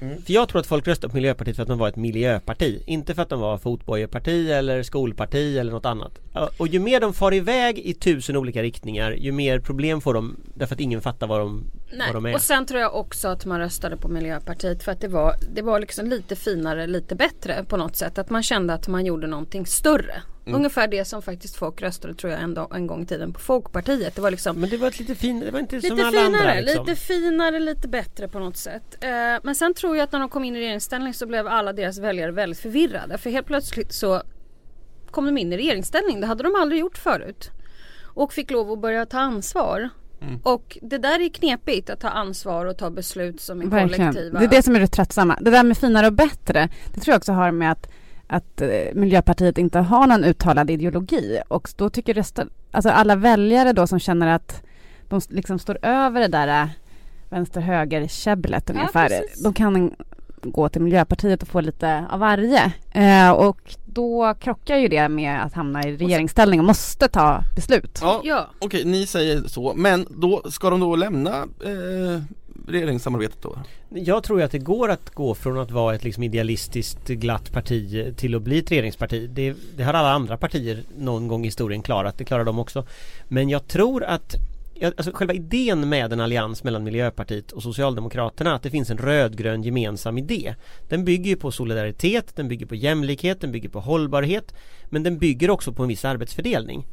Mm. 0.00 0.22
För 0.22 0.32
jag 0.32 0.48
tror 0.48 0.60
att 0.60 0.66
folk 0.66 0.86
röstar 0.86 1.08
på 1.08 1.14
Miljöpartiet 1.16 1.56
för 1.56 1.62
att 1.62 1.68
de 1.68 1.78
var 1.78 1.88
ett 1.88 1.96
miljöparti. 1.96 2.82
Inte 2.86 3.14
för 3.14 3.22
att 3.22 3.28
de 3.28 3.40
var 3.40 3.58
fotbojeparti 3.58 4.50
eller 4.50 4.82
skolparti 4.82 5.58
eller 5.58 5.72
något 5.72 5.86
annat. 5.86 6.18
Och 6.56 6.68
ju 6.68 6.78
mer 6.78 7.00
de 7.00 7.14
far 7.14 7.34
iväg 7.34 7.78
i 7.78 7.94
tusen 7.94 8.36
olika 8.36 8.62
riktningar 8.62 9.12
ju 9.12 9.32
mer 9.32 9.58
problem 9.60 10.00
får 10.00 10.14
de 10.14 10.36
därför 10.54 10.74
att 10.74 10.80
ingen 10.80 11.00
fattar 11.00 11.26
de, 11.26 11.28
vad 11.28 11.40
de 11.40 11.64
Nej. 11.92 12.34
Och 12.34 12.40
sen 12.40 12.66
tror 12.66 12.80
jag 12.80 12.94
också 12.94 13.28
att 13.28 13.46
man 13.46 13.58
röstade 13.58 13.96
på 13.96 14.08
Miljöpartiet 14.08 14.82
för 14.82 14.92
att 14.92 15.00
det 15.00 15.08
var, 15.08 15.34
det 15.54 15.62
var 15.62 15.80
liksom 15.80 16.06
lite 16.06 16.36
finare, 16.36 16.86
lite 16.86 17.14
bättre 17.14 17.64
på 17.64 17.76
något 17.76 17.96
sätt. 17.96 18.18
Att 18.18 18.30
man 18.30 18.42
kände 18.42 18.74
att 18.74 18.88
man 18.88 19.06
gjorde 19.06 19.26
någonting 19.26 19.66
större. 19.66 20.22
Mm. 20.46 20.56
Ungefär 20.56 20.88
det 20.88 21.04
som 21.04 21.22
faktiskt 21.22 21.56
folk 21.56 21.82
röstade 21.82 22.14
tror 22.14 22.32
jag 22.32 22.42
en, 22.42 22.54
dag, 22.54 22.76
en 22.76 22.86
gång 22.86 23.02
i 23.02 23.06
tiden 23.06 23.32
på 23.32 23.40
Folkpartiet. 23.40 24.14
Det 24.14 24.22
var 24.22 24.30
liksom 24.30 24.60
Men 24.60 24.70
det 24.70 24.76
var 24.76 24.88
ett 24.88 24.98
lite 24.98 25.14
finare, 25.14 25.44
det 25.44 25.50
var 25.50 25.60
inte 25.60 25.80
som 25.80 25.96
Lite 25.96 26.08
alla 26.08 26.22
finare, 26.22 26.50
andra 26.50 26.60
liksom. 26.60 26.86
lite 26.86 27.00
finare, 27.00 27.60
lite 27.60 27.88
bättre 27.88 28.28
på 28.28 28.38
något 28.38 28.56
sätt. 28.56 29.04
Eh, 29.04 29.10
men 29.42 29.54
sen 29.54 29.74
tror 29.74 29.96
jag 29.96 30.04
att 30.04 30.12
när 30.12 30.20
de 30.20 30.28
kom 30.28 30.44
in 30.44 30.56
i 30.56 30.58
regeringsställning 30.58 31.14
så 31.14 31.26
blev 31.26 31.46
alla 31.46 31.72
deras 31.72 31.98
väljare 31.98 32.30
väldigt 32.30 32.58
förvirrade. 32.58 33.18
För 33.18 33.30
helt 33.30 33.46
plötsligt 33.46 33.92
så 33.92 34.22
kom 35.10 35.24
de 35.26 35.38
in 35.38 35.52
i 35.52 35.56
regeringsställning. 35.56 36.20
Det 36.20 36.26
hade 36.26 36.42
de 36.42 36.54
aldrig 36.54 36.80
gjort 36.80 36.98
förut. 36.98 37.50
Och 38.14 38.32
fick 38.32 38.50
lov 38.50 38.72
att 38.72 38.80
börja 38.80 39.06
ta 39.06 39.18
ansvar. 39.18 39.90
Mm. 40.22 40.40
Och 40.42 40.78
det 40.82 40.98
där 40.98 41.20
är 41.20 41.28
knepigt 41.28 41.90
att 41.90 42.00
ta 42.00 42.08
ansvar 42.08 42.66
och 42.66 42.76
ta 42.76 42.90
beslut 42.90 43.40
som 43.40 43.60
är 43.60 43.66
Verkligen. 43.66 44.12
kollektiva. 44.12 44.38
Det 44.38 44.44
är 44.44 44.48
det 44.48 44.62
som 44.62 44.76
är 44.76 44.80
det 44.80 44.86
tröttsamma. 44.86 45.38
Det 45.40 45.50
där 45.50 45.64
med 45.64 45.76
finare 45.78 46.06
och 46.06 46.12
bättre, 46.12 46.68
det 46.94 47.00
tror 47.00 47.12
jag 47.12 47.18
också 47.18 47.32
har 47.32 47.50
med 47.50 47.72
att, 47.72 47.90
att 48.26 48.60
eh, 48.60 48.68
Miljöpartiet 48.94 49.58
inte 49.58 49.78
har 49.78 50.06
någon 50.06 50.24
uttalad 50.24 50.70
ideologi. 50.70 51.40
Och 51.48 51.68
då 51.76 51.90
tycker 51.90 52.14
resten, 52.14 52.50
alltså 52.70 52.90
alla 52.90 53.16
väljare 53.16 53.72
då 53.72 53.86
som 53.86 53.98
känner 53.98 54.26
att 54.26 54.62
de 55.08 55.20
liksom 55.28 55.58
står 55.58 55.78
över 55.82 56.20
det 56.20 56.28
där 56.28 56.62
eh, 56.62 56.68
vänster-höger-käbblet 57.30 58.64
Ja, 58.68 58.74
ungefär. 58.74 59.08
precis. 59.08 59.42
de 59.42 59.52
kan 59.54 59.94
gå 60.42 60.68
till 60.68 60.82
Miljöpartiet 60.82 61.42
och 61.42 61.48
få 61.48 61.60
lite 61.60 62.04
av 62.10 62.20
varje. 62.20 62.72
Eh, 62.92 63.30
och 63.30 63.74
då 63.92 64.34
krockar 64.40 64.76
ju 64.76 64.88
det 64.88 65.08
med 65.08 65.42
att 65.44 65.52
hamna 65.52 65.82
i 65.88 65.96
regeringsställning 65.96 66.60
och 66.60 66.66
måste 66.66 67.08
ta 67.08 67.44
beslut. 67.56 67.98
Ja, 68.02 68.20
Ja. 68.24 68.46
okej 68.58 68.84
ni 68.84 69.06
säger 69.06 69.42
så, 69.48 69.72
men 69.76 70.06
då 70.10 70.42
ska 70.50 70.70
de 70.70 70.80
då 70.80 70.96
lämna 70.96 71.36
eh, 71.64 72.22
regeringssamarbetet 72.68 73.42
då? 73.42 73.58
Jag 73.88 74.22
tror 74.22 74.38
ju 74.38 74.44
att 74.44 74.52
det 74.52 74.58
går 74.58 74.90
att 74.90 75.14
gå 75.14 75.34
från 75.34 75.58
att 75.58 75.70
vara 75.70 75.94
ett 75.94 76.04
liksom 76.04 76.22
idealistiskt 76.22 77.08
glatt 77.08 77.52
parti 77.52 78.14
till 78.16 78.34
att 78.34 78.42
bli 78.42 78.58
ett 78.58 78.70
regeringsparti. 78.70 79.30
Det, 79.30 79.54
det 79.76 79.82
har 79.82 79.94
alla 79.94 80.12
andra 80.12 80.36
partier 80.36 80.82
någon 80.98 81.28
gång 81.28 81.42
i 81.44 81.46
historien 81.46 81.82
klarat, 81.82 82.18
det 82.18 82.24
klarar 82.24 82.44
de 82.44 82.58
också. 82.58 82.84
Men 83.28 83.48
jag 83.48 83.68
tror 83.68 84.04
att 84.04 84.34
Alltså 84.82 85.10
själva 85.14 85.34
idén 85.34 85.88
med 85.88 86.12
en 86.12 86.20
allians 86.20 86.64
mellan 86.64 86.84
Miljöpartiet 86.84 87.52
och 87.52 87.62
Socialdemokraterna 87.62 88.54
att 88.54 88.62
det 88.62 88.70
finns 88.70 88.90
en 88.90 88.98
rödgrön 88.98 89.62
gemensam 89.62 90.18
idé 90.18 90.54
Den 90.88 91.04
bygger 91.04 91.30
ju 91.30 91.36
på 91.36 91.52
solidaritet, 91.52 92.36
den 92.36 92.48
bygger 92.48 92.66
på 92.66 92.74
jämlikhet, 92.74 93.40
den 93.40 93.52
bygger 93.52 93.68
på 93.68 93.80
hållbarhet 93.80 94.54
Men 94.90 95.02
den 95.02 95.18
bygger 95.18 95.50
också 95.50 95.72
på 95.72 95.82
en 95.82 95.88
viss 95.88 96.04
arbetsfördelning 96.04 96.86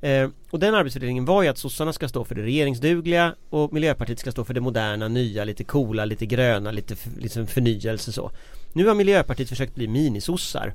Eh, 0.00 0.28
och 0.50 0.58
den 0.58 0.74
arbetsfördelningen 0.74 1.24
var 1.24 1.42
ju 1.42 1.48
att 1.48 1.58
sossarna 1.58 1.92
ska 1.92 2.08
stå 2.08 2.24
för 2.24 2.34
det 2.34 2.42
regeringsdugliga 2.42 3.34
och 3.50 3.72
Miljöpartiet 3.72 4.18
ska 4.18 4.32
stå 4.32 4.44
för 4.44 4.54
det 4.54 4.60
moderna, 4.60 5.08
nya, 5.08 5.44
lite 5.44 5.64
coola, 5.64 6.04
lite 6.04 6.26
gröna, 6.26 6.70
lite 6.70 6.96
liksom 7.18 7.46
förnyelse 7.46 8.12
så. 8.12 8.30
Nu 8.72 8.86
har 8.86 8.94
Miljöpartiet 8.94 9.48
försökt 9.48 9.74
bli 9.74 9.88
minisossar. 9.88 10.74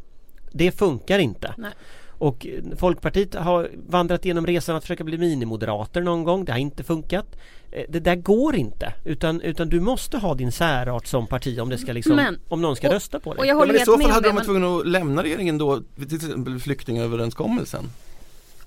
Det 0.51 0.71
funkar 0.71 1.19
inte. 1.19 1.53
Nej. 1.57 1.71
Och 2.21 2.47
Folkpartiet 2.77 3.35
har 3.35 3.69
vandrat 3.87 4.25
igenom 4.25 4.47
resan 4.47 4.75
att 4.75 4.83
försöka 4.83 5.03
bli 5.03 5.17
minimoderater 5.17 6.01
någon 6.01 6.23
gång. 6.23 6.45
Det 6.45 6.51
har 6.51 6.59
inte 6.59 6.83
funkat. 6.83 7.25
Eh, 7.71 7.83
det 7.89 7.99
där 7.99 8.15
går 8.15 8.55
inte. 8.55 8.93
Utan, 9.05 9.41
utan 9.41 9.69
du 9.69 9.79
måste 9.79 10.17
ha 10.17 10.33
din 10.35 10.51
särart 10.51 11.07
som 11.07 11.27
parti 11.27 11.59
om 11.59 11.69
det 11.69 11.77
ska 11.77 11.93
liksom, 11.93 12.15
Men- 12.15 12.39
om 12.47 12.61
någon 12.61 12.75
ska 12.75 12.87
och- 12.87 12.93
rösta 12.93 13.19
på 13.19 13.33
dig. 13.33 13.39
Och 13.39 13.45
jag 13.45 13.61
Ja, 13.61 13.65
men 13.65 13.75
i 13.75 13.79
så 13.79 13.97
fall 13.97 14.11
hade 14.11 14.27
de 14.29 14.35
varit 14.35 14.45
tvungna 14.45 14.75
att 14.75 14.87
lämna 14.87 15.23
regeringen 15.23 15.57
då, 15.57 15.81
till 15.95 16.15
exempel 16.15 16.59
flyktingöverenskommelsen. 16.59 17.89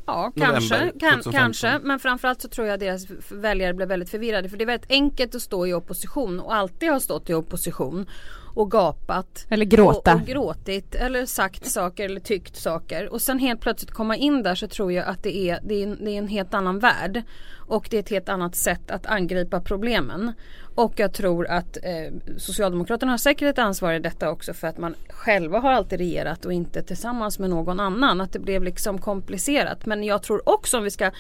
Ja, 0.07 0.33
kanske, 0.37 0.77
kan, 0.79 0.91
2015. 0.91 1.33
kanske. 1.33 1.79
Men 1.83 1.99
framförallt 1.99 2.43
så 2.43 2.49
tror 2.49 2.67
jag 2.67 2.81
deras 2.81 3.07
väljare 3.31 3.75
blev 3.75 3.89
väldigt 3.89 4.11
förvirrade. 4.11 4.49
För 4.49 4.57
det 4.57 4.65
är 4.65 4.67
väldigt 4.67 4.91
enkelt 4.91 5.35
att 5.35 5.43
stå 5.43 5.67
i 5.67 5.75
opposition 5.75 6.41
och 6.41 6.55
alltid 6.55 6.91
ha 6.91 7.01
stått 7.01 7.31
i 7.31 7.35
opposition 7.35 8.07
och 8.55 8.71
gapat. 8.71 9.47
Eller 9.49 9.65
gråta. 9.65 10.15
Och, 10.15 10.21
och 10.21 10.27
gråtit 10.27 10.95
eller 10.95 11.27
sagt 11.27 11.67
saker 11.67 12.05
eller 12.05 12.21
tyckt 12.21 12.57
saker. 12.57 13.13
Och 13.13 13.23
sen 13.23 13.39
helt 13.39 13.61
plötsligt 13.61 13.91
komma 13.91 14.17
in 14.17 14.43
där 14.43 14.55
så 14.55 14.69
tror 14.69 14.93
jag 14.93 15.07
att 15.07 15.23
det 15.23 15.37
är, 15.37 15.61
det 15.63 15.75
är, 15.75 15.83
en, 15.87 16.05
det 16.05 16.11
är 16.11 16.19
en 16.19 16.29
helt 16.29 16.55
annan 16.55 16.79
värld. 16.79 17.23
Och 17.67 17.87
det 17.91 17.97
är 17.97 18.01
ett 18.01 18.11
helt 18.11 18.29
annat 18.29 18.57
sätt 18.57 18.91
att 18.91 19.07
angripa 19.07 19.61
problemen. 19.61 20.33
Och 20.75 20.93
jag 20.97 21.13
tror 21.13 21.47
att 21.47 21.77
eh, 21.77 22.37
Socialdemokraterna 22.39 23.13
har 23.13 23.19
säkert 23.19 23.49
ett 23.49 23.59
ansvar 23.59 23.93
i 23.93 23.99
detta 23.99 24.31
också 24.31 24.55
för 24.55 24.69
att 24.69 24.79
man 24.79 24.95
själva 25.09 25.61
har 25.61 25.73
alltid 25.73 25.99
regerat 25.99 26.45
och 26.45 26.53
inte 26.53 26.83
tillsammans 26.83 27.39
med 27.39 27.51
någon 27.51 27.81
annan. 27.81 28.21
Att 28.21 28.33
det 28.33 28.39
blev 28.39 28.63
liksom 28.63 28.99
komplicerat. 28.99 29.87
Men 29.87 30.05
jag 30.05 30.23
tror 30.23 30.49
också 30.49 30.79
om 30.79 30.85
vi 30.85 30.91
ska 30.91 31.11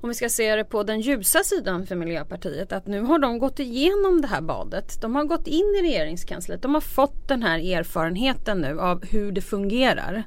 om 0.00 0.08
vi 0.08 0.14
ska 0.14 0.28
se 0.28 0.56
det 0.56 0.64
på 0.64 0.82
den 0.82 1.00
ljusa 1.00 1.42
sidan 1.42 1.86
för 1.86 1.96
Miljöpartiet 1.96 2.72
att 2.72 2.86
nu 2.86 3.00
har 3.00 3.18
de 3.18 3.38
gått 3.38 3.58
igenom 3.58 4.20
det 4.20 4.28
här 4.28 4.40
badet. 4.40 5.00
De 5.00 5.14
har 5.14 5.24
gått 5.24 5.46
in 5.46 5.74
i 5.78 5.82
regeringskansliet. 5.82 6.62
De 6.62 6.74
har 6.74 6.80
fått 6.80 7.28
den 7.28 7.42
här 7.42 7.58
erfarenheten 7.58 8.58
nu 8.58 8.80
av 8.80 9.04
hur 9.06 9.32
det 9.32 9.40
fungerar. 9.40 10.24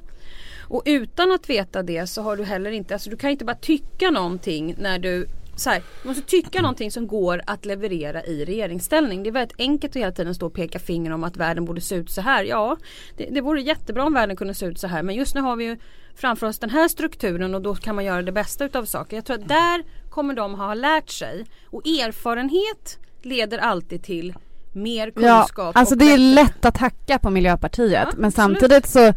Och 0.68 0.82
utan 0.84 1.32
att 1.32 1.50
veta 1.50 1.82
det 1.82 2.06
så 2.06 2.22
har 2.22 2.36
du 2.36 2.44
heller 2.44 2.70
inte, 2.70 2.94
alltså 2.94 3.10
du 3.10 3.16
kan 3.16 3.30
inte 3.30 3.44
bara 3.44 3.56
tycka 3.56 4.10
någonting 4.10 4.74
när 4.78 4.98
du 4.98 5.26
så 5.56 5.70
här, 5.70 5.82
du 6.02 6.08
måste 6.08 6.22
tycka 6.22 6.62
någonting 6.62 6.90
som 6.90 7.06
går 7.06 7.42
att 7.46 7.64
leverera 7.64 8.24
i 8.24 8.44
regeringsställning. 8.44 9.22
Det 9.22 9.30
är 9.30 9.32
väldigt 9.32 9.60
enkelt 9.60 9.92
att 9.92 10.02
hela 10.02 10.12
tiden 10.12 10.34
stå 10.34 10.46
och 10.46 10.54
peka 10.54 10.78
finger 10.78 11.10
om 11.10 11.24
att 11.24 11.36
världen 11.36 11.64
borde 11.64 11.80
se 11.80 11.94
ut 11.94 12.10
så 12.10 12.20
här. 12.20 12.44
Ja, 12.44 12.76
det, 13.16 13.28
det 13.30 13.40
vore 13.40 13.62
jättebra 13.62 14.04
om 14.04 14.14
världen 14.14 14.36
kunde 14.36 14.54
se 14.54 14.66
ut 14.66 14.78
så 14.78 14.86
här. 14.86 15.02
Men 15.02 15.14
just 15.14 15.34
nu 15.34 15.40
har 15.40 15.56
vi 15.56 15.64
ju 15.64 15.76
framför 16.14 16.46
oss 16.46 16.58
den 16.58 16.70
här 16.70 16.88
strukturen 16.88 17.54
och 17.54 17.62
då 17.62 17.74
kan 17.74 17.94
man 17.94 18.04
göra 18.04 18.22
det 18.22 18.32
bästa 18.32 18.64
utav 18.64 18.84
saker. 18.84 19.16
Jag 19.16 19.24
tror 19.24 19.38
att 19.38 19.48
där 19.48 19.82
kommer 20.10 20.34
de 20.34 20.54
ha 20.54 20.74
lärt 20.74 21.10
sig. 21.10 21.46
Och 21.66 21.86
erfarenhet 21.86 22.98
leder 23.22 23.58
alltid 23.58 24.02
till 24.02 24.34
mer 24.72 25.12
Ja, 25.16 25.38
kunskap. 25.40 25.76
alltså 25.76 25.94
och 25.94 25.98
det 25.98 26.12
är 26.12 26.18
lätt 26.18 26.64
att 26.64 26.76
hacka 26.76 27.18
på 27.18 27.30
Miljöpartiet 27.30 28.08
Ja, 28.10 28.14
men 28.16 28.32
samtidigt 28.32 28.86
så 28.86 29.12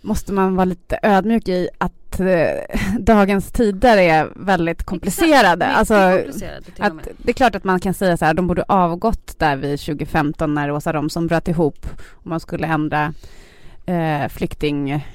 måste 0.00 0.32
man 0.32 0.56
vara 0.56 0.64
lite 0.64 0.98
ödmjuk 1.02 1.48
i 1.48 1.68
att 1.78 2.20
eh, 2.20 2.78
dagens 2.98 3.52
tider 3.52 3.96
är 3.96 4.28
väldigt 4.36 4.82
komplicerade. 4.82 5.64
Exakt, 5.64 5.78
alltså, 5.78 6.22
komplicerade 6.22 6.64
att, 6.78 7.08
det 7.18 7.30
är 7.30 7.34
klart 7.34 7.54
att 7.54 7.64
man 7.64 7.80
kan 7.80 7.94
säga 7.94 8.16
så 8.16 8.24
här, 8.24 8.34
de 8.34 8.46
borde 8.46 8.62
avgått 8.68 9.38
där 9.38 9.56
vid 9.56 9.80
2015 9.80 10.54
när 10.54 10.70
Åsa 10.70 10.92
Romson 10.92 11.26
bröt 11.26 11.48
ihop 11.48 11.86
och 12.10 12.26
man 12.26 12.40
skulle 12.40 12.66
ändra 12.66 13.14
eh, 13.86 14.28
flykting... 14.28 15.06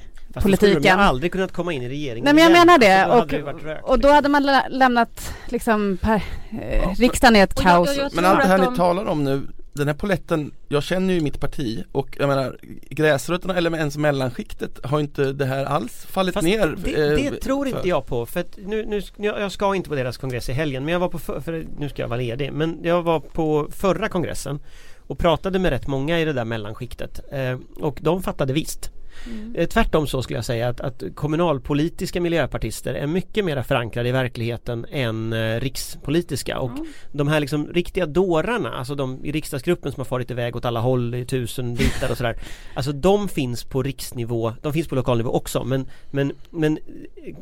Fast 0.42 0.44
politiken. 0.60 0.82
ju 0.82 0.88
aldrig 1.04 1.32
kunnat 1.32 1.52
komma 1.52 1.72
in 1.72 1.82
i 1.82 1.88
regeringen 1.88 2.24
Nej 2.24 2.34
men 2.34 2.42
jag 2.44 2.50
igen. 2.52 2.66
menar 2.66 2.78
det 2.78 3.04
Alltså, 3.04 3.36
och, 3.36 3.62
rökt, 3.64 3.84
och 3.84 3.98
då 3.98 4.08
hade 4.08 4.28
man 4.28 4.42
lä- 4.42 4.68
lämnat 4.70 5.34
liksom 5.48 5.98
per, 6.02 6.24
eh, 6.62 6.88
riksdagen 6.98 7.36
i 7.36 7.38
ett 7.38 7.52
Och 7.52 7.64
jag- 7.64 7.70
kaos. 7.72 7.88
jag- 7.88 7.96
jag 7.96 8.14
Men 8.14 8.24
tror 8.24 8.30
allt 8.34 8.42
det 8.42 8.48
här 8.48 8.58
de- 8.58 8.70
ni 8.70 8.76
talar 8.76 9.04
om 9.04 9.24
nu 9.24 9.42
Den 9.72 9.86
här 9.86 9.94
poletten, 9.94 10.50
jag 10.68 10.82
känner 10.82 11.14
ju 11.14 11.20
mitt 11.20 11.40
parti 11.40 11.84
och 11.92 12.16
jag 12.20 12.28
menar 12.28 12.56
gräsrötterna 12.90 13.54
eller 13.56 13.76
ens 13.76 13.96
mellanskiktet 13.96 14.80
har 14.84 15.00
inte 15.00 15.32
det 15.32 15.44
här 15.46 15.64
alls 15.64 16.06
fallit 16.10 16.34
Fast 16.34 16.44
ner 16.46 16.76
det, 16.84 16.90
eh, 17.26 17.30
det 17.32 17.40
tror 17.40 17.66
för. 17.66 17.76
inte 17.76 17.88
jag 17.88 18.06
på 18.06 18.26
för 18.26 18.40
att 18.40 18.56
nu, 18.66 18.84
nu, 18.86 19.02
jag 19.16 19.40
jag 19.40 19.52
ska 19.52 19.74
inte 19.74 19.88
på 19.88 19.94
deras 19.94 20.16
kongress 20.16 20.48
i 20.48 20.52
helgen 20.52 20.84
men 20.84 20.92
jag 20.92 21.00
var 21.00 21.08
på, 21.08 21.18
för, 21.18 21.40
för 21.40 21.64
nu 21.78 21.88
ska 21.88 22.02
jag 22.02 22.08
vara 22.08 22.20
ledig 22.20 22.52
men 22.52 22.78
jag 22.82 23.02
var 23.02 23.20
på 23.20 23.68
förra 23.70 24.08
kongressen 24.08 24.58
och 25.06 25.18
pratade 25.18 25.58
med 25.58 25.70
rätt 25.70 25.86
många 25.86 26.20
i 26.20 26.24
det 26.24 26.32
där 26.32 26.44
mellanskiktet 26.44 27.20
eh, 27.32 27.58
och 27.80 27.98
de 28.02 28.22
fattade 28.22 28.52
visst 28.52 28.90
Mm. 29.26 29.54
Eh, 29.54 29.68
Tvärtom 29.68 30.06
så 30.06 30.22
skulle 30.22 30.38
jag 30.38 30.44
säga 30.44 30.68
att, 30.68 30.80
att 30.80 31.02
kommunalpolitiska 31.14 32.20
miljöpartister 32.20 32.94
är 32.94 33.06
mycket 33.06 33.44
mer 33.44 33.62
förankrade 33.62 34.08
i 34.08 34.12
verkligheten 34.12 34.86
än 34.90 35.32
eh, 35.32 35.60
rikspolitiska 35.60 36.58
och 36.58 36.70
de 37.12 37.28
här 37.28 37.40
liksom 37.40 37.68
riktiga 37.68 38.06
dårarna, 38.06 38.74
alltså 38.74 38.94
de 38.94 39.24
i 39.24 39.32
riksdagsgruppen 39.32 39.92
som 39.92 40.00
har 40.00 40.04
farit 40.04 40.30
iväg 40.30 40.56
åt 40.56 40.64
alla 40.64 40.80
håll 40.80 41.14
i 41.14 41.24
tusen 41.24 41.74
bitar 41.74 42.10
och 42.10 42.16
sådär 42.16 42.38
Alltså 42.74 42.92
de 42.92 43.28
finns 43.28 43.64
på 43.64 43.82
riksnivå, 43.82 44.52
de 44.62 44.72
finns 44.72 44.88
på 44.88 44.94
lokal 44.94 45.16
nivå 45.16 45.30
också 45.30 45.64
men, 45.64 45.86
men, 46.10 46.32
men 46.50 46.78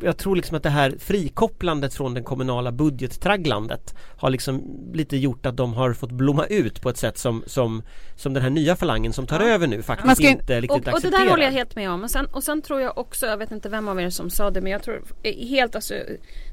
jag 0.01 0.17
tror 0.17 0.37
liksom 0.37 0.57
att 0.57 0.63
det 0.63 0.71
här 0.71 0.95
frikopplandet 0.99 1.95
från 1.95 2.15
den 2.15 2.25
kommunala 2.25 2.73
budgettragglandet 2.73 3.95
har 4.17 4.31
liksom 4.31 4.63
lite 4.93 5.17
gjort 5.17 5.47
att 5.47 5.57
de 5.57 5.75
har 5.75 5.93
fått 5.93 6.13
blomma 6.13 6.47
ut 6.47 6.83
på 6.83 6.91
ett 6.91 6.97
sätt 6.97 7.19
som, 7.19 7.43
som, 7.47 7.83
som 8.17 8.35
den 8.35 8.43
här 8.43 8.51
nya 8.51 8.77
falangen 8.77 9.13
som 9.13 9.27
tar 9.27 9.41
över 9.41 9.67
nu 9.67 9.83
faktiskt 9.83 10.17
ska 10.17 10.29
inte 10.29 10.61
riktigt 10.61 10.71
Och, 10.71 10.89
och 10.89 10.95
accepterar 10.95 11.64
helt 11.65 11.77
med 11.77 11.91
om. 11.91 12.03
Och 12.03 12.11
sen, 12.11 12.27
och 12.27 12.45
sen 12.45 12.63
tror 12.63 12.81
jag 12.81 12.99
också, 12.99 13.27
jag 13.27 13.37
vet 13.37 13.51
inte 13.51 13.69
vem 13.69 13.89
av 13.89 14.01
er 14.01 14.11
som 14.11 14.31
sa 14.31 14.51
det 14.51 14.61
men 14.61 14.73
jag 14.73 14.83
tror 14.83 15.03
eh, 15.23 15.49
helt 15.49 15.75
alltså 15.75 15.95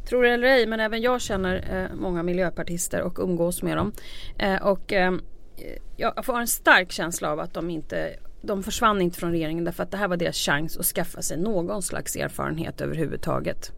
Tror 0.10 0.24
det 0.24 0.30
eller 0.30 0.47
ej 0.47 0.65
men 0.67 0.80
även 0.80 1.02
jag 1.02 1.21
känner 1.21 1.56
eh, 1.71 1.95
många 1.95 2.24
miljöpartister 2.24 3.02
och 3.02 3.19
umgås 3.19 3.63
med 3.63 3.78
dem. 3.78 3.91
Eh, 4.38 4.62
och 4.62 4.93
ehm, 4.93 5.21
eh, 5.58 5.82
jag 5.97 6.26
får 6.26 6.39
en 6.39 6.47
stark 6.47 6.91
känsla 6.91 7.32
av 7.32 7.39
att 7.39 7.54
de 7.54 7.69
inte 7.69 8.15
de 8.41 8.63
försvann 8.63 9.02
inte 9.02 9.19
från 9.19 9.32
regeringen 9.32 9.63
därför 9.63 9.84
att 9.84 9.91
det 9.91 9.97
här 9.97 10.08
var 10.08 10.17
deras 10.17 10.38
chans 10.38 10.78
att 10.78 10.86
skaffa 10.86 11.21
sig 11.21 11.38
någon 11.38 11.82
slags 11.82 12.15
erfarenhet 12.15 12.82
överhuvudtaget. 12.82 13.71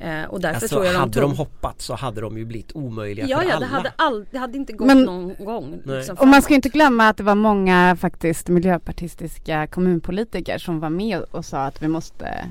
Eh, 0.00 0.24
och 0.24 0.40
därför 0.40 0.54
Alltså 0.54 0.68
tror 0.68 0.84
jag 0.84 0.94
de 0.94 0.98
hade 0.98 1.12
tog... 1.12 1.22
de 1.22 1.36
hoppat 1.36 1.80
så 1.82 1.94
hade 1.94 2.20
de 2.20 2.38
ju 2.38 2.44
blivit 2.44 2.72
omöjliga 2.74 3.26
Ja, 3.26 3.38
för 3.38 3.44
ja, 3.48 3.54
alla. 3.54 3.66
det 3.66 3.72
hade, 3.72 3.92
all, 3.96 4.26
det 4.30 4.38
hade 4.38 4.58
inte 4.58 4.72
gått 4.72 4.86
Men- 4.86 5.02
någon 5.02 5.34
gång. 5.44 5.80
Liksom, 5.84 6.16
Och 6.18 6.28
man 6.28 6.42
ska 6.42 6.54
inte 6.54 6.68
glömma 6.68 7.08
att 7.08 7.16
det 7.16 7.22
var 7.22 7.34
många 7.34 7.96
faktiskt 8.00 8.48
miljöpartistiska 8.48 9.66
kommunpolitiker 9.66 10.58
som 10.58 10.80
var 10.80 10.90
med 10.90 11.20
och 11.30 11.44
sa 11.44 11.58
att 11.64 11.82
vi 11.82 11.88
måste 11.88 12.44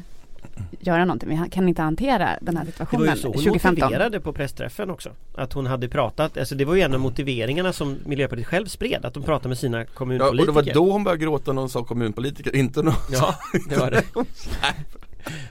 göra 0.80 1.06
någonting. 1.06 1.30
Vi 1.44 1.50
kan 1.50 1.70
inte 1.70 1.82
hantera 1.82 2.30
den 2.42 2.58
här 2.58 2.66
Det 2.66 2.80
var 2.80 2.86
situationen 2.86 3.16
ju 3.16 3.22
så 3.22 3.28
hon 3.28 3.34
2015. 3.38 3.86
motiverade 3.86 4.20
på 4.20 4.34
pressträffen 4.34 4.90
också 4.90 5.10
Att 5.36 5.54
hon 5.54 5.66
hade 5.66 5.90
pratat, 5.90 6.38
alltså 6.38 6.56
det 6.56 6.66
var 6.66 6.76
ju 6.76 6.82
en 6.82 6.94
av 6.94 7.00
motiveringarna 7.00 7.74
som 7.74 7.98
Miljöpartiet 8.06 8.48
själv 8.48 8.66
spred 8.66 9.06
Att 9.06 9.14
de 9.14 9.24
pratade 9.24 9.48
med 9.50 9.58
sina 9.58 9.78
Ja, 9.78 9.84
och 9.84 9.94
kommunpolitiker 9.96 10.46
det 10.46 10.52
var 10.52 10.74
då 10.74 10.92
hon 10.92 11.04
började 11.04 11.24
gråta 11.24 11.54
när 11.54 11.62
hon 11.62 11.70
sa 11.70 11.84
kommunpolitiker, 11.84 12.56
inte 12.56 12.82
någon 12.82 12.94
Ja, 13.12 13.36
det 13.70 13.78
var 13.78 13.92
det 13.92 14.04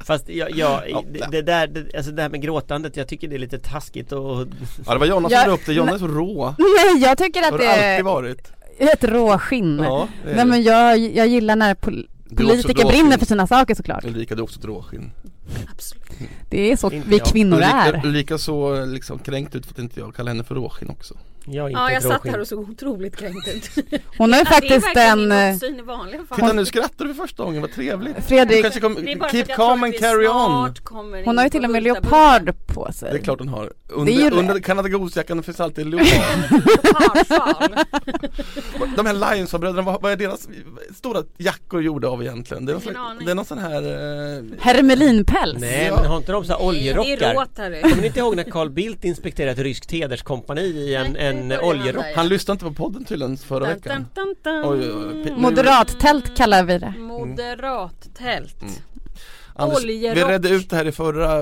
Fast 0.04 0.28
jag, 0.28 0.50
jag, 0.50 0.82
Ja, 0.90 1.02
det, 1.12 1.26
det 1.30 1.42
där, 1.42 1.66
det, 1.66 1.96
alltså 1.96 2.12
det 2.12 2.22
här 2.22 2.28
med 2.28 2.42
gråtandet, 2.42 2.96
jag 2.96 3.08
tycker 3.08 3.28
det 3.28 3.34
är 3.34 3.38
lite 3.38 3.58
taskigt 3.58 4.12
och 4.12 4.46
Ja 4.86 4.92
det 4.92 4.98
var 4.98 5.06
Jonna 5.06 5.28
som 5.28 5.38
la 5.48 5.54
upp 5.54 5.66
det, 5.66 5.72
Jonna 5.72 5.92
är 5.94 5.98
så 5.98 6.06
rå. 6.08 6.54
Nej, 6.58 7.02
jag 7.02 7.18
tycker 7.18 7.40
Har 7.42 7.52
att 7.52 7.58
det 7.58 7.64
det 7.64 7.70
alltid 7.70 7.84
är 7.84 8.02
varit. 8.02 8.52
ett 8.78 9.04
råskinn. 9.04 9.78
Ja, 9.84 10.08
Nej 10.34 10.44
men 10.46 10.62
jag, 10.62 10.98
jag 10.98 11.26
gillar 11.28 11.56
när 11.56 11.74
pol- 11.74 12.06
politiker 12.36 12.86
brinner 12.86 13.18
för 13.18 13.26
sina 13.26 13.46
saker 13.46 13.74
såklart. 13.74 14.04
Ulrika 14.04 14.34
du 14.34 14.40
är 14.40 14.44
också 14.44 14.58
ett 14.58 14.64
råskinn 14.64 15.10
Absolut. 15.72 16.02
Det 16.50 16.72
är 16.72 16.76
så 16.76 16.90
Inte 16.90 17.08
vi 17.08 17.18
jag. 17.18 17.26
kvinnor 17.26 17.60
är. 17.60 18.06
Ulrika 18.06 18.38
så 18.38 18.84
liksom 18.84 19.18
kränkt 19.18 19.54
ut 19.54 19.66
för 19.66 19.72
att 19.72 19.78
inte 19.78 20.00
jag 20.00 20.14
kallar 20.14 20.32
henne 20.32 20.44
för 20.44 20.54
råskinn 20.54 20.90
också 20.90 21.14
jag 21.48 21.64
är 21.64 21.68
inte 21.70 21.80
Ja, 21.80 21.92
jag 21.92 22.02
satt 22.02 22.26
här 22.26 22.40
och 22.40 22.48
såg 22.48 22.70
otroligt 22.70 23.16
kränkt 23.16 23.48
ut. 23.48 23.70
Hon 24.18 24.32
har 24.32 24.40
ju 24.40 24.44
Ja, 24.50 24.60
det 24.60 24.66
är 24.66 24.80
faktiskt 24.80 24.86
verkligen 24.86 25.18
min 25.18 25.32
en... 25.32 25.48
eh, 25.48 25.54
uppsyn 25.54 25.78
i 25.78 25.82
vanliga 25.82 26.24
fall. 26.24 26.38
Titta 26.38 26.52
nu 26.52 26.64
skrattar 26.64 27.04
du 27.04 27.14
för 27.14 27.22
första 27.22 27.44
gången, 27.44 27.62
vad 27.62 27.72
trevligt 27.72 28.16
Fredrik, 28.26 28.80
kom, 28.80 28.94
Det 28.94 29.12
är 29.12 29.28
keep 29.28 29.44
calm 29.56 29.82
and 29.82 29.98
carry 29.98 30.26
on 30.28 30.74
Hon 31.24 31.38
har 31.38 31.44
ju 31.44 31.50
till 31.50 31.64
och 31.64 31.70
med 31.70 31.82
leopard 31.82 32.52
på 32.66 32.92
sig. 32.92 33.12
Det 33.12 33.18
är 33.18 33.22
klart 33.22 33.38
hon 33.38 33.48
har 33.48 33.72
Det 34.04 34.12
är 34.12 34.16
ju 34.16 34.16
Under, 34.24 34.30
det. 34.30 34.36
under 34.36 34.60
Canada 34.60 34.88
Goose-jackan 34.88 35.42
finns 35.42 35.60
alltid 35.60 35.86
leopard. 35.86 36.16
De 38.96 39.06
här 39.06 39.34
Lionsson-bröderna, 39.34 39.82
vad, 39.82 40.02
vad 40.02 40.12
är 40.12 40.16
deras 40.16 40.48
stora 40.96 41.22
jackor 41.36 41.82
gjorda 41.82 42.08
av 42.08 42.22
egentligen? 42.22 42.66
Det 42.66 42.72
är 42.72 42.74
någon, 42.74 42.82
slags, 42.82 42.98
det 43.24 43.30
är 43.30 43.34
någon 43.34 43.44
sån 43.44 43.58
här 43.58 43.82
eh, 43.82 44.44
Hermelinpäls. 44.60 45.35
Nej 45.58 45.86
Ja. 45.86 45.96
men 45.96 46.06
har 46.06 46.16
inte 46.16 46.32
de 46.32 46.44
så 46.44 46.52
här 46.52 46.62
oljerockar? 46.62 47.34
Kommer 47.82 48.00
ni 48.00 48.06
inte 48.06 48.18
ihåg 48.18 48.36
när 48.36 48.44
Carl 48.44 48.70
Bildt 48.70 49.04
inspekterade 49.04 49.52
ett 49.52 49.58
ryskt 49.58 49.92
hederskompani 49.92 50.60
i 50.62 50.94
en, 50.94 51.12
Nej, 51.12 51.26
en 51.26 51.52
oljerock. 51.60 52.04
Han 52.16 52.28
lyssnade 52.28 52.54
inte 52.54 52.64
på 52.64 52.72
podden 52.84 53.04
tydligen 53.04 53.36
förra 53.36 53.58
Dun, 53.66 53.68
veckan. 53.74 54.06
dun, 54.14 54.34
dun, 54.42 54.62
dun. 54.62 54.64
Oj, 54.72 54.90
oj, 54.92 55.22
oj. 55.26 55.32
Moderattält 55.36 56.36
kallar 56.36 56.62
vi 56.64 56.78
det. 56.78 56.94
Moderattält. 56.98 58.62
Mm. 58.62 58.74
Anders, 59.58 59.84
vi 59.84 59.96
Oljerock. 60.08 60.30
redde 60.30 60.48
ut 60.48 60.70
det 60.70 60.76
här 60.76 60.84
i 60.84 60.92
förra, 60.92 61.32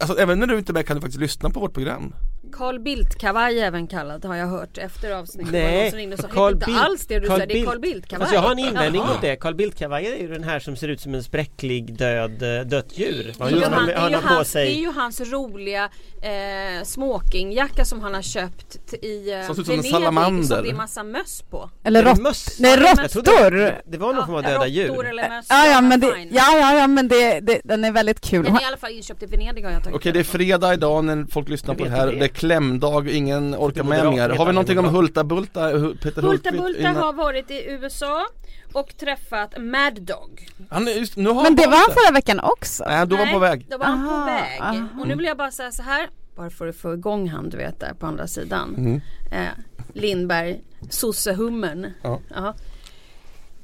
alltså 0.00 0.18
även 0.18 0.38
när 0.38 0.46
du 0.46 0.58
inte 0.58 0.72
är 0.72 0.74
med 0.74 0.86
kan 0.86 0.96
du 0.96 1.00
faktiskt 1.00 1.20
lyssna 1.20 1.50
på 1.50 1.60
vårt 1.60 1.74
program. 1.74 2.14
Carl 2.52 2.78
Bildt-kavaj 2.80 3.60
även 3.60 3.86
kallad 3.86 4.24
har 4.24 4.36
jag 4.36 4.46
hört 4.46 4.78
efter 4.78 5.10
avsnittet. 5.10 5.52
Nej, 5.52 5.90
det 5.90 6.06
någon 6.06 6.16
som 6.16 6.24
och 6.24 6.30
Carl 6.32 6.52
"Hette 6.54 6.54
inte 6.54 6.66
Bildt- 6.66 6.84
alls 6.84 7.06
det 7.06 7.18
du 7.20 7.26
Carl 7.26 7.36
säger, 7.38 7.54
det 7.54 7.60
är 7.60 7.64
Carl 7.64 7.78
Bildt-kavaj. 7.80 8.20
Fast 8.24 8.34
jag 8.34 8.40
har 8.40 8.52
en 8.52 8.58
invändning 8.58 9.02
mot 9.02 9.20
det. 9.20 9.36
Carl 9.36 9.54
Bildt-kavajen 9.54 10.12
är 10.12 10.18
ju 10.20 10.28
den 10.28 10.44
här 10.44 10.58
som 10.60 10.76
ser 10.76 10.88
ut 10.88 11.00
som 11.00 11.14
en 11.14 11.22
spräcklig 11.22 11.96
död, 11.98 12.42
eh, 12.42 12.60
dött 12.66 12.98
djur. 12.98 13.34
Ja, 13.38 13.44
Det 13.44 13.50
är, 13.52 13.56
ju 13.56 13.64
han, 13.64 13.86
det. 13.86 13.92
det, 13.92 13.98
är 13.98 14.20
hans, 14.22 14.38
det 14.38 14.52
sig. 14.52 14.74
är 14.76 14.80
ju 14.80 14.92
hans 14.92 15.20
roliga 15.20 15.84
eh, 16.22 16.84
smokingjacka 16.84 17.84
som 17.84 18.00
han 18.00 18.14
har 18.14 18.22
köpt 18.22 18.94
i 19.02 19.32
eh, 19.32 19.46
Som 19.46 19.54
ser 19.54 19.60
ut 19.62 19.66
som 19.66 19.74
en 19.74 19.80
Venedig 19.80 19.90
salamander. 19.92 20.56
som 20.56 20.64
det 20.64 20.70
är 20.70 20.74
massa 20.74 21.02
möss 21.02 21.42
på. 21.50 21.70
Eller 21.84 22.02
det 22.04 22.10
rått. 22.10 22.20
möss? 22.20 22.56
Nej, 22.60 22.76
råttor. 22.76 23.74
Det 23.90 23.98
var 23.98 24.12
någon 24.12 24.26
form 24.26 24.34
av 24.36 24.42
döda 24.42 24.66
djur. 24.66 25.06
eller 25.06 25.28
möss. 25.28 25.46
Ja, 25.48 25.66
ja, 25.66 25.80
men 25.80 26.00
det, 26.00 26.06
ja, 26.30 26.56
ja, 26.58 26.74
ja, 26.74 26.86
men 26.86 27.08
det, 27.08 27.40
det, 27.40 27.60
den 27.64 27.84
är 27.84 27.92
väldigt 27.92 28.20
kul. 28.20 28.44
Den 28.44 28.56
är 28.56 28.62
i 28.62 28.64
alla 28.64 28.76
fall 28.76 28.92
inköpt 28.92 29.22
i 29.22 29.26
Venedig 29.26 29.62
har 29.64 29.70
jag 29.70 29.82
tagit 29.84 29.96
Okej 29.96 30.12
det 30.12 30.20
är 30.20 30.24
fredag 30.24 30.74
idag 30.74 31.04
när 31.04 31.26
folk 31.30 31.48
lyssnar 31.48 31.74
på 31.74 31.84
det 31.84 31.90
här, 31.90 32.12
klämdag, 32.38 33.08
ingen 33.08 33.54
orkar 33.54 33.82
med 33.82 34.10
mer. 34.10 34.28
Har 34.30 34.46
vi 34.46 34.52
någonting 34.52 34.78
om. 34.78 34.84
Hulta 34.84 35.24
Bulta, 35.24 35.70
Peter 36.02 36.22
Hulta 36.22 36.50
Bulta 36.52 36.80
innan- 36.80 36.96
har 36.96 37.12
varit 37.12 37.50
i 37.50 37.64
USA 37.68 38.26
och 38.72 38.96
träffat 38.96 39.54
Mad 39.58 40.02
Dog. 40.02 40.48
Han 40.70 40.88
är 40.88 40.92
just, 40.92 41.16
nu 41.16 41.30
har 41.30 41.42
Men 41.42 41.56
det 41.56 41.66
var 41.66 41.76
han 41.76 41.94
förra 41.94 42.14
veckan 42.14 42.40
också. 42.40 42.84
Nej 42.88 43.06
då 43.06 43.16
var 43.16 43.24
han 43.24 43.34
på 43.34 43.38
väg. 43.38 43.66
Då 43.70 43.78
var 43.78 43.86
han 43.86 44.06
på 44.08 44.14
Aha, 44.14 44.24
väg. 44.24 44.60
aha. 44.60 44.88
Och 45.00 45.08
nu 45.08 45.14
vill 45.14 45.26
jag 45.26 45.36
bara 45.36 45.50
säga 45.50 45.72
så 45.72 45.82
här. 45.82 46.08
Bara 46.36 46.50
för 46.50 46.66
att 46.68 46.76
få 46.76 46.94
igång 46.94 47.28
han 47.28 47.48
du 47.50 47.56
vet 47.56 47.80
där 47.80 47.94
på 47.98 48.06
andra 48.06 48.26
sidan. 48.26 48.74
Mm. 48.78 49.00
Eh, 49.32 49.48
Lindberg, 49.92 50.60
sossehummern. 50.90 51.86
Ja. 52.02 52.20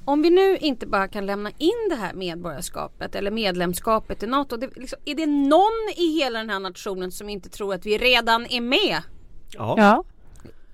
Om 0.04 0.22
vi 0.22 0.30
nu 0.30 0.56
inte 0.56 0.86
bara 0.86 1.08
kan 1.08 1.26
lämna 1.26 1.50
in 1.58 1.88
det 1.90 1.96
här 1.96 2.12
medborgarskapet 2.14 3.14
eller 3.14 3.30
medlemskapet 3.30 4.22
i 4.22 4.26
NATO. 4.26 4.56
Det, 4.56 4.76
liksom, 4.76 4.98
är 5.04 5.14
det 5.14 5.26
någon 5.26 5.92
i 5.96 6.18
hela 6.18 6.38
den 6.38 6.50
här 6.50 6.58
nationen 6.58 7.12
som 7.12 7.28
inte 7.28 7.48
tror 7.48 7.74
att 7.74 7.86
vi 7.86 7.98
redan 7.98 8.46
är 8.46 8.60
med? 8.60 9.02
Ja. 9.50 9.74
Ja. 9.78 10.04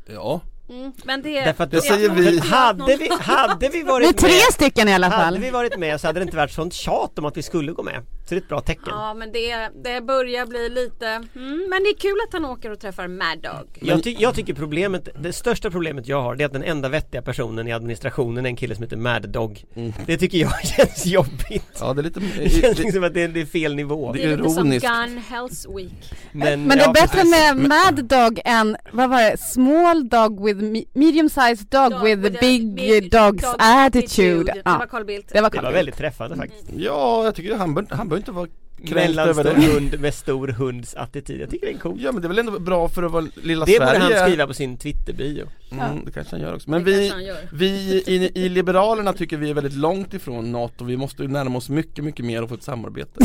Ja. 0.07 0.41
Mm, 0.69 0.93
men 1.05 1.23
det, 1.23 1.41
Därför 1.41 1.65
att 1.65 1.71
Det 1.71 1.81
säger 1.81 2.11
vi. 2.11 2.39
Hade 2.39 2.97
vi, 2.97 3.09
hade 3.21 3.69
vi 3.73 3.83
varit 3.83 4.19
tre 4.19 4.29
med 4.29 4.53
stycken 4.53 4.89
i 4.89 4.95
alla 4.95 5.09
Hade 5.09 5.25
fall. 5.25 5.39
vi 5.39 5.51
varit 5.51 5.79
med 5.79 6.01
så 6.01 6.07
hade 6.07 6.21
det 6.21 6.25
inte 6.25 6.37
varit 6.37 6.53
sånt 6.53 6.73
tjat 6.75 7.19
om 7.19 7.25
att 7.25 7.37
vi 7.37 7.43
skulle 7.43 7.73
gå 7.73 7.83
med. 7.83 8.03
Så 8.31 8.35
det 8.35 8.39
är 8.39 8.43
ett 8.43 8.49
bra 8.49 8.61
tecken. 8.61 8.85
Ja 8.87 9.15
men 9.15 9.33
det, 9.33 9.69
det 9.85 10.01
börjar 10.01 10.47
bli 10.47 10.69
lite 10.69 11.07
mm, 11.09 11.67
Men 11.71 11.83
det 11.83 11.89
är 11.89 11.99
kul 11.99 12.17
att 12.29 12.33
han 12.33 12.45
åker 12.45 12.71
och 12.71 12.81
träffar 12.81 13.09
Mad 13.09 13.39
Dog. 13.43 13.79
Jag, 13.81 14.03
ty- 14.05 14.17
jag 14.19 14.35
tycker 14.35 14.55
problemet, 14.55 15.09
det 15.23 15.33
största 15.33 15.71
problemet 15.71 16.09
jag 16.09 16.23
har 16.23 16.37
det 16.37 16.45
är 16.45 16.47
att 16.47 16.53
den 16.53 16.63
enda 16.63 16.89
vettiga 16.89 17.23
personen 17.23 17.69
i 17.69 17.73
administrationen 17.73 18.47
är 18.47 18.51
en 18.51 18.57
kille 18.57 18.75
som 18.75 18.83
heter 18.85 18.97
Mad 18.97 19.29
Dog. 19.29 19.65
Det 20.07 20.17
tycker 20.17 20.39
jag 20.39 20.65
känns 20.67 21.07
jobbigt. 21.07 21.65
Ja 21.81 21.95
det 21.95 22.01
är 22.01 22.03
lite, 22.03 22.21
Det 22.21 22.51
känns 22.51 22.77
det, 22.77 22.83
liksom 22.83 23.05
att 23.05 23.15
det 23.15 23.23
är, 23.23 23.29
det 23.29 23.41
är 23.41 23.47
fel 23.47 23.75
nivå. 23.75 24.13
Det 24.13 24.23
är 24.25 24.37
lite 24.37 24.51
som 24.51 24.67
ironiskt. 24.67 24.87
Gun 24.89 25.19
Health 25.29 25.77
Week. 25.77 26.13
Men, 26.33 26.63
Men 26.67 26.79
det 26.79 26.85
är 26.85 26.87
ja, 26.87 26.93
bättre 26.93 27.09
precis. 27.21 27.31
med 27.31 27.57
Mad 27.69 28.05
Dog 28.05 28.41
än, 28.45 28.77
vad 28.93 29.11
var 29.11 29.23
det, 29.23 29.37
Small 29.41 30.09
Dog 30.09 30.45
with 30.47 30.61
me- 30.61 30.87
medium 30.93 31.29
sized 31.29 31.67
dog, 31.69 31.91
Dog 31.93 32.03
with, 32.05 32.21
with 32.23 32.41
big, 32.41 32.75
big 32.75 33.15
dog's 33.15 33.43
dog 33.43 33.55
attitude. 33.59 34.53
Det 34.53 34.63
var 34.65 34.73
Ja, 34.81 34.87
Carl 34.91 35.05
Bildt. 35.05 35.29
det 35.33 35.41
var 35.41 35.51
Det 35.51 35.57
var 35.57 35.63
Carl 35.63 35.73
väldigt 35.73 35.97
träffande 35.97 36.37
faktiskt. 36.37 36.65
ja 36.77 37.25
jag 37.25 37.35
tycker 37.35 37.55
han 37.57 37.75
bör, 37.75 37.87
han 37.91 38.09
bör 38.09 38.20
inte 38.21 38.33
vara 38.33 38.49
kränkt 38.87 39.19
över 39.19 39.45
det. 39.45 39.51
hund 39.51 40.01
med 40.01 40.15
stor 40.15 40.49
hunds 40.49 40.95
attityd. 40.95 41.41
Jag 41.41 41.51
tycker 41.51 41.67
det 41.67 41.73
är 41.73 41.79
coolt. 41.79 42.01
Ja 42.01 42.13
men 42.13 42.23
det 42.23 42.27
är 42.27 42.29
väl 42.29 42.39
ändå 42.39 42.59
bra 42.59 42.89
för 42.89 43.03
att 43.03 43.13
vara 43.13 43.27
lilla 43.43 43.65
Det 43.65 43.79
borde 43.79 43.91
Sverige. 43.91 44.17
han 44.19 44.29
skriva 44.29 44.47
på 44.47 44.55
sin 44.55 44.77
Twitterbio. 44.77 45.47
Mm, 45.73 46.05
det 46.05 46.11
kanske 46.13 46.37
han 46.37 46.41
gör 46.41 46.55
också. 46.55 46.71
Men 46.71 46.85
Det 46.85 46.91
vi, 46.91 47.13
vi 47.53 47.69
i, 48.07 48.31
i 48.45 48.49
Liberalerna 48.49 49.13
tycker 49.13 49.37
vi 49.37 49.51
är 49.51 49.55
väldigt 49.55 49.73
långt 49.77 50.15
ifrån 50.15 50.53
NATO. 50.53 50.85
Vi 50.85 50.97
måste 50.97 51.23
ju 51.23 51.29
närma 51.29 51.59
oss 51.59 51.69
mycket, 51.69 52.05
mycket 52.05 52.25
mer 52.25 52.43
och 52.43 52.49
få 52.49 52.55
ett 52.55 52.63
samarbete. 52.63 53.21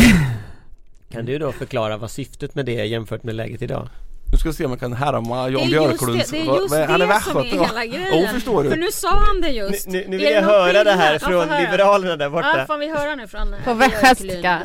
Kan 1.12 1.26
du 1.26 1.38
då 1.40 1.52
förklara 1.52 1.98
vad 1.98 2.12
syftet 2.12 2.56
med 2.56 2.66
det 2.66 2.80
är 2.80 2.84
jämfört 2.84 3.24
med 3.24 3.36
läget 3.36 3.62
idag? 3.62 3.90
Nu 4.32 4.38
ska 4.38 4.50
vi 4.50 4.56
se 4.56 4.66
om 4.66 4.72
jag 4.72 4.80
kan 4.80 4.94
härma 4.94 5.50
Jan 5.50 5.54
det 5.54 5.58
är 5.58 5.62
just 5.62 5.70
Björklunds... 6.00 6.30
det, 6.30 6.38
det, 6.38 6.44
är 6.50 6.56
just 6.56 6.72
vad- 6.72 6.90
han 6.90 7.02
är 7.02 7.08
det 7.08 7.20
som 7.22 7.38
är 7.38 7.44
hela 7.44 7.86
grejen. 7.86 8.26
Oh, 8.26 8.32
förstår 8.34 8.64
du. 8.64 8.70
För 8.70 8.78
nu 8.78 8.92
sa 8.92 9.10
han 9.20 9.42
det 9.42 9.50
just. 9.50 9.88
Nu, 9.88 10.06
nu, 10.08 10.18
vill 10.18 10.26
det 10.26 10.32
jag 10.34 10.42
höra 10.42 10.84
det 10.84 10.92
här? 10.92 11.14
Ja, 11.14 11.20
från 11.20 11.50
höra. 11.50 11.60
Liberalerna 11.60 12.16
där 12.18 12.26
Ja, 12.26 12.30
borta. 12.30 12.66
får 12.68 12.78
vi 12.78 12.90
höra 12.90 13.16
nu 13.16 13.28
från 13.28 13.56
På 13.66 13.74
Björklund? 13.74 14.02
västgötska. 14.02 14.62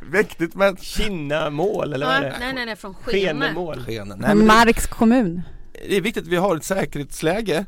Mäktigt 0.00 0.54
men 0.54 0.76
Kinnamål 0.76 1.92
eller 1.92 2.06
vad 2.06 2.14
är 2.14 2.22
Ja, 2.22 2.28
det? 2.30 2.36
nej 2.40 2.52
nej 2.54 2.66
nej 2.66 2.76
från 2.76 2.94
Skene. 2.94 3.18
Skenemål. 3.40 3.84
Skenen. 3.86 4.18
Nej, 4.18 4.28
men 4.34 4.38
det, 4.38 4.44
Marks 4.44 4.86
kommun. 4.86 5.42
det 5.88 5.96
är 5.96 6.00
viktigt 6.00 6.22
att 6.22 6.28
vi 6.28 6.36
har 6.36 6.56
ett 6.56 6.64
säkerhetsläge 6.64 7.64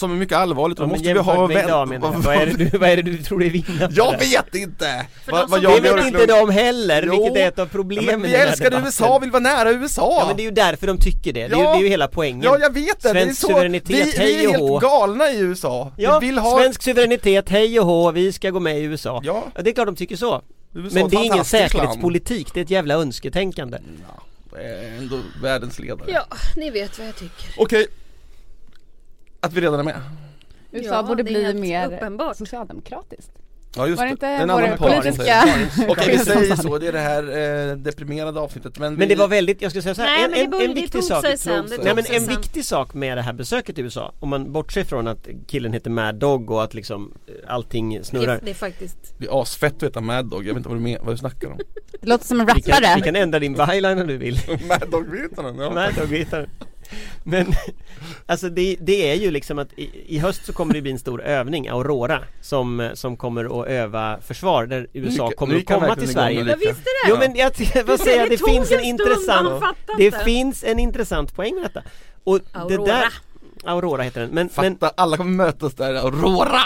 som 0.00 0.10
är 0.12 0.16
mycket 0.16 0.36
allvarligt. 0.38 0.78
Då 0.78 0.82
Ja, 0.82 0.86
men 0.86 0.92
måste 0.92 1.12
vi 1.12 1.18
ha 1.18 1.32
jämfört 1.32 1.48
med 1.48 1.56
vän- 1.56 1.66
idag 1.68 1.88
menar 1.88 2.12
jag. 2.12 2.18
Vad 2.20 2.34
är 2.36 2.46
det 2.46 2.52
du, 2.70 2.78
vad 2.78 2.88
är 2.90 2.96
det 2.96 3.02
du 3.02 3.18
tror 3.18 3.38
dig 3.38 3.48
vinna 3.48 3.86
på 3.88 3.92
Jag 3.96 4.18
vet 4.18 4.54
inte! 4.54 5.06
Vad- 5.26 5.40
vad 5.40 5.50
som- 5.50 5.62
Jan 5.62 5.72
Det 5.72 5.80
vet 5.80 5.92
Björklund- 5.92 6.06
inte 6.06 6.26
de 6.26 6.50
heller, 6.50 7.02
Jo. 7.06 7.12
vilket 7.22 7.36
är 7.42 7.48
ett 7.48 7.58
av 7.58 7.66
Ja, 7.66 7.70
problemen 7.72 8.20
men 8.20 8.30
vi 8.30 8.36
älskar. 8.36 8.82
USA, 8.86 9.18
vill 9.18 9.30
vara 9.30 9.42
nära 9.42 9.70
USA! 9.70 10.16
Ja 10.20 10.26
men 10.26 10.36
det 10.36 10.42
är 10.42 10.44
ju 10.44 10.50
därför 10.50 10.86
de 10.86 10.98
tycker 10.98 11.32
det, 11.32 11.48
det, 11.48 11.54
är, 11.54 11.58
ju, 11.58 11.62
Ja. 11.64 11.72
det 11.72 11.78
är 11.78 11.82
ju 11.82 11.88
hela 11.88 12.08
poängen 12.08 12.42
Ja 12.42 12.58
jag 12.60 12.74
vet 12.74 13.02
det, 13.02 13.12
det 13.12 13.20
är 13.20 13.24
Svensk 13.24 13.40
så, 13.40 13.46
suveränitet, 13.46 13.90
vi, 13.90 14.18
vi 14.18 14.44
är 14.44 14.50
helt 14.50 14.80
galna 14.82 15.30
i 15.30 15.38
USA! 15.40 15.92
Ja, 15.96 16.18
vi 16.18 16.26
vill 16.26 16.38
ha 16.38 16.58
svensk 16.58 16.82
suveränitet, 16.82 17.48
hej 17.48 17.80
och 17.80 17.86
hå, 17.86 18.10
vi 18.10 18.32
ska 18.32 18.50
gå 18.50 18.60
med 18.60 18.78
i 18.78 18.82
USA 18.82 19.20
Ja, 19.24 19.44
Ja 19.54 19.62
det 19.62 19.70
är 19.70 19.74
klart 19.74 19.86
de 19.86 19.96
tycker 19.96 20.16
så 20.16 20.42
USA 20.74 20.94
Men 21.00 21.08
det 21.08 21.16
är 21.16 21.18
ingen 21.18 21.28
fantastiskt 21.32 21.52
land. 21.60 21.70
säkerhetspolitik, 21.72 22.54
det 22.54 22.60
är 22.60 22.64
ett 22.64 22.70
jävla 22.70 22.94
önsketänkande 22.94 23.78
Ja, 24.06 24.58
ändå 24.98 25.18
världens 25.42 25.78
ledare 25.78 26.10
Ja, 26.12 26.26
ni 26.56 26.70
vet 26.70 26.98
vad 26.98 27.08
jag 27.08 27.16
tycker. 27.16 27.48
Okej 27.56 27.86
Att 29.40 29.52
vi 29.52 29.60
redan 29.60 29.80
är 29.80 29.84
med 29.84 30.00
USA 30.72 30.94
Ja, 30.94 31.02
borde 31.02 31.22
det 31.22 31.30
bli 31.30 31.54
mer 31.54 31.86
uppenbart. 31.94 32.36
socialdemokratiskt. 32.36 33.30
Ja 33.76 33.86
just 33.86 33.98
Var 33.98 34.04
det 34.04 34.10
det, 34.10 34.12
inte 34.12 34.26
en 34.26 34.50
annan 34.50 34.78
politiska- 34.78 35.44
det. 35.78 35.88
Okej 35.88 36.08
vi 36.12 36.18
säger 36.18 36.56
så, 36.56 36.78
det 36.78 36.86
är 36.88 36.92
det 36.92 36.98
här 36.98 37.22
eh, 37.70 37.76
deprimerade 37.76 38.40
avsnittet 38.40 38.78
men, 38.78 38.94
Men 38.94 39.08
vi, 39.08 39.14
det 39.14 39.20
var 39.20 39.28
väldigt, 39.28 39.62
jag 39.62 39.70
skulle 39.70 39.82
säga 39.82 39.94
så 39.94 40.02
här, 40.02 40.28
Nej, 40.28 40.44
en, 40.44 40.50
men 40.50 40.58
det 40.58 40.64
en, 40.64 40.70
en 40.70 40.74
det 40.74 40.80
viktig 40.80 41.04
sak 41.04 41.26
sen, 41.38 41.66
det 41.66 41.84
Nej 41.84 41.94
men 41.94 42.04
en 42.10 42.26
viktig 42.26 42.64
sak 42.64 42.94
med 42.94 43.18
det 43.18 43.22
här 43.22 43.32
besöket 43.32 43.78
i 43.78 43.82
USA 43.82 44.12
Om 44.20 44.28
man 44.28 44.52
bortser 44.52 44.84
från 44.84 45.08
att 45.08 45.28
killen 45.46 45.72
heter 45.72 45.90
Mad 45.90 46.14
Dog 46.14 46.50
och 46.50 46.64
att 46.64 46.74
liksom 46.74 47.14
eh, 47.26 47.54
allting 47.54 47.94
Det, 47.98 48.04
snurrar 48.04 48.40
det 48.44 48.50
är 48.50 48.54
faktiskt 48.54 49.14
Det 49.18 49.26
är 49.26 49.42
asfett 49.42 49.76
att 49.76 49.82
heta 49.82 50.00
Mad 50.00 50.26
Dog, 50.30 50.40
jag 50.40 50.48
vet 50.54 50.56
inte 50.56 50.68
vad 50.68 50.78
du, 50.78 50.82
men, 50.82 50.96
vad 51.04 51.14
du 51.14 51.18
snackar 51.18 51.48
om 51.48 51.58
Det 52.00 52.06
låter 52.08 52.26
som 52.26 52.40
en 52.40 52.46
vi 52.46 52.52
kan, 52.62 52.80
vi 52.80 52.86
rappare. 52.86 53.00
kan 53.00 53.16
ändra 53.16 53.38
din 53.38 53.52
byline 53.54 53.98
om 54.00 54.06
du 54.06 54.16
vill 54.16 54.38
Mad 54.68 54.90
Dog 54.90 55.10
vet 55.10 55.30
han 55.36 55.58
ja. 55.58 55.70
Mad 55.70 55.94
Dog 55.94 56.08
vet 56.08 56.32
han. 56.32 56.46
Men 57.24 57.54
alltså 58.26 58.48
det, 58.48 58.76
det 58.80 59.10
är 59.10 59.14
ju 59.14 59.30
liksom 59.30 59.58
att 59.58 59.72
i, 59.76 59.90
i 60.16 60.18
höst 60.18 60.46
så 60.46 60.52
kommer 60.52 60.74
det 60.74 60.82
bli 60.82 60.90
en 60.90 60.98
stor 60.98 61.22
övning, 61.22 61.68
Aurora 61.68 62.18
Som, 62.40 62.90
som 62.94 63.16
kommer 63.16 63.60
att 63.62 63.68
öva 63.68 64.20
försvar 64.20 64.66
där 64.66 64.86
USA 64.92 65.28
Gick- 65.28 65.36
kommer 65.36 65.56
att 65.56 65.66
komma 65.66 65.96
till 65.96 66.08
Sverige. 66.12 66.38
Jag 66.38 66.56
visste 66.56 66.82
det! 67.04 67.08
Jo 67.08 67.16
men 67.18 67.34
jag, 67.36 67.52
vad 67.84 68.00
säger 68.00 68.18
jag, 68.18 68.30
det 68.30 68.36
tog 68.38 68.48
finns 68.48 68.60
en 68.72 68.78
stund, 68.78 68.84
intressant 68.84 69.64
Det 69.98 70.24
finns 70.24 70.64
en 70.64 70.78
intressant 70.78 71.34
poäng 71.36 71.54
med 71.54 71.62
detta. 71.64 71.82
Och 72.24 72.38
det 72.38 72.58
Aurora. 72.58 72.84
där 72.84 73.12
Aurora 73.64 74.02
heter 74.02 74.20
den, 74.20 74.30
men, 74.30 74.50
men 74.56 74.74
Fatta, 74.78 74.94
alla 74.96 75.16
kommer 75.16 75.30
mötas 75.30 75.74
där, 75.74 75.94
Aurora! 75.94 76.60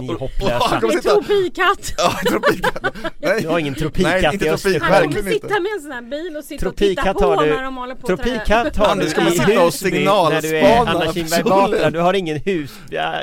Ni 0.00 0.08
är 0.08 0.14
hopplösa. 0.18 0.80
sitta- 0.90 1.14
tropikatt! 1.14 1.94
Ja, 1.98 2.12
tropikatt! 2.30 2.94
Nej, 3.18 3.40
Du 3.42 3.48
har 3.48 3.58
ingen 3.58 3.74
tropikatt 3.74 4.12
Nej, 4.22 4.24
inte 4.32 4.36
i 4.46 4.48
tropik, 4.48 4.54
Östersjön. 4.54 4.80
Han 4.80 4.90
kommer 4.90 5.00
verkligen 5.12 5.32
inte 5.32 5.46
sitta 5.48 5.60
med 5.60 5.72
en 5.76 5.80
sån 5.82 5.92
här 5.92 6.02
bil 6.02 6.36
och 6.36 6.44
sitta 6.44 6.60
Tropikatt 6.60 7.08
och 7.08 7.18
titta 7.18 7.26
på 7.26 7.34
har 7.36 7.44
du- 7.46 7.54
när 7.54 7.62
de 7.62 7.76
håller 7.76 7.94
på 7.94 8.06
Tropikatt 8.06 8.76
har 8.76 8.96
du 8.96 9.02
i 9.04 9.08
sitta 9.08 9.58
och 9.60 9.64
Husby 9.64 9.90
när 10.04 10.42
du 10.42 10.56
är 10.58 10.76
Anna 10.86 11.12
Kinberg. 11.12 11.42
Batra, 11.42 11.90
du 11.90 12.00
har 12.00 12.14
ingen 12.14 12.36
hus, 12.40 12.70
ja, 12.90 13.14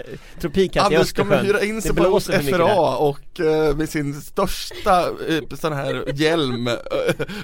tropikatt 0.41 0.91
i 0.91 0.95
Anders 0.95 1.13
kommer 1.13 1.35
Östersjön 1.35 1.45
hyra 1.45 1.63
in 1.65 1.81
sig 1.81 1.91
Det 1.95 2.03
på. 2.03 2.19
FRA 2.19 2.97
och 2.97 3.39
eh, 3.39 3.75
med 3.75 3.89
sin 3.89 4.21
största 4.21 4.99
eh, 5.01 5.57
sån 5.61 5.73
här 5.73 6.03
hjälm 6.15 6.67
eh, 6.67 6.73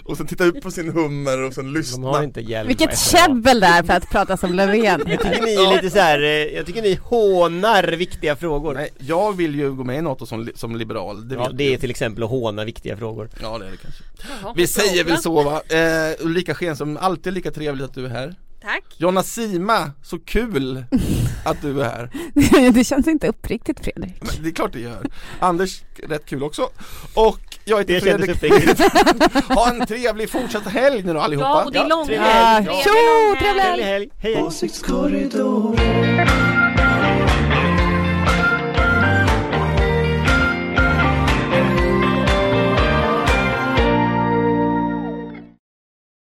och 0.04 0.18
sen 0.18 0.28
titta 0.28 0.44
upp 0.44 0.62
på 0.62 0.72
sin 0.72 0.92
hummer 0.92 1.42
och 1.42 1.54
sen 1.54 1.74
De 1.74 1.80
lyssna 1.80 2.08
har 2.08 2.24
inte 2.24 2.42
hjälm 2.42 2.68
Vilket 2.68 3.00
käbbel 3.00 3.60
där 3.60 3.84
för 3.84 3.94
att 3.94 4.10
prata 4.10 4.38
som 4.38 4.54
Löfven. 4.54 5.02
Ni 5.56 5.64
är 5.64 5.76
lite 5.76 5.90
så 5.90 6.00
här, 6.00 6.20
eh, 6.22 6.28
jag 6.30 6.66
tycker 6.66 6.82
ni 6.82 7.00
hånar 7.04 7.84
viktiga 7.84 8.36
frågor. 8.36 8.74
Nej, 8.74 8.90
jag 8.98 9.38
vill 9.38 9.56
ju 9.56 9.72
gå 9.72 9.84
med 9.84 9.98
i 9.98 10.02
NATO 10.02 10.26
som, 10.26 10.50
som 10.56 10.76
liberal, 10.76 11.28
det 11.28 11.36
Ja 11.36 11.50
det 11.54 11.74
är 11.74 11.78
till 11.78 11.90
exempel 11.90 12.24
att 12.24 12.30
håna 12.30 12.64
viktiga 12.66 12.98
frågor. 12.98 13.30
Ja 13.42 13.58
det 13.58 13.68
är 13.68 13.72
det 13.72 13.78
kanske. 13.78 14.04
Jaha, 14.44 14.54
Vi 14.56 14.68
säger 14.68 15.04
väl 15.04 15.18
så 15.18 15.44
va, 15.44 15.62
eh, 15.70 16.26
Ulrika 16.26 16.56
Schenström, 16.56 16.98
alltid 17.02 17.34
lika 17.34 17.52
trevligt 17.52 17.86
att 17.86 17.94
du 17.94 18.06
är 18.06 18.10
här 18.10 18.36
Tack! 18.62 18.84
Jonna 18.98 19.24
Sima, 19.24 19.92
så 20.04 20.20
kul 20.20 20.84
att 21.46 21.62
du 21.62 21.82
är 21.82 21.86
här. 21.86 22.10
Det 22.72 22.84
känns 22.84 23.08
inte 23.08 23.28
uppriktigt 23.28 23.80
Fredrik. 23.80 24.14
Men 24.20 24.44
Det 24.44 24.50
är 24.50 24.54
klart 24.54 24.74
det 24.74 24.80
gör. 24.80 25.06
Anders, 25.40 25.82
rätt 26.10 26.26
kul 26.26 26.44
också. 26.44 26.70
Och 27.14 27.40
jag 27.66 27.78
heter 27.78 28.18
Det 28.18 28.36
Fredrik 28.36 28.80
Ha 29.50 29.70
en 29.70 29.86
trevlig 29.88 30.30
fortsatt 30.30 30.68
helg 30.68 31.04
nu 31.04 31.14
då 31.14 31.20
allihopa. 31.20 31.48
Ja 31.48 31.64
och 31.66 31.72
det 31.72 31.80
är 31.80 31.90
lång 31.90 32.06
trevlig 32.06 32.28
helg. 32.28 32.66
Tjo, 32.66 33.36
trevlig 33.40 33.84
helg. 33.84 34.10
Åsiktskorridoren 34.44 36.51